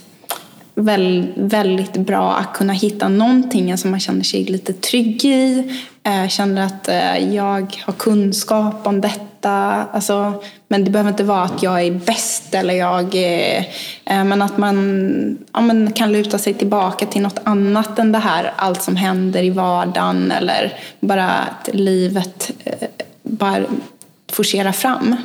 väl, 0.76 1.28
väldigt 1.36 1.94
bra 1.94 2.36
att 2.36 2.54
kunna 2.54 2.74
hitta 2.74 3.08
någonting 3.08 3.78
som 3.78 3.92
man 3.92 4.00
känner 4.00 4.24
sig 4.24 4.44
lite 4.44 4.74
trygg 4.74 5.26
i. 5.26 5.72
Eh, 6.04 6.28
känner 6.28 6.66
att 6.66 6.88
eh, 6.88 7.34
jag 7.36 7.82
har 7.86 7.94
kunskap 7.94 8.88
om 8.88 9.02
detta. 9.02 9.52
Alltså, 9.92 10.44
men 10.68 10.84
det 10.84 10.92
behöver 10.92 11.12
inte 11.12 11.24
vara 11.24 11.44
att 11.44 11.64
jag 11.64 11.82
är 11.82 11.92
bäst 11.92 12.54
eller 12.54 12.74
jag 12.74 13.16
eh, 13.16 13.66
Men 14.06 14.42
att 14.42 14.58
man 14.58 15.38
ja, 15.54 15.62
men 15.62 15.94
kan 15.94 16.12
luta 16.12 16.38
sig 16.38 16.54
tillbaka 16.54 17.06
till 17.06 17.22
något 17.22 17.40
annat 17.44 18.00
än 18.00 18.12
det 18.12 18.18
här. 18.18 18.54
Allt 18.56 18.82
som 18.82 18.96
händer 18.96 19.44
i 19.44 19.50
vardagen 19.50 20.32
eller 20.32 20.74
bara 21.00 21.30
att 21.30 21.70
livet 21.74 22.52
bara 23.24 23.64
forcerar 24.32 24.72
fram. 24.72 25.16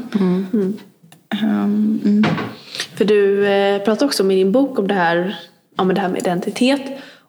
Um, 1.42 2.00
mm. 2.04 2.24
För 2.96 3.04
du 3.04 3.46
eh, 3.46 3.82
pratar 3.82 4.06
också 4.06 4.22
om 4.22 4.30
i 4.30 4.34
din 4.34 4.52
bok 4.52 4.78
om 4.78 4.88
det 4.88 4.94
här, 4.94 5.36
men 5.76 5.94
det 5.94 6.00
här 6.00 6.08
med 6.08 6.20
identitet. 6.20 6.82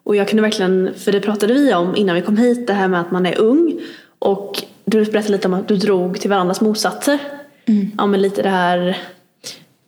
Och 0.04 0.16
jag 0.16 0.28
kunde 0.28 0.42
verkligen, 0.42 0.94
för 0.98 1.12
det 1.12 1.22
pratade 1.22 1.54
vi 1.54 1.74
om 1.74 1.96
innan 1.96 2.16
vi 2.16 2.22
kom 2.22 2.38
hit, 2.38 2.68
det 2.68 2.74
här 2.74 2.88
med 2.88 3.02
att 3.02 3.12
man 3.12 3.26
är 3.26 3.40
ung. 3.40 3.80
Och 4.20 4.64
du 4.86 5.06
berättade 5.06 5.32
lite 5.32 5.48
om 5.48 5.54
att 5.54 5.68
du 5.68 5.76
drog 5.78 6.20
till 6.20 6.30
varandras 6.30 6.62
motsatser. 6.62 7.20
Ja 7.98 8.06
men 8.06 8.22
lite 8.22 8.42
det 8.42 8.50
här, 8.50 8.98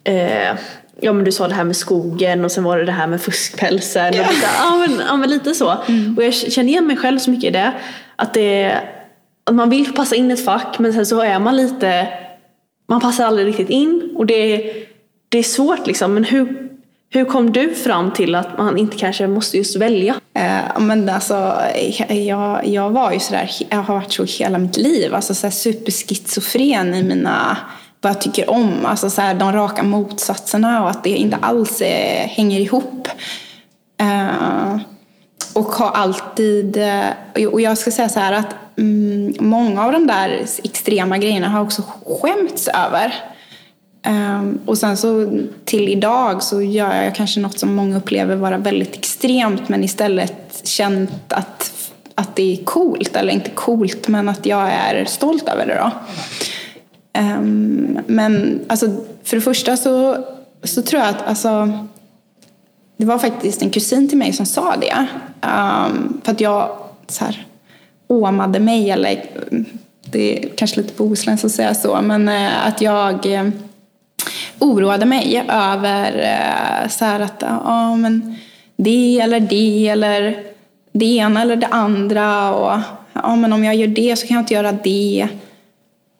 eh, 0.03 0.57
ja 0.99 1.13
men 1.13 1.23
du 1.23 1.31
sa 1.31 1.47
det 1.47 1.53
här 1.53 1.63
med 1.63 1.75
skogen 1.75 2.45
och 2.45 2.51
sen 2.51 2.63
var 2.63 2.77
det 2.77 2.85
det 2.85 2.91
här 2.91 3.07
med 3.07 3.21
fuskpälsen. 3.21 4.07
Och 4.07 4.15
lite, 4.15 4.47
ja, 4.57 4.85
men, 4.87 5.01
ja 5.07 5.17
men 5.17 5.29
lite 5.29 5.53
så. 5.53 5.71
Och 6.17 6.23
jag 6.23 6.33
känner 6.33 6.69
igen 6.69 6.87
mig 6.87 6.97
själv 6.97 7.19
så 7.19 7.29
mycket 7.29 7.49
i 7.49 7.51
det. 7.51 7.73
Att, 8.15 8.33
det, 8.33 8.77
att 9.43 9.55
man 9.55 9.69
vill 9.69 9.93
passa 9.93 10.15
in 10.15 10.31
i 10.31 10.33
ett 10.33 10.45
fack 10.45 10.79
men 10.79 10.93
sen 10.93 11.05
så 11.05 11.21
är 11.21 11.39
man 11.39 11.57
lite 11.57 12.07
man 12.89 13.01
passar 13.01 13.25
aldrig 13.25 13.47
riktigt 13.47 13.69
in 13.69 14.13
och 14.15 14.25
det 14.25 14.33
är, 14.33 14.73
det 15.29 15.39
är 15.39 15.43
svårt 15.43 15.87
liksom. 15.87 16.13
Men 16.13 16.23
hur, 16.23 16.69
hur 17.09 17.25
kom 17.25 17.51
du 17.51 17.75
fram 17.75 18.11
till 18.11 18.35
att 18.35 18.57
man 18.57 18.77
inte 18.77 18.97
kanske 18.97 19.27
måste 19.27 19.57
just 19.57 19.75
välja? 19.75 20.15
Eh, 20.33 20.79
men 20.79 21.09
alltså, 21.09 21.61
jag, 22.09 22.67
jag 22.67 22.89
var 22.89 23.11
ju 23.11 23.19
sådär, 23.19 23.51
jag 23.69 23.77
har 23.77 23.95
varit 23.95 24.13
så 24.13 24.23
hela 24.23 24.57
mitt 24.57 24.77
liv. 24.77 25.15
Alltså 25.15 25.35
så 25.35 25.47
här 25.47 25.51
superschizofren 25.51 26.95
i 26.95 27.03
mina, 27.03 27.57
vad 28.01 28.09
jag 28.11 28.21
tycker 28.21 28.49
om. 28.49 28.85
Alltså 28.85 29.09
så 29.09 29.21
här, 29.21 29.33
de 29.33 29.53
raka 29.53 29.83
motsatserna 29.83 30.83
och 30.83 30.89
att 30.89 31.03
det 31.03 31.09
inte 31.09 31.37
alls 31.41 31.81
eh, 31.81 32.27
hänger 32.27 32.59
ihop. 32.59 33.07
Eh, 34.01 34.79
och 35.53 35.65
har 35.65 35.91
alltid, 35.91 36.77
eh, 36.77 37.47
och 37.51 37.61
jag 37.61 37.77
ska 37.77 37.91
säga 37.91 38.09
så 38.09 38.19
här 38.19 38.33
att 38.33 38.55
mm, 38.79 39.33
många 39.39 39.85
av 39.85 39.91
de 39.91 40.07
där 40.07 40.45
extrema 40.63 41.17
grejerna 41.17 41.49
har 41.49 41.59
jag 41.59 41.65
också 41.65 41.83
skämts 42.05 42.67
över. 42.67 43.13
Um, 44.07 44.59
och 44.65 44.77
sen 44.77 44.97
så 44.97 45.39
till 45.65 45.89
idag 45.89 46.43
så 46.43 46.61
gör 46.61 47.03
jag 47.03 47.15
kanske 47.15 47.39
något 47.39 47.59
som 47.59 47.75
många 47.75 47.97
upplever 47.97 48.35
vara 48.35 48.57
väldigt 48.57 48.95
extremt 48.95 49.69
men 49.69 49.83
istället 49.83 50.61
känt 50.63 51.33
att, 51.33 51.71
att 52.15 52.35
det 52.35 52.53
är 52.53 52.63
coolt, 52.63 53.15
eller 53.15 53.33
inte 53.33 53.49
coolt 53.49 54.07
men 54.07 54.29
att 54.29 54.45
jag 54.45 54.69
är 54.71 55.05
stolt 55.05 55.49
över 55.49 55.65
det 55.65 55.75
då. 55.75 55.91
Um, 57.19 57.99
men 58.07 58.59
alltså, 58.67 58.87
för 59.23 59.35
det 59.35 59.41
första 59.41 59.77
så, 59.77 60.25
så 60.63 60.81
tror 60.81 61.01
jag 61.01 61.09
att 61.09 61.27
alltså, 61.27 61.79
det 62.97 63.05
var 63.05 63.17
faktiskt 63.17 63.61
en 63.61 63.69
kusin 63.69 64.09
till 64.09 64.17
mig 64.17 64.33
som 64.33 64.45
sa 64.45 64.75
det. 64.75 65.07
Um, 65.47 66.21
för 66.23 66.31
att 66.31 66.41
jag 66.41 66.77
så 67.07 67.25
här, 67.25 67.45
åmade 68.09 68.59
mig, 68.59 68.89
eller 68.89 69.11
eh, 69.11 69.59
det 70.05 70.45
är 70.45 70.49
kanske 70.49 70.81
lite 70.81 70.93
bohuslänskt 70.97 71.45
att 71.45 71.51
säga 71.51 71.75
så, 71.75 72.01
men 72.01 72.29
eh, 72.29 72.67
att 72.67 72.81
jag 72.81 73.33
eh, 73.33 73.49
oroade 74.59 75.05
mig 75.05 75.45
över 75.49 76.87
så 76.89 77.05
här 77.05 77.19
att 77.19 77.37
ja, 77.39 77.61
ah, 77.65 77.95
men 77.95 78.35
det 78.75 79.19
eller 79.19 79.39
det 79.39 79.87
eller 79.87 80.43
det 80.91 81.05
ena 81.05 81.41
eller 81.41 81.55
det 81.55 81.67
andra 81.67 82.55
och 82.55 82.79
ja, 83.13 83.21
ah, 83.23 83.35
men 83.35 83.53
om 83.53 83.63
jag 83.63 83.75
gör 83.75 83.87
det 83.87 84.15
så 84.19 84.27
kan 84.27 84.35
jag 84.35 84.41
inte 84.41 84.53
göra 84.53 84.71
det. 84.71 85.27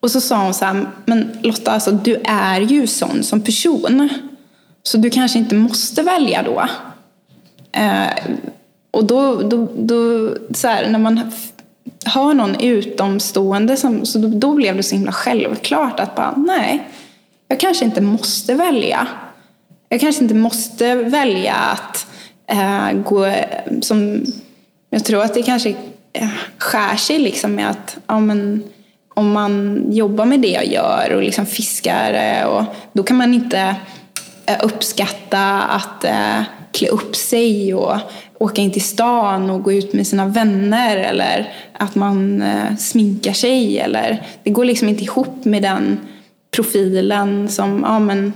Och 0.00 0.10
så 0.10 0.20
sa 0.20 0.44
hon 0.44 0.54
så 0.54 0.64
här, 0.64 0.86
men 1.04 1.38
Lotta, 1.42 1.70
alltså, 1.70 1.90
du 1.90 2.16
är 2.24 2.60
ju 2.60 2.86
sån 2.86 3.22
som 3.22 3.40
person. 3.40 4.08
Så 4.82 4.96
du 4.96 5.10
kanske 5.10 5.38
inte 5.38 5.54
måste 5.54 6.02
välja 6.02 6.42
då. 6.42 6.68
Eh, 7.72 8.36
och 8.90 9.04
då, 9.04 9.42
då, 9.42 9.68
då 9.76 10.30
så 10.54 10.68
här, 10.68 10.88
när 10.88 10.98
man 10.98 11.32
ha 12.06 12.32
någon 12.32 12.60
utomstående, 12.60 13.76
som, 13.76 14.06
så 14.06 14.18
då, 14.18 14.28
då 14.28 14.54
blev 14.54 14.76
det 14.76 14.82
så 14.82 14.94
himla 14.94 15.12
självklart 15.12 16.00
att 16.00 16.14
bara, 16.14 16.34
nej, 16.36 16.88
jag 17.48 17.60
kanske 17.60 17.84
inte 17.84 18.00
måste 18.00 18.54
välja. 18.54 19.06
Jag 19.88 20.00
kanske 20.00 20.22
inte 20.22 20.34
måste 20.34 20.94
välja 20.94 21.54
att 21.54 22.06
eh, 22.46 22.92
gå 22.92 23.34
som, 23.82 24.24
jag 24.90 25.04
tror 25.04 25.22
att 25.22 25.34
det 25.34 25.42
kanske 25.42 25.70
eh, 26.12 26.28
skär 26.58 26.96
sig 26.96 27.18
liksom 27.18 27.54
med 27.54 27.70
att, 27.70 27.98
ja 28.06 28.20
men, 28.20 28.62
om 29.14 29.32
man 29.32 29.84
jobbar 29.90 30.24
med 30.24 30.40
det 30.40 30.48
jag 30.48 30.66
gör 30.66 31.12
och 31.14 31.22
liksom 31.22 31.46
fiskar 31.46 32.12
eh, 32.12 32.46
och 32.46 32.64
då 32.92 33.02
kan 33.02 33.16
man 33.16 33.34
inte 33.34 33.76
eh, 34.46 34.56
uppskatta 34.62 35.62
att 35.62 36.04
eh, 36.04 36.42
klä 36.72 36.88
upp 36.88 37.16
sig 37.16 37.74
och 37.74 37.96
åka 38.40 38.62
in 38.62 38.72
till 38.72 38.84
stan 38.84 39.50
och 39.50 39.62
gå 39.62 39.72
ut 39.72 39.92
med 39.92 40.06
sina 40.06 40.26
vänner 40.26 40.96
eller 40.96 41.52
att 41.72 41.94
man 41.94 42.42
eh, 42.42 42.76
sminkar 42.78 43.32
sig. 43.32 43.78
Eller, 43.78 44.26
det 44.42 44.50
går 44.50 44.64
liksom 44.64 44.88
inte 44.88 45.04
ihop 45.04 45.44
med 45.44 45.62
den 45.62 45.98
profilen 46.50 47.48
som 47.48 47.84
ja, 47.86 47.98
men, 47.98 48.32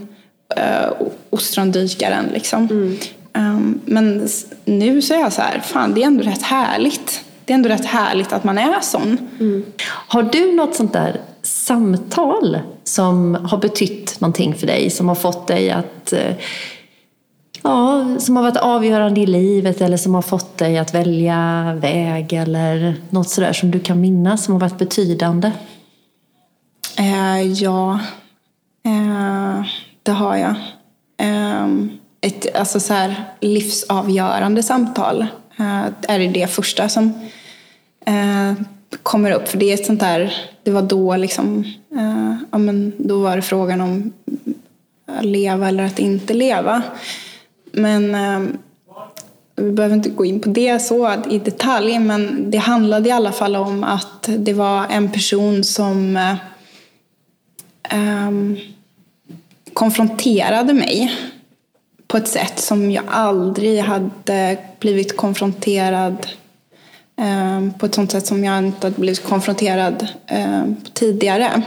eh, 0.56 0.90
ostrondykaren. 1.30 2.24
Liksom. 2.32 2.68
Mm. 2.70 2.96
Um, 3.36 3.80
men 3.84 4.28
nu 4.64 5.02
så 5.02 5.14
är 5.14 5.18
jag 5.18 5.32
så 5.32 5.42
här, 5.42 5.60
fan 5.60 5.94
det 5.94 6.02
är 6.02 6.06
ändå 6.06 6.22
rätt 6.22 6.42
härligt. 6.42 7.24
Det 7.44 7.52
är 7.52 7.54
ändå 7.54 7.68
rätt 7.68 7.86
härligt 7.86 8.32
att 8.32 8.44
man 8.44 8.58
är 8.58 8.80
sån. 8.80 9.18
Mm. 9.40 9.64
Har 9.86 10.22
du 10.22 10.52
något 10.52 10.74
sånt 10.74 10.92
där 10.92 11.20
samtal 11.42 12.58
som 12.84 13.34
har 13.34 13.58
betytt 13.58 14.20
någonting 14.20 14.54
för 14.54 14.66
dig? 14.66 14.90
Som 14.90 15.08
har 15.08 15.14
fått 15.14 15.46
dig 15.46 15.70
att 15.70 16.12
eh, 16.12 16.34
Ja, 17.66 18.06
som 18.18 18.36
har 18.36 18.42
varit 18.42 18.56
avgörande 18.56 19.20
i 19.20 19.26
livet 19.26 19.80
eller 19.80 19.96
som 19.96 20.14
har 20.14 20.22
fått 20.22 20.58
dig 20.58 20.78
att 20.78 20.94
välja 20.94 21.72
väg 21.80 22.32
eller 22.32 22.94
något 23.10 23.28
sådär 23.28 23.52
som 23.52 23.70
du 23.70 23.80
kan 23.80 24.00
minnas 24.00 24.44
som 24.44 24.52
har 24.54 24.60
varit 24.60 24.78
betydande? 24.78 25.52
Eh, 26.98 27.42
ja, 27.42 28.00
eh, 28.86 29.66
det 30.02 30.12
har 30.12 30.36
jag. 30.36 30.54
Eh, 31.16 31.68
ett 32.20 32.56
alltså 32.56 32.80
så 32.80 32.94
här, 32.94 33.24
livsavgörande 33.40 34.62
samtal 34.62 35.26
eh, 35.56 35.84
är 36.08 36.18
det 36.18 36.28
det 36.28 36.50
första 36.50 36.88
som 36.88 37.12
eh, 38.06 38.52
kommer 39.02 39.30
upp. 39.30 39.48
För 39.48 39.58
det 39.58 39.70
är 39.70 39.74
ett 39.74 39.86
sånt 39.86 40.00
där, 40.00 40.34
det 40.62 40.70
var 40.70 40.82
då 40.82 41.16
liksom, 41.16 41.64
eh, 41.96 42.36
ja, 42.50 42.58
men 42.58 42.92
då 42.98 43.18
var 43.18 43.36
det 43.36 43.42
frågan 43.42 43.80
om 43.80 44.12
att 45.06 45.24
leva 45.24 45.68
eller 45.68 45.84
att 45.84 45.98
inte 45.98 46.34
leva. 46.34 46.82
Men 47.74 48.14
eh, 48.14 48.54
vi 49.56 49.72
behöver 49.72 49.96
inte 49.96 50.10
gå 50.10 50.24
in 50.24 50.40
på 50.40 50.48
det 50.48 50.78
så 50.78 51.22
i 51.30 51.38
detalj, 51.38 51.98
men 51.98 52.50
det 52.50 52.58
handlade 52.58 53.08
i 53.08 53.12
alla 53.12 53.32
fall 53.32 53.56
om 53.56 53.84
att 53.84 54.28
det 54.38 54.52
var 54.52 54.86
en 54.90 55.12
person 55.12 55.64
som 55.64 56.16
eh, 56.16 56.36
um, 58.28 58.58
konfronterade 59.72 60.74
mig 60.74 61.12
på 62.06 62.16
ett 62.16 62.28
sätt 62.28 62.58
som 62.58 62.90
jag 62.90 63.04
aldrig 63.08 63.80
hade 63.80 64.58
blivit 64.78 65.16
konfronterad 65.16 66.26
ehm, 67.16 67.72
på 67.78 67.86
ett 67.86 67.94
sånt 67.94 68.10
sätt 68.10 68.26
som 68.26 68.44
jag 68.44 68.58
inte 68.58 68.86
hade 68.86 69.00
blivit 69.00 69.24
konfronterad 69.24 70.08
ehm, 70.26 70.76
tidigare. 70.92 71.62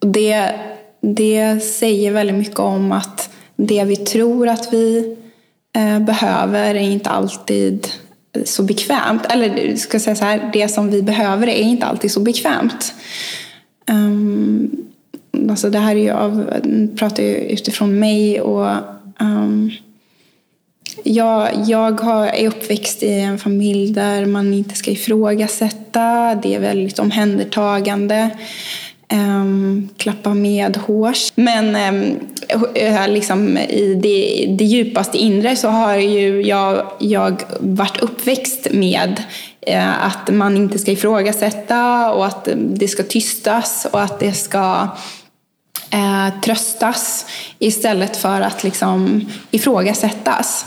Och 0.00 0.06
det, 0.08 0.60
det 1.00 1.60
säger 1.60 2.12
väldigt 2.12 2.36
mycket 2.36 2.58
om 2.58 2.92
att 2.92 3.30
det 3.56 3.84
vi 3.84 3.96
tror 3.96 4.48
att 4.48 4.72
vi 4.72 5.16
eh, 5.76 5.98
behöver 5.98 6.74
är 6.74 6.90
inte 6.90 7.10
alltid 7.10 7.88
så 8.44 8.62
bekvämt. 8.62 9.26
Eller 9.26 9.76
ska 9.76 9.94
jag 9.94 10.02
säga 10.02 10.16
så 10.16 10.24
här, 10.24 10.50
det 10.52 10.68
som 10.68 10.90
vi 10.90 11.02
behöver 11.02 11.46
är 11.46 11.62
inte 11.62 11.86
alltid 11.86 12.12
så 12.12 12.20
bekvämt. 12.20 12.94
Um, 13.90 14.76
alltså 15.50 15.70
det 15.70 15.78
här 15.78 15.96
är 15.96 16.00
ju 16.00 16.10
av, 16.10 16.50
pratar 16.96 17.22
ju 17.22 17.34
utifrån 17.34 17.98
mig 17.98 18.40
och 18.40 18.68
um, 19.20 19.70
jag, 21.04 21.48
jag 21.66 22.00
har, 22.00 22.26
är 22.26 22.48
uppväxt 22.48 23.02
i 23.02 23.12
en 23.12 23.38
familj 23.38 23.92
där 23.92 24.26
man 24.26 24.54
inte 24.54 24.74
ska 24.74 24.90
ifrågasätta. 24.90 26.34
Det 26.42 26.54
är 26.54 26.60
väldigt 26.60 26.98
omhändertagande. 26.98 28.30
Um, 29.14 29.88
klappa 29.96 30.34
med 30.34 30.76
hårs. 30.76 31.32
Men 31.34 31.94
um, 31.94 32.18
liksom, 33.08 33.58
i 33.58 34.00
det, 34.02 34.46
det 34.58 34.64
djupaste 34.64 35.18
inre 35.18 35.56
så 35.56 35.68
har 35.68 35.96
ju 35.96 36.42
jag, 36.42 36.86
jag 37.00 37.42
varit 37.60 38.02
uppväxt 38.02 38.66
med 38.70 39.22
uh, 39.70 40.06
att 40.06 40.34
man 40.34 40.56
inte 40.56 40.78
ska 40.78 40.90
ifrågasätta 40.90 42.12
och 42.12 42.26
att 42.26 42.48
det 42.56 42.88
ska 42.88 43.02
tystas 43.02 43.86
och 43.90 44.02
att 44.02 44.20
det 44.20 44.32
ska 44.32 44.88
uh, 45.94 46.40
tröstas 46.40 47.26
istället 47.58 48.16
för 48.16 48.40
att 48.40 48.64
liksom, 48.64 49.24
ifrågasättas. 49.50 50.66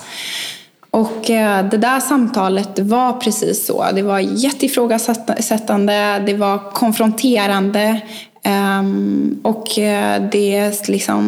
Och 0.92 1.24
det 1.72 1.78
där 1.78 2.00
samtalet 2.00 2.80
var 2.80 3.14
precis 3.14 3.66
så. 3.66 3.86
Det 3.94 4.02
var 4.02 4.20
jätteifrågasättande, 4.20 6.24
det 6.26 6.34
var 6.34 6.72
konfronterande. 6.72 8.02
Um, 8.48 9.40
och 9.44 9.80
eh, 9.80 10.22
det 10.32 10.88
liksom... 10.90 11.24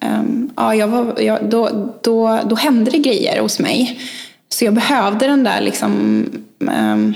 Um, 0.00 0.50
ja, 0.56 0.74
jag 0.74 0.88
var, 0.88 1.20
jag, 1.20 1.50
då, 1.50 1.92
då, 2.02 2.40
då 2.44 2.56
hände 2.56 2.90
det 2.90 2.98
grejer 2.98 3.40
hos 3.40 3.58
mig. 3.58 4.00
Så 4.48 4.64
jag 4.64 4.74
behövde 4.74 5.26
den 5.26 5.44
där 5.44 5.60
liksom, 5.60 6.24
um, 6.58 7.14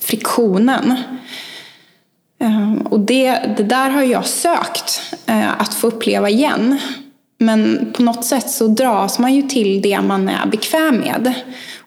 friktionen. 0.00 0.94
och 2.84 3.00
det, 3.00 3.54
det 3.56 3.62
där 3.62 3.90
har 3.90 4.02
jag 4.02 4.26
sökt 4.26 5.14
uh, 5.30 5.60
att 5.60 5.74
få 5.74 5.86
uppleva 5.86 6.28
igen. 6.28 6.78
Men 7.38 7.92
på 7.96 8.02
något 8.02 8.24
sätt 8.24 8.50
så 8.50 8.66
dras 8.66 9.18
man 9.18 9.34
ju 9.34 9.42
till 9.42 9.82
det 9.82 10.00
man 10.00 10.28
är 10.28 10.46
bekväm 10.46 10.96
med. 10.96 11.34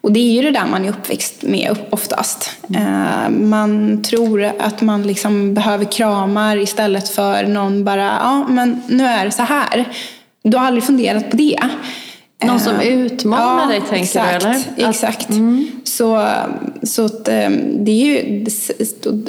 Och 0.00 0.12
det 0.12 0.20
är 0.20 0.32
ju 0.32 0.42
det 0.42 0.50
där 0.50 0.66
man 0.66 0.84
är 0.84 0.88
uppväxt 0.88 1.42
med 1.42 1.78
oftast. 1.90 2.50
Eh, 2.74 3.30
man 3.30 4.02
tror 4.02 4.44
att 4.58 4.80
man 4.80 5.02
liksom 5.02 5.54
behöver 5.54 5.84
kramar 5.84 6.56
istället 6.56 7.08
för 7.08 7.46
någon 7.46 7.84
bara, 7.84 8.04
ja 8.04 8.46
men 8.48 8.82
nu 8.88 9.04
är 9.04 9.24
det 9.24 9.30
så 9.30 9.42
här. 9.42 9.88
Du 10.42 10.56
har 10.56 10.66
aldrig 10.66 10.84
funderat 10.84 11.30
på 11.30 11.36
det. 11.36 11.60
Någon 12.44 12.60
som 12.60 12.76
eh, 12.76 12.88
utmanar 12.88 13.62
ja, 13.62 13.66
dig 13.66 13.80
tänker 13.80 14.02
exakt, 14.02 14.44
du 14.44 14.48
eller? 14.48 14.90
Exakt. 14.90 15.30
Mm. 15.30 15.70
Så, 15.84 16.28
så 16.82 17.04
att, 17.04 17.28
eh, 17.28 17.50
det 17.74 17.90
är 17.90 18.04
ju, 18.04 18.44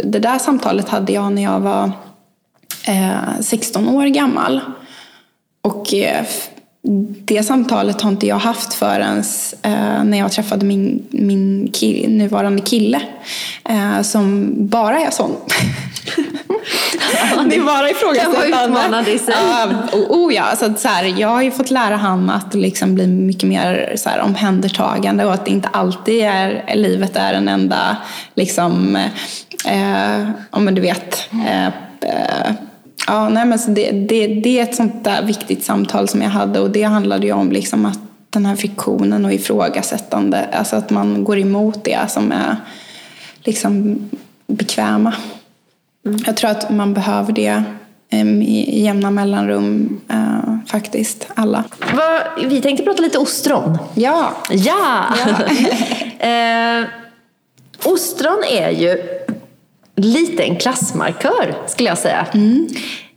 det 0.03 0.19
där 0.19 0.39
samtalet 0.39 0.89
hade 0.89 1.13
jag 1.13 1.33
när 1.33 1.43
jag 1.43 1.59
var 1.59 1.91
16 3.41 3.89
år 3.89 4.05
gammal. 4.05 4.61
Och 5.61 5.93
eh, 5.93 6.25
det 7.25 7.43
samtalet 7.43 8.01
har 8.01 8.11
inte 8.11 8.27
jag 8.27 8.35
haft 8.35 8.73
förrän 8.73 9.23
eh, 9.61 10.03
när 10.03 10.17
jag 10.17 10.31
träffade 10.31 10.65
min, 10.65 11.07
min 11.09 11.69
kill, 11.73 12.11
nuvarande 12.11 12.61
kille. 12.61 13.01
Eh, 13.69 14.01
som 14.01 14.51
bara 14.67 14.99
är 14.99 15.11
sån. 15.11 15.35
det 17.49 17.55
är 17.55 17.65
bara 17.65 17.89
ifrågasättande. 17.89 18.79
Uh, 19.93 19.99
oh, 20.09 20.33
ja, 20.33 20.55
så 20.55 20.73
så 20.77 20.87
här, 20.87 21.19
jag 21.19 21.27
har 21.27 21.41
ju 21.41 21.51
fått 21.51 21.71
lära 21.71 21.95
han 21.95 22.29
att 22.29 22.53
liksom 22.53 22.95
bli 22.95 23.07
mycket 23.07 23.49
mer 23.49 23.93
så 23.97 24.09
här, 24.09 24.21
omhändertagande 24.21 25.25
och 25.25 25.33
att 25.33 25.45
det 25.45 25.51
inte 25.51 25.67
alltid 25.67 26.23
är 26.23 26.75
livet 26.75 27.15
är 27.15 27.33
en 27.33 27.47
enda, 27.47 27.97
liksom, 28.35 28.95
eh, 29.65 30.29
om 30.51 30.75
du 30.75 30.81
vet, 30.81 31.29
eh, 31.47 31.65
eh 31.65 32.51
Ja, 33.07 33.29
nej, 33.29 33.45
men 33.45 33.59
så 33.59 33.71
det, 33.71 33.91
det, 33.91 34.27
det 34.27 34.59
är 34.59 34.63
ett 34.63 34.75
sånt 34.75 35.03
där 35.03 35.23
viktigt 35.23 35.63
samtal 35.63 36.07
som 36.07 36.21
jag 36.21 36.29
hade 36.29 36.59
och 36.59 36.69
det 36.69 36.83
handlade 36.83 37.25
ju 37.25 37.33
om 37.33 37.51
liksom 37.51 37.85
att 37.85 37.99
den 38.29 38.45
här 38.45 38.55
friktionen 38.55 39.25
och 39.25 39.33
ifrågasättande, 39.33 40.47
alltså 40.53 40.75
att 40.75 40.89
man 40.89 41.23
går 41.23 41.39
emot 41.39 41.83
det 41.83 42.11
som 42.11 42.31
är 42.31 42.55
liksom 43.43 43.99
bekväma. 44.47 45.13
Mm. 46.05 46.19
Jag 46.25 46.37
tror 46.37 46.51
att 46.51 46.69
man 46.69 46.93
behöver 46.93 47.33
det 47.33 47.63
i 48.43 48.83
jämna 48.83 49.11
mellanrum 49.11 49.99
uh, 50.13 50.55
faktiskt, 50.65 51.27
alla. 51.35 51.63
Va, 51.93 52.19
vi 52.47 52.61
tänkte 52.61 52.83
prata 52.83 53.01
lite 53.01 53.17
ostron. 53.17 53.77
Ja! 53.93 54.31
Ja! 54.49 55.05
ja. 55.25 56.27
eh, 56.27 56.85
ostron 57.83 58.43
är 58.51 58.69
ju 58.69 58.97
lite 60.01 60.43
en 60.43 60.55
klassmarkör 60.55 61.55
skulle 61.67 61.89
jag 61.89 61.97
säga. 61.97 62.27
Mm. 62.33 62.67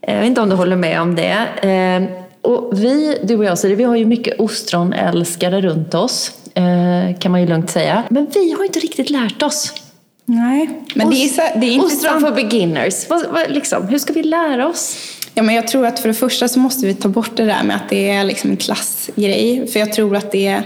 Jag 0.01 0.19
vet 0.19 0.27
inte 0.27 0.41
om 0.41 0.49
du 0.49 0.57
håller 0.57 0.77
med 0.77 1.01
om 1.01 1.15
det. 1.15 1.37
Eh, 1.63 2.25
och 2.51 2.71
vi, 2.73 3.19
du 3.23 3.37
och 3.37 3.45
jag, 3.45 3.59
så 3.59 3.69
vi 3.69 3.85
har 3.85 3.97
ju 3.97 4.05
mycket 4.05 4.41
ostronälskare 4.41 5.61
runt 5.61 5.95
oss. 5.95 6.33
Eh, 6.55 7.19
kan 7.19 7.33
man 7.33 7.41
ju 7.41 7.47
lugnt 7.47 7.71
säga. 7.71 8.03
Men 8.11 8.27
vi 8.35 8.53
har 8.53 8.65
inte 8.65 8.79
riktigt 8.79 9.11
lärt 9.11 9.43
oss. 9.43 9.73
Nej, 10.27 10.69
men 10.95 11.09
Ost, 11.09 11.17
det 11.17 11.25
är, 11.25 11.29
så, 11.29 11.59
det 11.59 11.67
är 11.67 11.85
Ostron 11.85 12.21
för 12.21 12.33
beginners. 12.33 13.09
Vad, 13.09 13.27
vad, 13.31 13.51
liksom, 13.51 13.89
hur 13.89 13.99
ska 13.99 14.13
vi 14.13 14.23
lära 14.23 14.69
oss? 14.69 14.97
Ja, 15.35 15.43
men 15.43 15.55
jag 15.55 15.69
tror 15.69 15.87
att 15.87 16.01
för 16.01 16.09
det 16.09 16.15
första 16.15 16.49
så 16.49 16.59
måste 16.59 16.87
vi 16.87 16.95
ta 16.95 17.09
bort 17.09 17.37
det 17.37 17.45
där 17.45 17.63
med 17.63 17.77
att 17.77 17.89
det 17.89 18.11
är 18.11 18.25
liksom 18.25 18.51
en 18.51 18.57
klassgrej. 18.57 19.67
För 19.67 19.81
jag 19.81 19.93
tror 19.93 20.17
att 20.17 20.33
det 20.33 20.47
är 20.47 20.63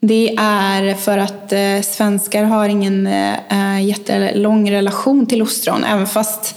det 0.00 0.34
är 0.38 0.94
för 0.94 1.18
att 1.18 1.52
eh, 1.52 1.80
svenskar 1.82 2.44
har 2.44 2.68
ingen 2.68 3.06
eh, 3.06 3.84
jättelång 3.84 4.70
relation 4.70 5.26
till 5.26 5.42
ostron, 5.42 5.84
även 5.84 6.06
fast 6.06 6.54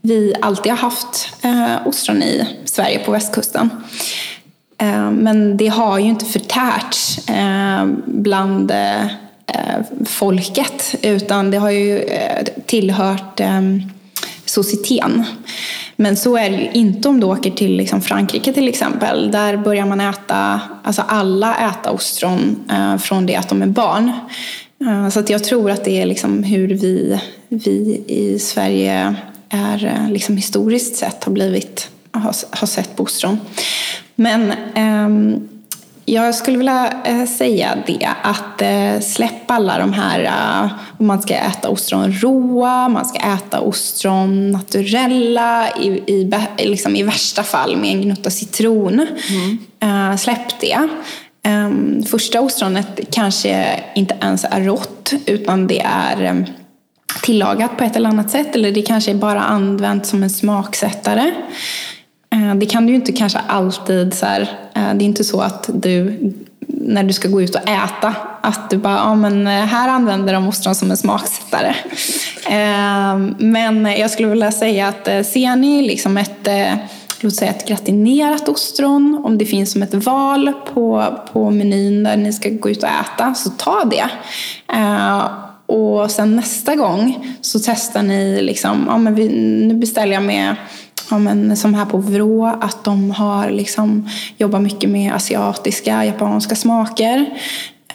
vi 0.00 0.34
alltid 0.42 0.72
har 0.72 0.78
haft 0.78 1.32
eh, 1.42 1.86
ostron 1.86 2.22
i 2.22 2.46
Sverige 2.64 2.98
på 2.98 3.12
västkusten. 3.12 3.70
Eh, 4.78 5.10
men 5.10 5.56
det 5.56 5.68
har 5.68 5.98
ju 5.98 6.08
inte 6.08 6.24
förtärts 6.24 7.28
eh, 7.28 7.86
bland 8.06 8.70
eh, 8.70 9.06
folket, 10.06 10.94
utan 11.02 11.50
det 11.50 11.58
har 11.58 11.70
ju 11.70 11.98
eh, 11.98 12.44
tillhört 12.66 13.40
eh, 13.40 13.60
societeten. 14.44 15.24
Men 16.00 16.16
så 16.16 16.36
är 16.36 16.50
det 16.50 16.56
ju 16.56 16.70
inte 16.72 17.08
om 17.08 17.20
du 17.20 17.26
åker 17.26 17.50
till 17.50 17.76
liksom 17.76 18.00
Frankrike 18.00 18.52
till 18.52 18.68
exempel. 18.68 19.30
Där 19.30 19.56
börjar 19.56 19.86
man 19.86 20.00
äta, 20.00 20.60
alltså 20.82 21.02
alla 21.08 21.56
äta 21.70 21.90
ostron 21.90 22.64
eh, 22.70 22.96
från 22.96 23.26
det 23.26 23.36
att 23.36 23.48
de 23.48 23.62
är 23.62 23.66
barn. 23.66 24.12
Eh, 24.80 25.08
så 25.08 25.20
att 25.20 25.30
jag 25.30 25.44
tror 25.44 25.70
att 25.70 25.84
det 25.84 26.02
är 26.02 26.06
liksom 26.06 26.42
hur 26.42 26.68
vi, 26.68 27.20
vi 27.48 28.04
i 28.06 28.38
Sverige 28.38 29.14
är 29.48 29.84
eh, 29.84 30.12
liksom 30.12 30.36
historiskt 30.36 30.96
sett 30.96 31.24
har 31.24 31.32
blivit, 31.32 31.90
har, 32.12 32.34
har 32.50 32.66
sett 32.66 32.96
på 32.96 33.02
ostron. 33.02 33.40
Men 34.14 34.52
ehm, 34.74 35.48
jag 36.12 36.34
skulle 36.34 36.58
vilja 36.58 36.92
eh, 37.04 37.24
säga 37.24 37.78
det, 37.86 38.08
att 38.22 38.62
eh, 38.62 39.00
släpp 39.00 39.50
alla 39.50 39.78
de 39.78 39.92
här, 39.92 40.24
eh, 40.24 40.72
om 40.98 41.06
man 41.06 41.22
ska 41.22 41.34
äta 41.34 41.68
ostron 41.68 42.12
råa, 42.12 42.88
man 42.88 43.04
ska 43.04 43.18
äta 43.18 43.60
ostron 43.60 44.50
naturella, 44.50 45.68
i, 45.80 45.88
i, 45.88 46.32
liksom 46.58 46.96
i 46.96 47.02
värsta 47.02 47.42
fall 47.42 47.76
med 47.76 47.90
en 47.90 48.02
gnutta 48.02 48.30
citron. 48.30 49.06
Mm. 49.80 50.18
Släpp 50.18 50.60
det. 50.60 50.88
Ehm, 51.42 52.02
första 52.02 52.40
ostronet 52.40 53.00
kanske 53.12 53.80
inte 53.94 54.16
ens 54.22 54.44
är 54.44 54.60
rått, 54.60 55.12
utan 55.26 55.66
det 55.66 55.80
är 55.80 56.46
tillagat 57.22 57.76
på 57.76 57.84
ett 57.84 57.96
eller 57.96 58.08
annat 58.08 58.30
sätt, 58.30 58.56
eller 58.56 58.72
det 58.72 58.82
kanske 58.82 59.10
är 59.10 59.14
bara 59.14 59.40
använt 59.40 60.06
som 60.06 60.22
en 60.22 60.30
smaksättare. 60.30 61.32
Eh, 62.32 62.54
det 62.54 62.66
kan 62.66 62.86
du 62.86 62.92
ju 62.92 62.96
inte 62.96 63.12
kanske 63.12 63.38
alltid 63.38 64.14
så 64.14 64.26
här, 64.26 64.40
eh, 64.40 64.46
Eh, 64.74 64.94
det 64.94 65.04
är 65.04 65.06
inte 65.06 65.24
så 65.24 65.40
att 65.40 65.70
du 65.74 66.18
när 66.68 67.04
du 67.04 67.12
ska 67.12 67.28
gå 67.28 67.42
ut 67.42 67.54
och 67.54 67.68
äta 67.68 68.14
att 68.40 68.70
du 68.70 68.76
bara, 68.76 68.96
ja 68.96 69.14
men 69.14 69.46
eh, 69.46 69.52
här 69.52 69.88
använder 69.88 70.34
de 70.34 70.48
ostron 70.48 70.74
som 70.74 70.90
en 70.90 70.96
smaksättare. 70.96 71.74
Eh, 72.46 73.16
men 73.38 73.84
jag 73.84 74.10
skulle 74.10 74.28
vilja 74.28 74.52
säga 74.52 74.88
att 74.88 75.26
ser 75.26 75.56
ni 75.56 75.82
liksom 75.82 76.16
ett 76.16 76.48
låt 77.20 77.34
säga 77.34 77.50
ett 77.50 77.68
gratinerat 77.68 78.48
ostron, 78.48 79.22
om 79.24 79.38
det 79.38 79.44
finns 79.44 79.72
som 79.72 79.82
ett 79.82 79.94
val 79.94 80.52
på, 80.74 81.14
på 81.32 81.50
menyn 81.50 82.02
där 82.02 82.16
ni 82.16 82.32
ska 82.32 82.48
gå 82.48 82.70
ut 82.70 82.82
och 82.82 82.88
äta, 82.88 83.34
så 83.34 83.50
ta 83.50 83.84
det. 83.84 84.10
Och 85.66 86.10
sen 86.10 86.36
nästa 86.36 86.76
gång 86.76 87.26
så 87.40 87.58
testar 87.58 88.02
ni, 88.02 88.42
liksom, 88.42 88.84
ja, 88.88 88.98
men 88.98 89.14
vi, 89.14 89.28
nu 89.66 89.74
beställer 89.74 90.14
jag 90.14 90.22
med 90.22 90.56
ja, 91.10 91.18
men 91.18 91.56
som 91.56 91.74
här 91.74 91.84
på 91.86 91.98
Vrå, 91.98 92.46
att 92.46 92.84
de 92.84 93.10
har 93.10 93.50
liksom, 93.50 94.08
jobbar 94.36 94.60
mycket 94.60 94.90
med 94.90 95.14
asiatiska, 95.14 96.04
japanska 96.04 96.56
smaker. 96.56 97.26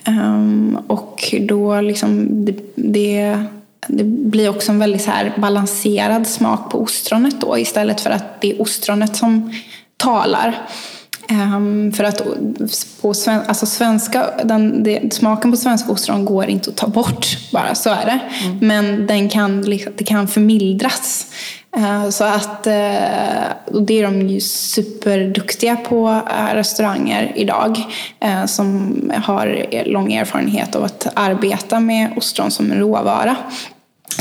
Um, 0.07 0.77
och 0.87 1.35
då 1.41 1.81
liksom 1.81 2.27
det, 2.45 2.55
det, 2.75 3.43
det 3.87 4.03
blir 4.03 4.49
också 4.49 4.71
en 4.71 4.79
väldigt 4.79 5.01
så 5.01 5.11
här 5.11 5.33
balanserad 5.37 6.27
smak 6.27 6.71
på 6.71 6.81
ostronet 6.81 7.41
då 7.41 7.57
istället 7.57 8.01
för 8.01 8.09
att 8.09 8.41
det 8.41 8.51
är 8.51 8.61
ostronet 8.61 9.15
som 9.15 9.53
talar. 9.97 10.67
Um, 11.31 11.91
för 11.91 12.03
att 12.03 12.21
på 13.01 13.13
sven 13.13 13.41
alltså 13.47 13.65
svenska, 13.65 14.25
den, 14.43 14.83
det, 14.83 15.13
smaken 15.13 15.51
på 15.51 15.57
svenska 15.57 15.91
ostron 15.91 16.25
går 16.25 16.45
inte 16.45 16.69
att 16.69 16.75
ta 16.75 16.87
bort 16.87 17.51
bara, 17.51 17.75
så 17.75 17.89
är 17.89 18.05
det. 18.05 18.19
Mm. 18.45 18.57
Men 18.61 19.07
den 19.07 19.29
kan, 19.29 19.61
det 19.97 20.03
kan 20.03 20.27
förmildras. 20.27 21.27
Uh, 21.77 22.09
så 22.09 22.23
att, 22.23 22.67
uh, 22.67 23.73
och 23.75 23.81
det 23.81 23.99
är 23.99 24.03
de 24.03 24.21
ju 24.21 24.39
superduktiga 24.41 25.75
på 25.75 26.07
uh, 26.09 26.53
restauranger 26.53 27.31
idag. 27.35 27.77
som 28.45 28.95
har 29.23 29.65
lång 29.85 30.13
erfarenhet 30.13 30.75
av 30.75 30.83
att 30.83 31.07
arbeta 31.13 31.79
med 31.79 32.13
ostron 32.17 32.51
som 32.51 32.71
en 32.71 32.79
råvara. 32.79 33.35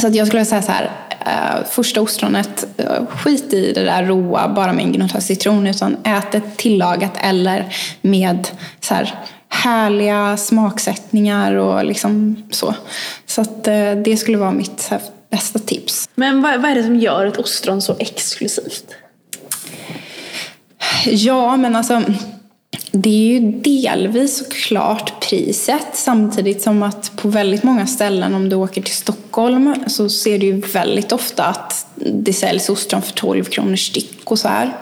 Så 0.00 0.06
att 0.06 0.14
jag 0.14 0.26
skulle 0.26 0.44
säga 0.44 0.62
så 0.62 0.72
här, 0.72 0.90
Uh, 1.26 1.64
första 1.70 2.00
ostronet, 2.00 2.66
uh, 2.80 3.06
skit 3.06 3.52
i 3.52 3.72
det 3.72 3.84
där 3.84 4.04
råa 4.04 4.48
bara 4.48 4.72
med 4.72 4.84
en 4.84 4.92
gnutta 4.92 5.20
citron 5.20 5.66
utan 5.66 5.96
ät 6.04 6.32
det 6.32 6.42
tillagat 6.56 7.12
eller 7.20 7.74
med 8.00 8.48
så 8.80 8.94
här, 8.94 9.14
härliga 9.48 10.36
smaksättningar 10.36 11.54
och 11.54 11.84
liksom 11.84 12.36
så. 12.50 12.74
Så 13.26 13.40
att 13.40 13.68
uh, 13.68 14.02
det 14.04 14.16
skulle 14.20 14.38
vara 14.38 14.52
mitt 14.52 14.86
här, 14.90 15.00
bästa 15.30 15.58
tips. 15.58 16.08
Men 16.14 16.42
vad, 16.42 16.62
vad 16.62 16.70
är 16.70 16.74
det 16.74 16.82
som 16.82 16.96
gör 16.96 17.26
ett 17.26 17.36
ostron 17.36 17.82
så 17.82 17.96
exklusivt? 17.98 18.94
Ja, 21.06 21.56
men 21.56 21.76
alltså 21.76 22.02
det 22.96 23.10
är 23.10 23.40
ju 23.40 23.40
delvis 23.52 24.38
såklart 24.38 25.28
priset. 25.28 25.86
Samtidigt 25.92 26.62
som 26.62 26.82
att 26.82 27.12
på 27.16 27.28
väldigt 27.28 27.62
många 27.62 27.86
ställen 27.86 28.34
om 28.34 28.48
du 28.48 28.56
åker 28.56 28.82
till 28.82 28.94
Stockholm 28.94 29.74
så 29.86 30.08
ser 30.08 30.38
du 30.38 30.46
ju 30.46 30.60
väldigt 30.60 31.12
ofta 31.12 31.44
att 31.44 31.83
det 31.96 32.32
säljs 32.32 32.68
ostron 32.68 33.02
för 33.02 33.12
12 33.12 33.44
kronor 33.44 33.76
styck 33.76 34.30
och 34.30 34.38
så 34.38 34.48
här. 34.48 34.72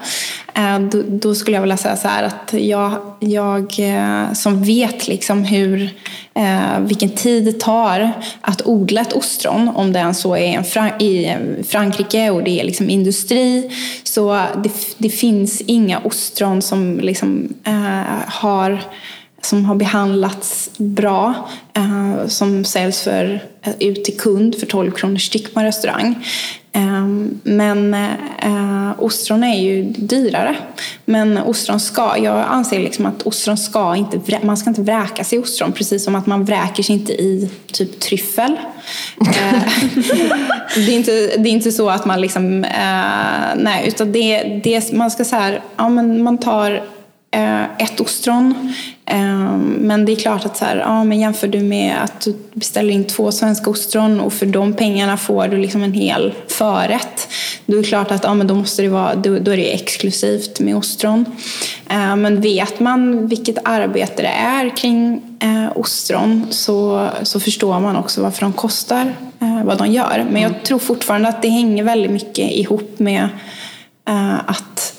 Eh, 0.54 0.78
då, 0.78 1.02
då, 1.08 1.34
skulle 1.34 1.56
jag 1.56 1.62
vilja 1.62 1.76
säga 1.76 1.96
så 1.96 2.08
här 2.08 2.22
att 2.22 2.52
jag, 2.52 2.92
jag 3.20 3.74
eh, 3.78 4.32
som 4.32 4.64
vet 4.64 5.08
liksom 5.08 5.44
hur, 5.44 5.90
eh, 6.34 6.80
vilken 6.80 7.10
tid 7.10 7.44
det 7.44 7.60
tar 7.60 8.12
att 8.40 8.66
odla 8.66 9.00
ett 9.00 9.12
ostron, 9.12 9.68
om 9.68 9.92
det 9.92 9.98
än 9.98 10.14
så 10.14 10.36
är 10.36 10.62
Fran 10.62 11.00
i 11.00 11.36
Frankrike 11.68 12.30
och 12.30 12.44
det 12.44 12.60
är 12.60 12.64
liksom 12.64 12.90
industri, 12.90 13.70
så 14.02 14.44
det, 14.62 14.72
det 14.98 15.10
finns 15.10 15.60
inga 15.60 15.98
ostron 15.98 16.62
som 16.62 17.00
liksom, 17.00 17.48
har 18.26 18.80
som 19.42 19.64
har 19.64 19.74
behandlats 19.74 20.70
bra, 20.76 21.48
som 22.28 22.64
säljs 22.64 23.02
för, 23.02 23.44
ut 23.78 24.04
till 24.04 24.16
kund 24.16 24.54
för 24.54 24.66
12 24.66 24.90
kronor 24.90 25.18
styck 25.18 25.54
på 25.54 25.60
en 25.60 25.66
restaurang. 25.66 26.24
Ehm, 26.72 27.40
men 27.42 27.94
eh, 28.38 28.90
ostron 28.98 29.44
är 29.44 29.60
ju 29.60 29.82
dyrare. 29.84 30.56
Men 31.04 31.38
ostron 31.38 31.80
ska, 31.80 32.18
jag 32.18 32.44
anser 32.48 32.78
liksom 32.78 33.06
att 33.06 33.22
ostron 33.22 33.58
ska 33.58 33.96
inte, 33.96 34.20
man 34.42 34.56
ska 34.56 34.70
inte 34.70 34.82
vräka 34.82 35.24
sig 35.24 35.38
i 35.38 35.42
ostron 35.42 35.72
precis 35.72 36.04
som 36.04 36.14
att 36.14 36.26
man 36.26 36.44
vräker 36.44 36.82
sig 36.82 36.94
inte 36.94 37.12
i 37.12 37.50
typ 37.72 38.00
tryffel. 38.00 38.56
Eh, 39.20 39.62
det, 40.76 40.92
är 40.92 40.96
inte, 40.96 41.12
det 41.12 41.48
är 41.48 41.52
inte 41.52 41.72
så 41.72 41.90
att 41.90 42.04
man 42.04 42.20
liksom, 42.20 42.64
eh, 42.64 43.56
nej 43.56 43.88
utan 43.88 44.12
det, 44.12 44.60
det 44.64 44.92
man 44.92 45.10
ska 45.10 45.24
så 45.24 45.36
här, 45.36 45.62
ja 45.76 45.88
men 45.88 46.22
man 46.22 46.38
tar 46.38 46.82
eh, 47.30 47.62
ett 47.62 48.00
ostron 48.00 48.74
men 49.78 50.04
det 50.04 50.12
är 50.12 50.16
klart 50.16 50.46
att 50.46 50.56
så 50.56 50.64
här, 50.64 50.76
ja, 50.76 51.04
men 51.04 51.20
jämför 51.20 51.48
du 51.48 51.60
med 51.60 51.96
att 52.02 52.20
du 52.20 52.36
beställer 52.54 52.94
in 52.94 53.04
två 53.04 53.32
svenska 53.32 53.70
ostron 53.70 54.20
och 54.20 54.32
för 54.32 54.46
de 54.46 54.72
pengarna 54.72 55.16
får 55.16 55.48
du 55.48 55.58
liksom 55.58 55.82
en 55.82 55.92
hel 55.92 56.34
förrätt. 56.48 57.28
Då 57.66 57.76
är 57.76 57.82
det 57.82 57.88
klart 57.88 58.10
att 58.10 58.24
ja, 58.24 58.34
men 58.34 58.46
då, 58.46 58.54
måste 58.54 58.82
det 58.82 58.88
vara, 58.88 59.14
då, 59.14 59.38
då 59.38 59.50
är 59.50 59.56
det 59.56 59.74
exklusivt 59.74 60.60
med 60.60 60.76
ostron. 60.76 61.24
Ehm, 61.88 62.22
men 62.22 62.40
vet 62.40 62.80
man 62.80 63.26
vilket 63.26 63.58
arbete 63.64 64.22
det 64.22 64.28
är 64.28 64.76
kring 64.76 65.22
eh, 65.40 65.76
ostron 65.76 66.46
så, 66.50 67.08
så 67.22 67.40
förstår 67.40 67.80
man 67.80 67.96
också 67.96 68.22
varför 68.22 68.40
de 68.40 68.52
kostar 68.52 69.14
eh, 69.40 69.64
vad 69.64 69.78
de 69.78 69.92
gör. 69.92 70.26
Men 70.30 70.42
jag 70.42 70.50
mm. 70.50 70.62
tror 70.62 70.78
fortfarande 70.78 71.28
att 71.28 71.42
det 71.42 71.48
hänger 71.48 71.84
väldigt 71.84 72.10
mycket 72.10 72.50
ihop 72.50 72.98
med 72.98 73.28
eh, 74.08 74.38
att, 74.50 74.94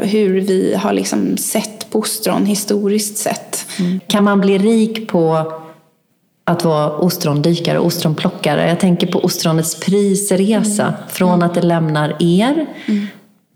hur 0.00 0.40
vi 0.40 0.74
har 0.74 0.92
liksom 0.92 1.36
sett 1.36 1.77
ostron 1.92 2.46
historiskt 2.46 3.18
sett. 3.18 3.66
Mm. 3.78 4.00
Kan 4.06 4.24
man 4.24 4.40
bli 4.40 4.58
rik 4.58 5.08
på 5.08 5.52
att 6.44 6.64
vara 6.64 6.90
ostrondykare 6.90 7.78
och 7.78 7.86
ostronplockare? 7.86 8.68
Jag 8.68 8.80
tänker 8.80 9.06
på 9.06 9.18
ostronets 9.18 9.80
prisresa. 9.80 10.86
Mm. 10.86 11.00
Från 11.08 11.42
att 11.42 11.54
det 11.54 11.62
lämnar 11.62 12.16
er 12.18 12.66
mm. 12.86 13.06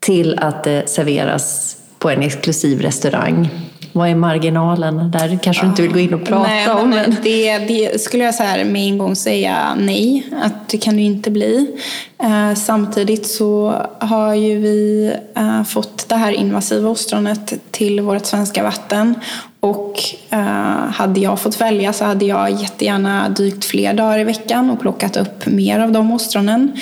till 0.00 0.38
att 0.38 0.64
det 0.64 0.88
serveras 0.88 1.76
på 1.98 2.10
en 2.10 2.22
exklusiv 2.22 2.80
restaurang. 2.80 3.50
Vad 3.92 4.08
är 4.08 4.14
marginalen? 4.14 5.10
Där 5.10 5.38
kanske 5.42 5.62
du 5.62 5.68
inte 5.68 5.82
vill 5.82 5.92
gå 5.92 5.98
in 5.98 6.14
och 6.14 6.24
prata 6.24 6.48
nej, 6.48 6.70
om. 6.70 6.90
Men 6.90 7.16
det, 7.22 7.58
det 7.58 8.00
skulle 8.00 8.24
jag 8.24 8.34
så 8.34 8.42
här 8.42 8.64
med 8.64 8.82
en 8.82 8.98
gång 8.98 9.16
säga 9.16 9.74
nej, 9.78 10.26
att 10.42 10.68
det 10.68 10.78
kan 10.78 10.96
det 10.96 11.02
inte 11.02 11.30
bli. 11.30 11.76
Eh, 12.22 12.54
samtidigt 12.54 13.26
så 13.26 13.74
har 13.98 14.34
ju 14.34 14.58
vi 14.58 15.12
eh, 15.36 15.62
fått 15.62 16.08
det 16.08 16.16
här 16.16 16.32
invasiva 16.32 16.90
ostronet 16.90 17.52
till 17.70 18.00
vårt 18.00 18.26
svenska 18.26 18.62
vatten 18.62 19.14
och 19.60 20.00
eh, 20.30 20.90
hade 20.92 21.20
jag 21.20 21.40
fått 21.40 21.60
välja 21.60 21.92
så 21.92 22.04
hade 22.04 22.24
jag 22.24 22.50
jättegärna 22.50 23.28
dykt 23.28 23.64
fler 23.64 23.94
dagar 23.94 24.18
i 24.18 24.24
veckan 24.24 24.70
och 24.70 24.80
plockat 24.80 25.16
upp 25.16 25.46
mer 25.46 25.80
av 25.80 25.92
de 25.92 26.12
ostronen. 26.12 26.72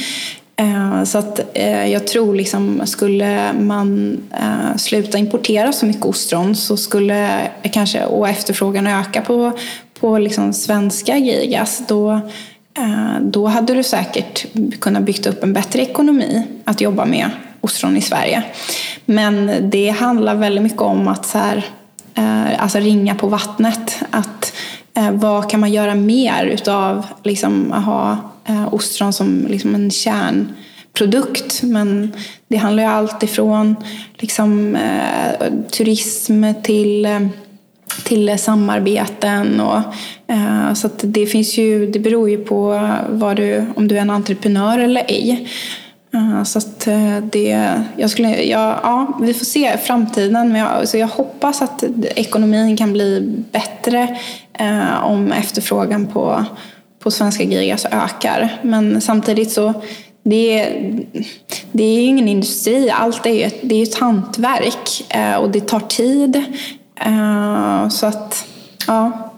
Eh, 0.60 1.04
så 1.04 1.18
att 1.18 1.40
eh, 1.54 1.86
jag 1.86 2.06
tror 2.06 2.34
liksom, 2.34 2.82
skulle 2.84 3.52
man 3.52 4.18
eh, 4.32 4.76
sluta 4.76 5.18
importera 5.18 5.72
så 5.72 5.86
mycket 5.86 6.04
ostron 6.04 6.56
så 6.56 6.76
skulle 6.76 7.48
kanske, 7.72 8.04
och 8.04 8.28
efterfrågan 8.28 8.86
öka 8.86 9.22
på, 9.22 9.52
på 10.00 10.18
liksom 10.18 10.52
svenska 10.52 11.16
gigas, 11.16 11.82
då, 11.88 12.20
då 13.20 13.46
hade 13.46 13.74
du 13.74 13.82
säkert 13.82 14.46
kunnat 14.80 15.02
bygga 15.02 15.30
upp 15.30 15.42
en 15.42 15.52
bättre 15.52 15.82
ekonomi 15.82 16.46
att 16.64 16.80
jobba 16.80 17.04
med 17.04 17.30
ostron 17.60 17.96
i 17.96 18.00
Sverige. 18.00 18.42
Men 19.04 19.52
det 19.70 19.88
handlar 19.88 20.34
väldigt 20.34 20.62
mycket 20.62 20.80
om 20.80 21.08
att 21.08 21.26
så 21.26 21.38
här, 21.38 21.64
alltså 22.58 22.78
ringa 22.78 23.14
på 23.14 23.26
vattnet. 23.26 23.98
Att, 24.10 24.52
Eh, 25.00 25.12
vad 25.12 25.50
kan 25.50 25.60
man 25.60 25.72
göra 25.72 25.94
mer 25.94 26.44
utav 26.46 27.06
liksom, 27.22 27.72
att 27.72 27.84
ha 27.84 28.18
eh, 28.48 28.74
ostron 28.74 29.12
som 29.12 29.46
liksom 29.48 29.74
en 29.74 29.90
kärnprodukt. 29.90 31.62
Men 31.62 32.12
det 32.48 32.56
handlar 32.56 32.82
ju 32.82 32.88
allt 32.88 33.22
ifrån 33.22 33.76
liksom, 34.14 34.76
eh, 34.76 35.48
turism 35.70 36.44
till 36.62 37.06
eh, 37.06 37.20
till 38.04 38.38
samarbeten. 38.38 39.60
Och, 39.60 39.78
eh, 40.26 40.74
så 40.74 40.90
det, 41.00 41.26
finns 41.26 41.58
ju, 41.58 41.86
det 41.86 41.98
beror 41.98 42.30
ju 42.30 42.44
på 42.44 42.88
vad 43.08 43.36
du, 43.36 43.66
om 43.76 43.88
du 43.88 43.96
är 43.96 44.00
en 44.00 44.10
entreprenör 44.10 44.78
eller 44.78 45.04
ej. 45.08 45.48
Eh, 46.14 46.42
så 46.42 46.58
att 46.58 46.86
eh, 46.86 47.18
det, 47.32 47.82
jag 47.96 48.10
skulle, 48.10 48.42
ja, 48.42 48.80
ja, 48.82 49.18
vi 49.20 49.34
får 49.34 49.44
se 49.44 49.78
framtiden. 49.78 50.52
Men 50.52 50.60
jag, 50.60 50.88
så 50.88 50.96
jag 50.96 51.08
hoppas 51.08 51.62
att 51.62 51.84
ekonomin 52.16 52.76
kan 52.76 52.92
bli 52.92 53.20
bättre 53.52 54.18
eh, 54.52 55.04
om 55.04 55.32
efterfrågan 55.32 56.06
på 56.06 56.44
på 57.02 57.10
svenska 57.10 57.44
Grigas 57.44 57.84
alltså 57.84 57.98
ökar. 57.98 58.58
Men 58.62 59.00
samtidigt 59.00 59.52
så 59.52 59.74
det 60.22 60.60
är, 60.60 60.98
det 61.72 61.84
är 61.84 61.94
ju 61.94 62.00
ingen 62.00 62.28
industri, 62.28 62.90
allt 62.90 63.26
är 63.26 63.30
ju 63.30 63.42
ett, 63.42 63.58
det 63.62 63.74
är 63.74 63.82
ett 63.82 63.98
hantverk 63.98 65.04
eh, 65.08 65.34
och 65.34 65.50
det 65.50 65.60
tar 65.60 65.80
tid. 65.80 66.36
Eh, 67.06 67.88
så 67.88 68.06
att, 68.06 68.46
ja. 68.86 69.29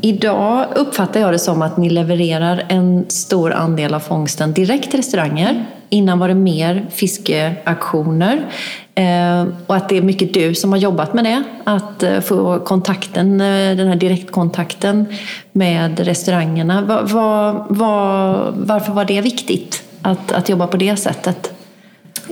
Idag 0.00 0.66
uppfattar 0.74 1.20
jag 1.20 1.32
det 1.32 1.38
som 1.38 1.62
att 1.62 1.76
ni 1.76 1.90
levererar 1.90 2.64
en 2.68 3.04
stor 3.08 3.52
andel 3.52 3.94
av 3.94 4.00
fångsten 4.00 4.52
direkt 4.52 4.90
till 4.90 4.98
restauranger. 4.98 5.66
Innan 5.88 6.18
var 6.18 6.28
det 6.28 6.34
mer 6.34 6.86
fiskeaktioner. 6.90 8.46
Eh, 8.94 9.46
och 9.66 9.76
att 9.76 9.88
det 9.88 9.96
är 9.96 10.02
mycket 10.02 10.34
du 10.34 10.54
som 10.54 10.72
har 10.72 10.78
jobbat 10.78 11.14
med 11.14 11.24
det. 11.24 11.42
Att 11.64 12.02
eh, 12.02 12.20
få 12.20 12.58
kontakten, 12.58 13.40
eh, 13.40 13.76
den 13.76 13.88
här 13.88 13.96
direktkontakten 13.96 15.06
med 15.52 16.00
restaurangerna. 16.00 16.82
Var, 16.82 17.02
var, 17.02 17.66
var, 17.68 18.52
varför 18.56 18.92
var 18.92 19.04
det 19.04 19.20
viktigt 19.20 19.82
att, 20.02 20.32
att 20.32 20.48
jobba 20.48 20.66
på 20.66 20.76
det 20.76 20.96
sättet? 20.96 21.52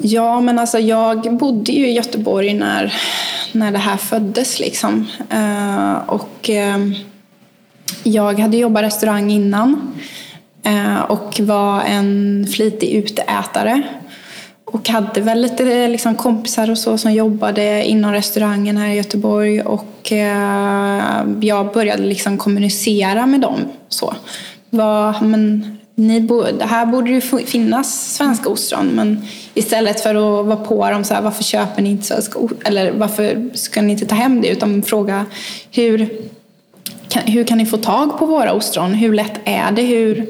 Ja, 0.03 0.41
men 0.41 0.59
alltså 0.59 0.79
jag 0.79 1.37
bodde 1.37 1.73
ju 1.73 1.89
i 1.89 1.93
Göteborg 1.93 2.55
när, 2.55 2.95
när 3.53 3.73
det 3.73 3.79
här 3.79 3.97
föddes. 3.97 4.61
Liksom. 4.61 5.07
och 6.07 6.51
jag 8.03 8.39
hade 8.39 8.57
jobbat 8.57 8.83
restaurang 8.83 9.31
innan 9.31 9.93
eh, 10.63 11.01
och 11.01 11.41
var 11.41 11.83
en 11.83 12.47
flitig 12.53 12.91
uteätare 12.91 13.83
och 14.65 14.89
hade 14.89 15.21
väl 15.21 15.41
lite 15.41 15.73
eh, 15.73 15.91
liksom, 15.91 16.15
kompisar 16.15 16.71
och 16.71 16.79
så 16.79 16.99
som 16.99 17.13
jobbade 17.13 17.85
inom 17.85 18.13
restaurangen 18.13 18.77
här 18.77 18.89
i 18.89 18.97
Göteborg 18.97 19.63
och 19.63 20.13
eh, 20.13 21.25
jag 21.41 21.73
började 21.73 22.03
liksom 22.03 22.39
kommunicera 22.39 23.27
med 23.27 23.41
dem. 23.41 23.61
Så. 23.89 24.15
Var, 24.71 25.21
men, 25.21 25.79
ni 25.95 26.21
bo, 26.21 26.45
här 26.61 26.87
borde 26.87 27.11
det 27.11 27.21
finnas 27.47 28.15
svenska 28.15 28.49
ostron 28.49 28.87
men 28.87 29.27
istället 29.55 30.01
för 30.01 30.15
att 30.15 30.47
vara 30.47 30.57
på 30.57 30.91
dem 30.91 31.05
så 31.05 31.15
här, 31.15 31.23
varför 31.23 31.45
köper 31.45 31.83
ni 31.83 31.91
inte 31.91 32.07
svenska 32.07 32.41
eller 32.65 32.93
varför 32.93 33.51
ska 33.55 33.83
ni 33.83 33.93
inte 33.93 34.07
ta 34.07 34.15
hem 34.15 34.41
det 34.41 34.49
utan 34.49 34.83
fråga 34.83 35.27
hur 35.71 36.09
kan, 37.09 37.23
hur 37.23 37.45
kan 37.45 37.59
ni 37.59 37.67
få 37.67 37.77
tag 37.77 38.19
på 38.19 38.27
våra 38.27 38.53
ostron? 38.53 38.95
Hur 38.95 39.15
lätt 39.15 39.41
är 39.45 39.73
det? 39.73 39.83
Hur? 39.83 40.27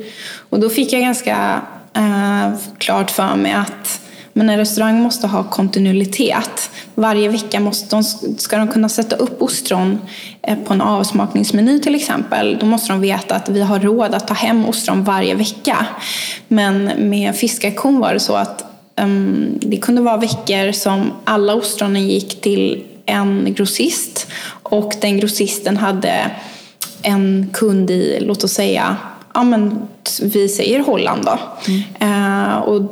Och 0.50 0.60
då 0.60 0.70
fick 0.70 0.92
jag 0.92 1.00
ganska 1.00 1.62
eh, 1.94 2.52
klart 2.78 3.10
för 3.10 3.36
mig 3.36 3.52
att 3.52 4.00
men 4.38 4.50
en 4.50 4.58
restaurang 4.58 5.02
måste 5.02 5.26
ha 5.26 5.44
kontinuitet. 5.44 6.70
Varje 6.94 7.28
vecka 7.28 7.60
måste 7.60 7.96
de, 7.96 8.02
ska 8.38 8.58
de 8.58 8.68
kunna 8.68 8.88
sätta 8.88 9.16
upp 9.16 9.42
ostron 9.42 9.98
eh, 10.42 10.58
på 10.58 10.72
en 10.72 10.80
avsmakningsmeny 10.80 11.80
till 11.80 11.94
exempel. 11.94 12.58
Då 12.60 12.66
måste 12.66 12.92
de 12.92 13.00
veta 13.00 13.34
att 13.34 13.48
vi 13.48 13.60
har 13.60 13.80
råd 13.80 14.14
att 14.14 14.28
ta 14.28 14.34
hem 14.34 14.66
ostron 14.66 15.04
varje 15.04 15.34
vecka. 15.34 15.86
Men 16.48 16.84
med 16.84 17.36
fiskaktion 17.36 18.00
var 18.00 18.14
det 18.14 18.20
så 18.20 18.34
att 18.34 18.64
um, 18.96 19.58
det 19.60 19.76
kunde 19.76 20.02
vara 20.02 20.16
veckor 20.16 20.72
som 20.72 21.12
alla 21.24 21.54
ostronen 21.54 22.08
gick 22.08 22.40
till 22.40 22.84
en 23.06 23.54
grossist 23.54 24.26
och 24.62 24.92
den 25.00 25.18
grossisten 25.18 25.76
hade 25.76 26.30
en 27.02 27.50
kund 27.52 27.90
i, 27.90 28.18
låt 28.20 28.44
oss 28.44 28.52
säga, 28.52 28.96
ja 29.34 29.44
men 29.44 29.88
vi 30.22 30.48
säger 30.48 30.80
Holland 30.80 31.24
då. 31.24 31.38
Mm. 31.68 32.12
Uh, 32.12 32.56
och 32.56 32.82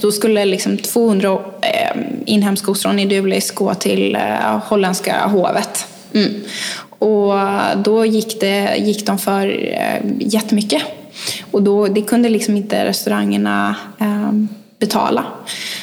då 0.00 0.12
skulle 0.12 0.44
liksom 0.44 0.78
200 0.78 1.38
eh, 1.62 2.02
inhemska 2.26 2.70
ostron 2.70 2.98
i 2.98 3.06
Dulis 3.06 3.50
gå 3.50 3.74
till 3.74 4.16
eh, 4.16 4.58
holländska 4.64 5.26
hovet. 5.26 5.86
Mm. 6.14 6.34
Och 6.98 7.34
då 7.84 8.06
gick, 8.06 8.40
det, 8.40 8.76
gick 8.78 9.06
de 9.06 9.18
för 9.18 9.46
eh, 9.72 10.10
jättemycket. 10.18 10.82
Och 11.50 11.62
då, 11.62 11.86
det 11.86 12.02
kunde 12.02 12.28
liksom 12.28 12.56
inte 12.56 12.84
restaurangerna 12.84 13.76
eh, 14.00 14.32
betala. 14.80 15.24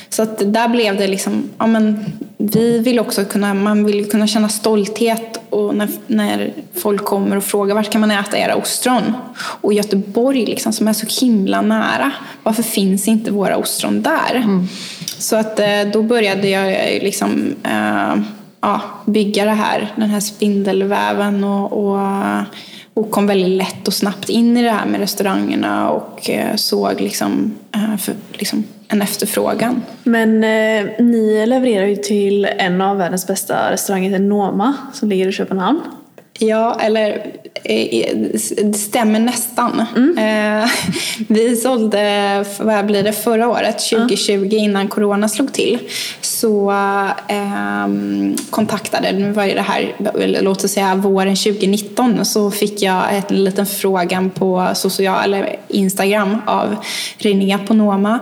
Så 0.09 0.23
att 0.23 0.53
där 0.53 0.67
blev 0.67 0.97
det 0.97 1.07
liksom, 1.07 1.49
ja 1.57 1.67
men 1.67 2.05
vi 2.37 2.79
vill 2.79 2.99
också 2.99 3.25
kunna, 3.25 3.53
man 3.53 3.85
vill 3.85 4.09
kunna 4.09 4.27
känna 4.27 4.49
stolthet 4.49 5.39
och 5.49 5.75
när, 5.75 5.89
när 6.07 6.53
folk 6.73 7.05
kommer 7.05 7.35
och 7.35 7.43
frågar 7.43 7.75
vart 7.75 7.89
kan 7.89 8.01
man 8.01 8.11
äta 8.11 8.37
era 8.37 8.55
ostron? 8.55 9.13
Och 9.37 9.73
Göteborg 9.73 10.45
liksom, 10.45 10.73
som 10.73 10.87
är 10.87 10.93
så 10.93 11.25
himla 11.25 11.61
nära, 11.61 12.11
varför 12.43 12.63
finns 12.63 13.07
inte 13.07 13.31
våra 13.31 13.57
ostron 13.57 14.01
där? 14.01 14.35
Mm. 14.35 14.67
Så 15.17 15.35
att 15.35 15.59
eh, 15.59 15.81
då 15.93 16.01
började 16.03 16.49
jag 16.49 17.03
liksom 17.03 17.55
äh, 17.63 18.21
ja, 18.61 18.81
bygga 19.05 19.45
det 19.45 19.51
här, 19.51 19.93
den 19.95 20.09
här 20.09 20.19
spindelväven 20.19 21.43
och, 21.43 21.91
och 21.91 21.99
och 22.93 23.11
kom 23.11 23.27
väldigt 23.27 23.57
lätt 23.57 23.87
och 23.87 23.93
snabbt 23.93 24.29
in 24.29 24.57
i 24.57 24.63
det 24.63 24.71
här 24.71 24.85
med 24.85 24.99
restaurangerna 24.99 25.89
och 25.89 26.29
eh, 26.29 26.55
såg 26.55 27.01
liksom, 27.01 27.55
för, 27.99 28.15
liksom 28.33 28.63
en 28.87 29.01
efterfrågan. 29.01 29.81
Men 30.03 30.43
eh, 30.43 30.91
ni 30.99 31.45
levererar 31.45 31.85
ju 31.85 31.95
till 31.95 32.45
en 32.45 32.81
av 32.81 32.97
världens 32.97 33.27
bästa 33.27 33.71
restauranger, 33.71 34.19
Noma, 34.19 34.73
som 34.93 35.09
ligger 35.09 35.27
i 35.27 35.31
Köpenhamn. 35.31 35.81
Ja, 36.39 36.79
eller 36.81 37.33
eh, 37.63 38.17
det 38.63 38.77
stämmer 38.77 39.19
nästan. 39.19 39.83
Mm. 39.95 40.17
Eh, 40.17 40.69
vi 41.27 41.55
sålde, 41.55 42.45
vad 42.59 42.85
blir 42.85 43.03
det, 43.03 43.13
förra 43.13 43.47
året, 43.47 43.89
2020, 43.89 44.33
mm. 44.33 44.51
innan 44.51 44.87
corona 44.87 45.29
slog 45.29 45.53
till, 45.53 45.79
så 46.21 46.71
eh, 47.27 47.87
kontaktade, 48.49 49.11
nu 49.11 49.31
var 49.31 49.45
det 49.45 49.61
här, 49.61 49.95
låt 50.41 50.63
oss 50.63 50.71
säga 50.71 50.95
våren 50.95 51.35
2019, 51.35 52.25
så 52.25 52.51
fick 52.51 52.81
jag 52.81 53.03
en 53.29 53.43
liten 53.43 53.65
frågan 53.65 54.29
på 54.29 54.67
social, 54.75 55.23
eller 55.33 55.59
Instagram 55.67 56.37
av 56.45 56.75
René 57.17 57.57
på 57.57 57.73
Noma 57.73 58.19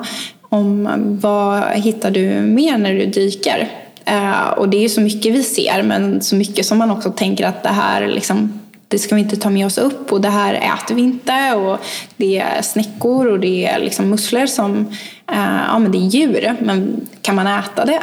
om 0.49 0.87
eh, 0.87 0.93
vad 0.97 1.71
hittar 1.71 2.11
du 2.11 2.27
mer 2.41 2.77
när 2.77 2.93
du 2.93 3.05
dyker? 3.05 3.69
Eh, 4.05 4.47
och 4.57 4.69
det 4.69 4.77
är 4.77 4.81
ju 4.81 4.89
så 4.89 5.01
mycket 5.01 5.33
vi 5.33 5.43
ser, 5.43 5.83
men 5.83 6.21
så 6.21 6.35
mycket 6.35 6.65
som 6.65 6.77
man 6.77 6.91
också 6.91 7.11
tänker 7.11 7.47
att 7.47 7.63
det 7.63 7.69
här 7.69 8.07
liksom, 8.07 8.59
det 8.87 8.99
ska 8.99 9.15
vi 9.15 9.21
inte 9.21 9.35
ta 9.35 9.49
med 9.49 9.65
oss 9.65 9.77
upp 9.77 10.11
och 10.11 10.21
det 10.21 10.29
här 10.29 10.53
äter 10.53 10.95
vi 10.95 11.01
inte. 11.01 11.53
Och 11.55 11.77
det 12.17 12.37
är 12.37 12.61
snäckor 12.61 13.27
och 13.27 13.39
det 13.39 13.65
är 13.65 13.79
liksom 13.79 14.09
musslor 14.09 14.45
som, 14.45 14.87
eh, 15.31 15.59
ja 15.67 15.79
men 15.79 15.91
det 15.91 15.97
är 15.97 16.07
djur, 16.07 16.55
men 16.61 17.07
kan 17.21 17.35
man 17.35 17.47
äta 17.47 17.85
det? 17.85 18.01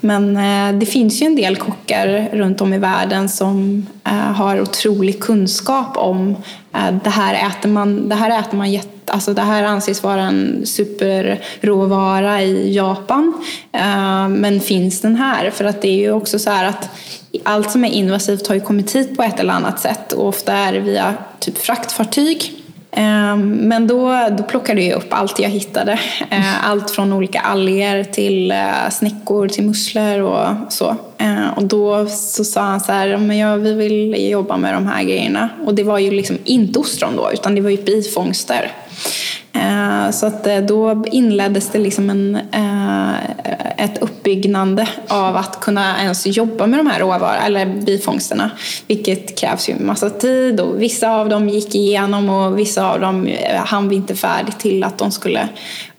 Men 0.00 0.38
det 0.80 0.86
finns 0.86 1.22
ju 1.22 1.26
en 1.26 1.36
del 1.36 1.56
kockar 1.56 2.28
runt 2.32 2.60
om 2.60 2.74
i 2.74 2.78
världen 2.78 3.28
som 3.28 3.86
har 4.34 4.60
otrolig 4.60 5.20
kunskap 5.20 5.96
om 5.96 6.36
det 7.04 7.10
här 7.10 7.48
äter 7.48 7.68
man, 7.68 8.08
det 8.08 8.14
här 8.14 8.40
äter 8.40 8.56
man 8.56 8.72
jätte 8.72 8.91
Alltså 9.06 9.34
det 9.34 9.42
här 9.42 9.64
anses 9.64 10.02
vara 10.02 10.22
en 10.22 10.66
superråvara 10.66 12.42
i 12.42 12.74
Japan. 12.74 13.32
Eh, 13.72 14.28
men 14.28 14.60
finns 14.60 15.00
den 15.00 15.16
här? 15.16 15.50
För 15.50 15.64
att 15.64 15.82
det 15.82 15.88
är 15.88 15.98
ju 15.98 16.12
också 16.12 16.38
så 16.38 16.50
här 16.50 16.64
att 16.64 16.88
allt 17.42 17.70
som 17.70 17.84
är 17.84 17.90
invasivt 17.90 18.46
har 18.46 18.54
ju 18.54 18.60
kommit 18.60 18.96
hit 18.96 19.16
på 19.16 19.22
ett 19.22 19.40
eller 19.40 19.52
annat 19.52 19.80
sätt 19.80 20.12
och 20.12 20.28
ofta 20.28 20.52
är 20.52 20.72
det 20.72 20.80
via 20.80 21.14
typ 21.38 21.58
fraktfartyg. 21.58 22.52
Eh, 22.90 23.36
men 23.36 23.86
då, 23.86 24.28
då 24.38 24.42
plockade 24.42 24.82
jag 24.82 24.96
upp 24.96 25.12
allt 25.12 25.38
jag 25.38 25.48
hittade. 25.48 25.92
Eh, 26.30 26.70
allt 26.70 26.90
från 26.90 27.12
olika 27.12 27.40
alger 27.40 28.04
till 28.04 28.54
snäckor 28.90 29.48
till 29.48 29.64
musslor 29.64 30.20
och 30.20 30.72
så. 30.72 30.96
Och 31.56 31.64
då 31.64 32.06
så 32.06 32.44
sa 32.44 32.60
han 32.60 32.80
så 32.80 32.92
här, 32.92 33.16
men 33.16 33.38
ja, 33.38 33.56
vi 33.56 33.74
vill 33.74 34.30
jobba 34.30 34.56
med 34.56 34.74
de 34.74 34.86
här 34.86 35.02
grejerna. 35.02 35.48
Och 35.66 35.74
det 35.74 35.82
var 35.82 35.98
ju 35.98 36.10
liksom 36.10 36.38
inte 36.44 36.78
ostron 36.78 37.16
då, 37.16 37.30
utan 37.32 37.54
det 37.54 37.60
var 37.60 37.70
ju 37.70 37.82
bifångster. 37.82 38.72
Eh, 39.52 40.10
så 40.10 40.26
att 40.26 40.46
eh, 40.46 40.58
då 40.58 41.04
inleddes 41.10 41.70
det 41.70 41.78
liksom 41.78 42.10
en, 42.10 42.36
eh, 42.52 43.14
ett 43.84 43.98
uppbyggnande 43.98 44.88
av 45.08 45.36
att 45.36 45.60
kunna 45.60 46.02
ens 46.02 46.26
jobba 46.26 46.66
med 46.66 46.78
de 46.78 46.86
här 46.86 47.00
råvarorna, 47.00 47.46
eller 47.46 47.66
bifångsterna. 47.66 48.50
Vilket 48.86 49.38
krävs 49.38 49.68
ju 49.68 49.74
massa 49.78 50.10
tid 50.10 50.60
och 50.60 50.82
vissa 50.82 51.10
av 51.10 51.28
dem 51.28 51.48
gick 51.48 51.74
igenom 51.74 52.30
och 52.30 52.58
vissa 52.58 52.90
av 52.90 53.00
dem 53.00 53.28
hann 53.56 53.88
vi 53.88 53.96
inte 53.96 54.14
färdigt 54.14 54.58
till 54.58 54.84
att 54.84 54.98
de 54.98 55.10
skulle 55.10 55.48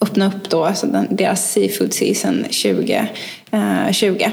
öppna 0.01 0.27
upp 0.27 0.49
då, 0.49 0.65
alltså 0.65 0.87
deras 1.09 1.51
seafood 1.51 1.93
season 1.93 2.43
2020. 2.43 4.31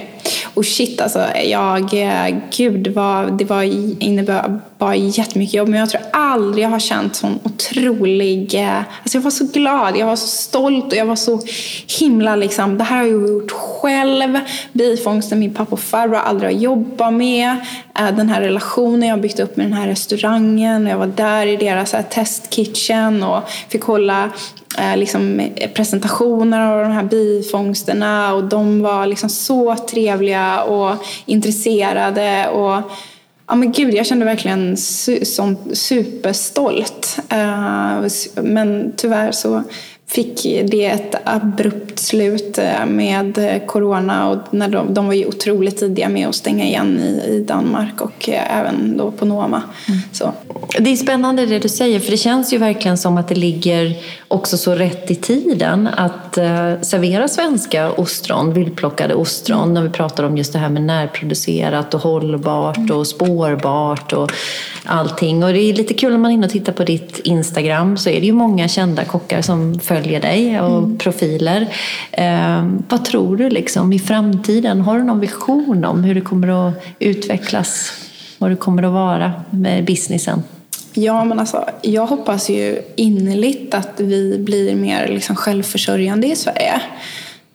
Och 0.54 0.66
shit 0.66 1.00
alltså, 1.00 1.26
jag, 1.44 1.94
eh, 1.94 2.36
gud 2.56 2.88
vad, 2.88 3.38
det 3.38 3.44
var, 3.44 3.62
innebar 4.02 4.60
bara 4.78 4.96
jättemycket 4.96 5.54
jobb. 5.54 5.68
Men 5.68 5.80
jag 5.80 5.90
tror 5.90 6.02
aldrig 6.12 6.64
jag 6.64 6.68
har 6.68 6.78
känt 6.78 7.16
sån 7.16 7.38
otrolig, 7.42 8.54
eh, 8.54 8.78
alltså 8.78 9.18
jag 9.18 9.22
var 9.22 9.30
så 9.30 9.44
glad, 9.44 9.96
jag 9.96 10.06
var 10.06 10.16
så 10.16 10.26
stolt 10.26 10.92
och 10.92 10.98
jag 10.98 11.06
var 11.06 11.16
så 11.16 11.40
himla 12.00 12.36
liksom, 12.36 12.78
det 12.78 12.84
här 12.84 12.96
har 12.96 13.04
jag 13.04 13.28
gjort 13.28 13.50
själv. 13.50 14.38
Bifångsten 14.72 15.38
min 15.38 15.54
pappa 15.54 15.72
och 15.72 15.80
farbror 15.80 16.18
aldrig 16.18 16.50
har 16.50 16.60
jobbat 16.60 17.14
med. 17.14 17.56
Eh, 17.98 18.16
den 18.16 18.28
här 18.28 18.40
relationen 18.40 19.08
jag 19.08 19.20
byggt 19.20 19.40
upp 19.40 19.56
med 19.56 19.66
den 19.66 19.72
här 19.72 19.88
restaurangen. 19.88 20.86
Jag 20.86 20.98
var 20.98 21.06
där 21.06 21.46
i 21.46 21.56
deras 21.56 21.94
testkitchen 22.10 23.22
och 23.22 23.42
fick 23.68 23.82
hålla 23.82 24.30
liksom, 24.96 25.42
presentationer 25.74 26.60
av 26.60 26.82
de 26.82 26.92
här 26.92 27.02
bifångsterna 27.02 28.34
och 28.34 28.44
de 28.44 28.82
var 28.82 29.06
liksom 29.06 29.28
så 29.28 29.76
trevliga 29.76 30.09
och 30.62 30.96
intresserade. 31.26 32.48
Och, 32.48 32.82
ja, 33.46 33.54
men 33.54 33.72
gud, 33.72 33.94
jag 33.94 34.06
kände 34.06 34.24
verkligen 34.24 34.76
su 34.76 35.24
som 35.24 35.56
superstolt. 35.72 37.18
Uh, 37.32 38.08
men 38.42 38.92
tyvärr 38.96 39.32
så 39.32 39.62
fick 40.10 40.42
det 40.42 40.86
ett 40.86 41.14
abrupt 41.24 41.98
slut 41.98 42.58
eh, 42.58 42.86
med 42.86 43.60
corona 43.66 44.28
och 44.28 44.38
när 44.50 44.68
de, 44.68 44.94
de 44.94 45.06
var 45.06 45.14
ju 45.14 45.26
otroligt 45.26 45.78
tidiga 45.78 46.08
med 46.08 46.28
att 46.28 46.34
stänga 46.34 46.64
igen 46.64 47.00
i, 47.00 47.30
i 47.30 47.44
Danmark 47.48 48.00
och 48.00 48.28
eh, 48.28 48.58
även 48.58 48.96
då 48.96 49.10
på 49.10 49.24
Noma. 49.24 49.62
Mm. 49.88 50.00
Så. 50.12 50.32
Det 50.78 50.90
är 50.90 50.96
spännande 50.96 51.46
det 51.46 51.58
du 51.58 51.68
säger 51.68 52.00
för 52.00 52.10
det 52.10 52.16
känns 52.16 52.52
ju 52.52 52.58
verkligen 52.58 52.98
som 52.98 53.18
att 53.18 53.28
det 53.28 53.34
ligger 53.34 53.96
också 54.28 54.56
så 54.56 54.74
rätt 54.74 55.10
i 55.10 55.14
tiden 55.14 55.86
att 55.86 56.38
uh, 56.38 56.82
servera 56.82 57.28
svenska 57.28 57.90
ostron, 57.90 58.52
vildplockade 58.52 59.14
ostron 59.14 59.62
mm. 59.62 59.74
när 59.74 59.82
vi 59.82 59.90
pratar 59.90 60.24
om 60.24 60.36
just 60.36 60.52
det 60.52 60.58
här 60.58 60.68
med 60.68 60.82
närproducerat 60.82 61.94
och 61.94 62.00
hållbart 62.00 62.76
mm. 62.76 62.96
och 62.96 63.06
spårbart 63.06 64.12
och 64.12 64.32
allting. 64.84 65.44
Och 65.44 65.52
det 65.52 65.60
är 65.60 65.72
lite 65.74 65.94
kul 65.94 66.10
när 66.10 66.18
man 66.18 66.30
är 66.30 66.34
inne 66.34 66.46
och 66.46 66.52
tittar 66.52 66.72
på 66.72 66.84
ditt 66.84 67.18
Instagram 67.18 67.96
så 67.96 68.10
är 68.10 68.20
det 68.20 68.26
ju 68.26 68.32
många 68.32 68.68
kända 68.68 69.04
kockar 69.04 69.42
som 69.42 69.80
följer 69.80 69.99
följer 70.00 70.20
dig 70.20 70.60
och 70.60 70.78
mm. 70.78 70.98
profiler. 70.98 71.68
Eh, 72.12 72.68
vad 72.88 73.04
tror 73.04 73.36
du 73.36 73.50
liksom 73.50 73.92
i 73.92 73.98
framtiden? 73.98 74.80
Har 74.80 74.98
du 74.98 75.04
någon 75.04 75.20
vision 75.20 75.84
om 75.84 76.04
hur 76.04 76.14
det 76.14 76.20
kommer 76.20 76.68
att 76.68 76.84
utvecklas? 76.98 77.92
Vad 78.38 78.50
det 78.50 78.56
kommer 78.56 78.82
att 78.82 78.92
vara 78.92 79.32
med 79.50 79.84
businessen? 79.84 80.42
Ja, 80.92 81.24
men 81.24 81.38
alltså, 81.38 81.64
jag 81.82 82.06
hoppas 82.06 82.50
ju 82.50 82.82
innerligt 82.96 83.74
att 83.74 83.92
vi 83.96 84.38
blir 84.38 84.76
mer 84.76 85.08
liksom 85.08 85.36
självförsörjande 85.36 86.26
i 86.26 86.36
Sverige. 86.36 86.80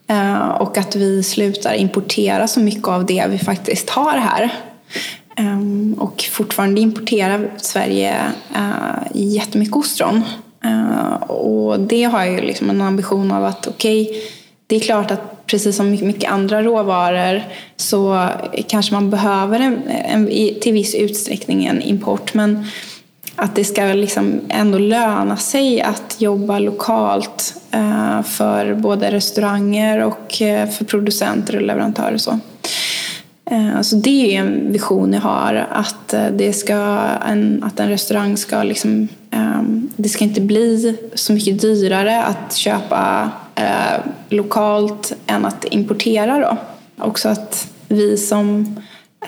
Eh, 0.08 0.48
och 0.48 0.78
att 0.78 0.96
vi 0.96 1.24
slutar 1.24 1.74
importera 1.74 2.48
så 2.48 2.60
mycket 2.60 2.88
av 2.88 3.06
det 3.06 3.26
vi 3.30 3.38
faktiskt 3.38 3.90
har 3.90 4.18
här. 4.18 4.52
Ehm, 5.38 5.96
och 6.00 6.24
fortfarande 6.32 6.82
importerar 6.82 7.50
Sverige 7.58 8.16
uh, 8.56 9.08
jättemycket 9.14 9.76
ostron. 9.76 10.24
Eh, 10.66 11.14
och 11.32 11.80
det 11.80 12.04
har 12.04 12.26
ju 12.26 12.42
liksom 12.42 12.70
en 12.70 12.82
ambition 12.82 13.32
av 13.32 13.46
att 13.46 13.68
okej, 13.68 14.02
okay, 14.02 14.22
det 14.68 14.76
är 14.76 14.80
klart 14.80 15.12
att 15.12 15.46
precis 15.46 15.76
som 15.76 15.92
mycket 15.92 16.32
andra 16.32 16.64
råvaror 16.64 17.44
så 17.76 18.30
kanske 18.68 18.94
man 18.94 19.10
behöver 19.10 19.60
en, 19.60 19.88
en, 19.88 20.28
till 20.62 20.74
viss 20.74 20.96
utsträckning 20.96 21.66
en 21.66 21.82
import. 21.82 22.34
Men 22.34 22.66
att 23.36 23.56
det 23.56 23.64
ska 23.64 23.84
liksom 23.84 24.40
ändå 24.50 24.78
löna 24.78 25.38
sig 25.38 25.82
att 25.82 26.16
jobba 26.22 26.60
lokalt 26.60 27.56
eh, 27.72 28.22
för 28.22 28.74
både 28.74 29.12
restauranger 29.12 30.04
och 30.04 30.42
eh, 30.42 30.70
för 30.70 30.86
producenter 30.86 31.56
och 31.56 31.62
leverantörer. 31.62 32.14
Och 32.14 32.22
så. 32.22 32.40
Eh, 33.52 33.78
alltså 33.78 33.96
det 33.96 34.36
är 34.36 34.40
en 34.40 34.72
vision 34.72 35.14
jag 35.14 35.22
har, 35.22 35.68
att, 35.72 36.14
eh, 36.14 36.28
det 36.32 36.54
ska, 36.54 36.74
en, 37.26 37.64
att 37.64 37.80
en 37.80 37.90
restaurang 37.90 38.38
ska 38.38 38.64
liksom, 38.64 39.08
ehm, 39.32 39.90
det 39.96 40.10
ska 40.10 40.24
inte 40.24 40.42
bli 40.42 40.98
så 41.14 41.34
mycket 41.34 41.62
dyrare 41.62 42.24
att 42.24 42.56
köpa 42.56 43.32
eh, 43.56 44.00
lokalt 44.30 45.14
än 45.28 45.46
att 45.46 45.66
importera. 45.66 46.40
Då. 46.40 46.58
Också 47.06 47.30
att 47.30 47.68
vi 47.88 48.18
som 48.18 48.76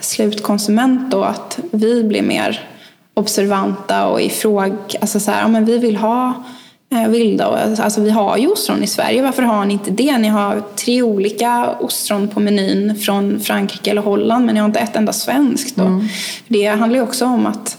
slutkonsument 0.02 1.12
då, 1.12 1.24
att 1.24 1.60
vi 1.72 2.04
blir 2.04 2.22
mer 2.22 2.70
observanta 3.14 4.08
och 4.08 4.22
ifråg, 4.22 4.74
alltså 5.02 5.20
så 5.20 5.32
här, 5.32 5.42
ja, 5.42 5.48
men 5.48 5.66
vi 5.66 5.78
vill 5.78 5.98
ha 5.98 6.44
vilda. 6.90 7.46
Alltså, 7.80 8.02
vi 8.02 8.10
har 8.10 8.38
ju 8.38 8.48
ostron 8.48 8.84
i 8.84 8.88
Sverige, 8.88 9.22
varför 9.22 9.44
har 9.44 9.66
ni 9.66 9.74
inte 9.74 9.92
det? 9.92 10.18
Ni 10.18 10.28
har 10.28 10.64
tre 10.76 11.02
olika 11.02 11.70
ostron 11.80 12.28
på 12.28 12.40
menyn 12.40 12.96
från 12.96 13.40
Frankrike 13.40 13.92
eller 13.92 14.02
Holland 14.02 14.46
men 14.46 14.56
ni 14.56 14.62
har 14.62 14.68
inte 14.68 14.80
ett 14.80 14.96
enda 14.96 15.14
svenskt. 15.14 15.78
Mm. 15.78 16.08
Det 16.48 16.66
handlar 16.66 17.00
ju 17.00 17.04
också 17.04 17.26
om 17.26 17.46
att 17.46 17.78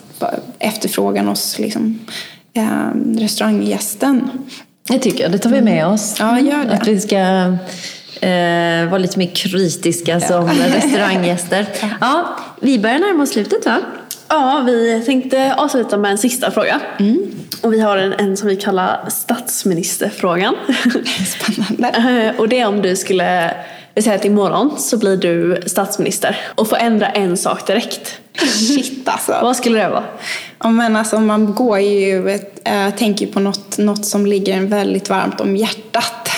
efterfrågan 0.59 1.27
hos 1.27 1.59
liksom, 1.59 1.99
eh, 2.55 3.21
restauranggästen. 3.21 4.31
Det 4.89 4.99
tycker 4.99 5.23
jag, 5.23 5.33
det 5.33 5.39
tar 5.39 5.51
vi 5.51 5.61
med 5.61 5.87
oss. 5.87 6.17
Ja, 6.19 6.41
gör 6.41 6.65
det. 6.65 6.73
Att 6.73 6.89
vi 6.89 7.01
ska 7.01 7.17
eh, 8.27 8.91
vara 8.91 8.99
lite 8.99 9.19
mer 9.19 9.35
kritiska 9.35 10.21
som 10.21 10.49
restauranggäster. 10.49 11.67
Ja, 12.01 12.37
vi 12.61 12.79
börjar 12.79 12.99
närma 12.99 13.23
oss 13.23 13.31
slutet 13.31 13.67
va? 13.67 13.81
Ja, 14.29 14.62
vi 14.66 15.03
tänkte 15.07 15.55
avsluta 15.55 15.97
med 15.97 16.11
en 16.11 16.18
sista 16.18 16.51
fråga. 16.51 16.81
Mm. 16.99 17.31
Och 17.62 17.72
vi 17.72 17.81
har 17.81 17.97
en, 17.97 18.12
en 18.12 18.37
som 18.37 18.49
vi 18.49 18.57
kallar 18.57 19.09
statsministerfrågan. 19.09 20.55
Spännande. 21.26 21.89
Eh, 21.89 22.41
och 22.41 22.49
det 22.49 22.61
är 22.61 22.68
om 22.68 22.83
du 22.83 22.97
skulle, 22.97 23.55
vi 23.95 24.03
säger 24.03 24.18
att 24.18 24.24
imorgon 24.24 24.79
så 24.79 24.99
blir 24.99 25.16
du 25.16 25.62
statsminister 25.66 26.39
och 26.55 26.68
får 26.68 26.76
ändra 26.76 27.09
en 27.09 27.37
sak 27.37 27.66
direkt. 27.66 28.20
Shit 28.39 29.09
alltså. 29.09 29.39
Vad 29.43 29.57
skulle 29.57 29.79
det 29.79 29.89
vara? 29.89 30.05
Ja, 30.59 30.68
men 30.68 30.97
alltså, 30.97 31.20
man 31.20 31.55
går 31.55 31.79
ju, 31.79 32.29
äh, 32.64 32.91
tänker 32.97 33.26
på 33.26 33.41
något, 33.41 33.79
något 33.79 34.07
som 34.07 34.26
ligger 34.26 34.57
en 34.57 34.68
väldigt 34.68 35.11
varmt 35.11 35.41
om 35.41 35.57
hjärtat. 35.57 36.31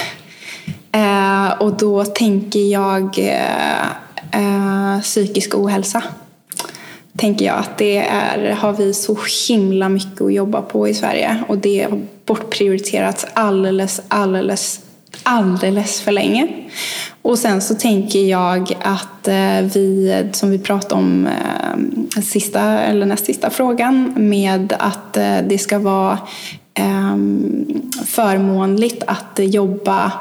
Äh, 0.93 1.61
och 1.61 1.72
då 1.72 2.05
tänker 2.05 2.72
jag 2.72 3.18
äh, 4.32 5.01
psykisk 5.03 5.55
ohälsa 5.55 6.03
tänker 7.21 7.45
jag 7.45 7.59
att 7.59 7.79
det 7.79 7.97
är, 7.99 8.53
har 8.53 8.73
vi 8.73 8.95
så 8.95 9.18
himla 9.49 9.89
mycket 9.89 10.21
att 10.21 10.33
jobba 10.33 10.62
på 10.62 10.89
i 10.89 10.95
Sverige 10.95 11.45
och 11.49 11.59
det 11.59 11.83
har 11.83 12.03
bortprioriterats 12.27 13.27
alldeles, 13.35 14.01
alldeles, 14.09 14.81
alldeles 15.23 16.01
för 16.01 16.12
länge. 16.12 16.49
Och 17.23 17.39
sen 17.39 17.61
så 17.61 17.75
tänker 17.75 18.18
jag 18.18 18.77
att 18.83 19.29
eh, 19.29 19.61
vi, 19.75 20.29
som 20.33 20.51
vi 20.51 20.59
pratade 20.59 20.95
om 20.95 21.27
eh, 21.27 22.23
sista, 22.23 22.61
eller 22.62 23.07
näst 23.07 23.27
sista 23.27 23.51
frågan, 23.51 24.14
med 24.16 24.75
att 24.79 25.16
eh, 25.16 25.39
det 25.49 25.59
ska 25.59 25.79
vara 25.79 26.18
ehm, 26.75 27.66
förmånligt 28.07 29.03
att 29.07 29.39
jobba 29.39 30.12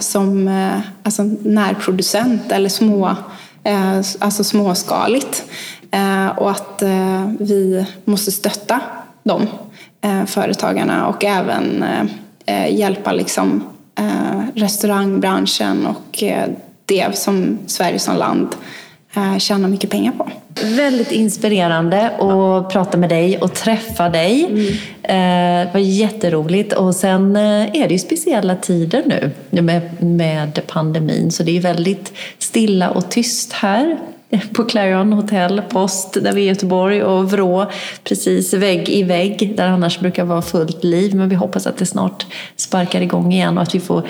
som 0.00 0.50
alltså 1.02 1.22
närproducent 1.42 2.52
eller 2.52 2.68
små, 2.68 3.16
alltså 4.18 4.44
småskaligt. 4.44 5.44
Eh, 5.90 6.38
och 6.38 6.50
att 6.50 6.82
eh, 6.82 7.30
vi 7.38 7.86
måste 8.04 8.32
stötta 8.32 8.80
de 9.22 9.46
eh, 10.00 10.24
företagarna 10.24 11.06
och 11.06 11.24
även 11.24 11.84
hjälpa 12.68 13.12
liksom 13.12 13.64
restaurangbranschen 14.54 15.86
och 15.86 16.22
det 16.86 17.18
som 17.18 17.58
Sverige 17.66 17.98
som 17.98 18.16
land 18.16 18.48
tjänar 19.38 19.68
mycket 19.68 19.90
pengar 19.90 20.12
på. 20.12 20.30
Väldigt 20.64 21.12
inspirerande 21.12 22.10
att 22.10 22.72
prata 22.72 22.98
med 22.98 23.08
dig 23.08 23.38
och 23.38 23.54
träffa 23.54 24.08
dig. 24.08 24.44
Mm. 24.44 25.66
Det 25.66 25.70
var 25.72 25.80
jätteroligt. 25.80 26.72
Och 26.72 26.94
sen 26.94 27.36
är 27.36 27.88
det 27.88 27.92
ju 27.92 27.98
speciella 27.98 28.56
tider 28.56 29.02
nu 29.50 29.62
med, 29.62 30.02
med 30.02 30.60
pandemin 30.66 31.30
så 31.30 31.42
det 31.42 31.56
är 31.56 31.60
väldigt 31.60 32.12
stilla 32.38 32.90
och 32.90 33.10
tyst 33.10 33.52
här 33.52 33.98
på 34.52 34.64
Clarion 34.64 35.12
Hotel 35.12 35.62
Post 35.68 36.12
där 36.12 36.32
vi 36.32 36.40
är 36.40 36.44
i 36.44 36.48
Göteborg 36.48 37.02
och 37.02 37.30
Vrå 37.30 37.70
precis 38.04 38.54
vägg 38.54 38.88
i 38.88 39.02
vägg 39.02 39.54
där 39.56 39.68
annars 39.68 40.00
brukar 40.00 40.24
vara 40.24 40.42
fullt 40.42 40.84
liv. 40.84 41.14
Men 41.14 41.28
vi 41.28 41.34
hoppas 41.34 41.66
att 41.66 41.76
det 41.76 41.86
snart 41.86 42.26
sparkar 42.56 43.00
igång 43.00 43.32
igen 43.32 43.56
och 43.56 43.62
att 43.62 43.74
vi 43.74 43.80
får 43.80 44.02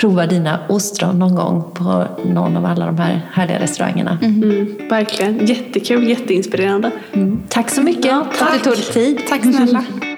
prova 0.00 0.26
dina 0.26 0.58
ostron 0.68 1.18
någon 1.18 1.34
gång 1.34 1.64
på 1.74 2.04
någon 2.24 2.56
av 2.56 2.66
alla 2.66 2.86
de 2.86 2.98
här 2.98 3.20
härliga 3.32 3.60
restaurangerna. 3.60 4.18
Mm. 4.22 4.42
Mm, 4.42 4.88
verkligen, 4.90 5.46
jättekul, 5.46 6.08
jätteinspirerande. 6.08 6.90
Mm. 7.12 7.42
Tack 7.48 7.70
så 7.70 7.82
mycket 7.82 8.04
ja, 8.04 8.26
för 8.32 8.46
att 8.46 8.52
du 8.52 8.58
tog 8.58 8.74
dig 8.74 8.84
tid. 8.84 9.20
Tack 9.28 9.42
snälla. 9.42 9.84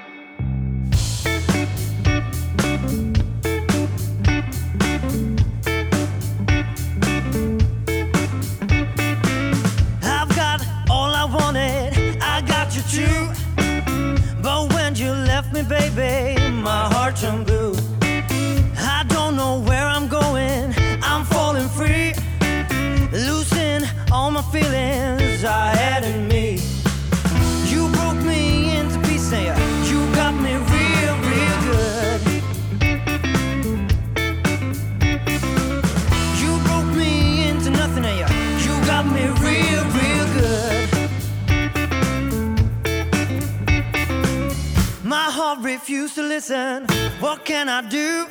listen. 46.37 46.87
What 47.21 47.45
can 47.45 47.69
I 47.69 47.83
do? 47.83 48.25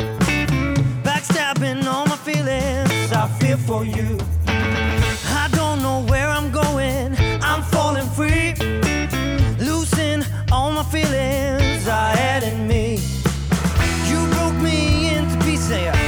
Backstabbing 1.03 1.85
all 1.85 2.07
my 2.07 2.15
feelings. 2.15 3.11
I 3.11 3.27
feel 3.39 3.57
for 3.57 3.85
you. 3.85 4.17
I 5.41 5.47
don't 5.51 5.83
know 5.83 5.99
where 6.09 6.27
I'm 6.27 6.49
going. 6.51 7.15
I'm 7.43 7.61
falling 7.61 8.09
free. 8.17 8.55
Losing 9.69 10.23
all 10.51 10.71
my 10.71 10.85
feelings 10.95 11.87
I 11.87 12.15
had 12.15 12.41
in 12.41 12.67
me. 12.67 12.85
You 14.09 14.19
broke 14.33 14.59
me 14.67 15.13
into 15.15 15.37
pieces. 15.45 16.00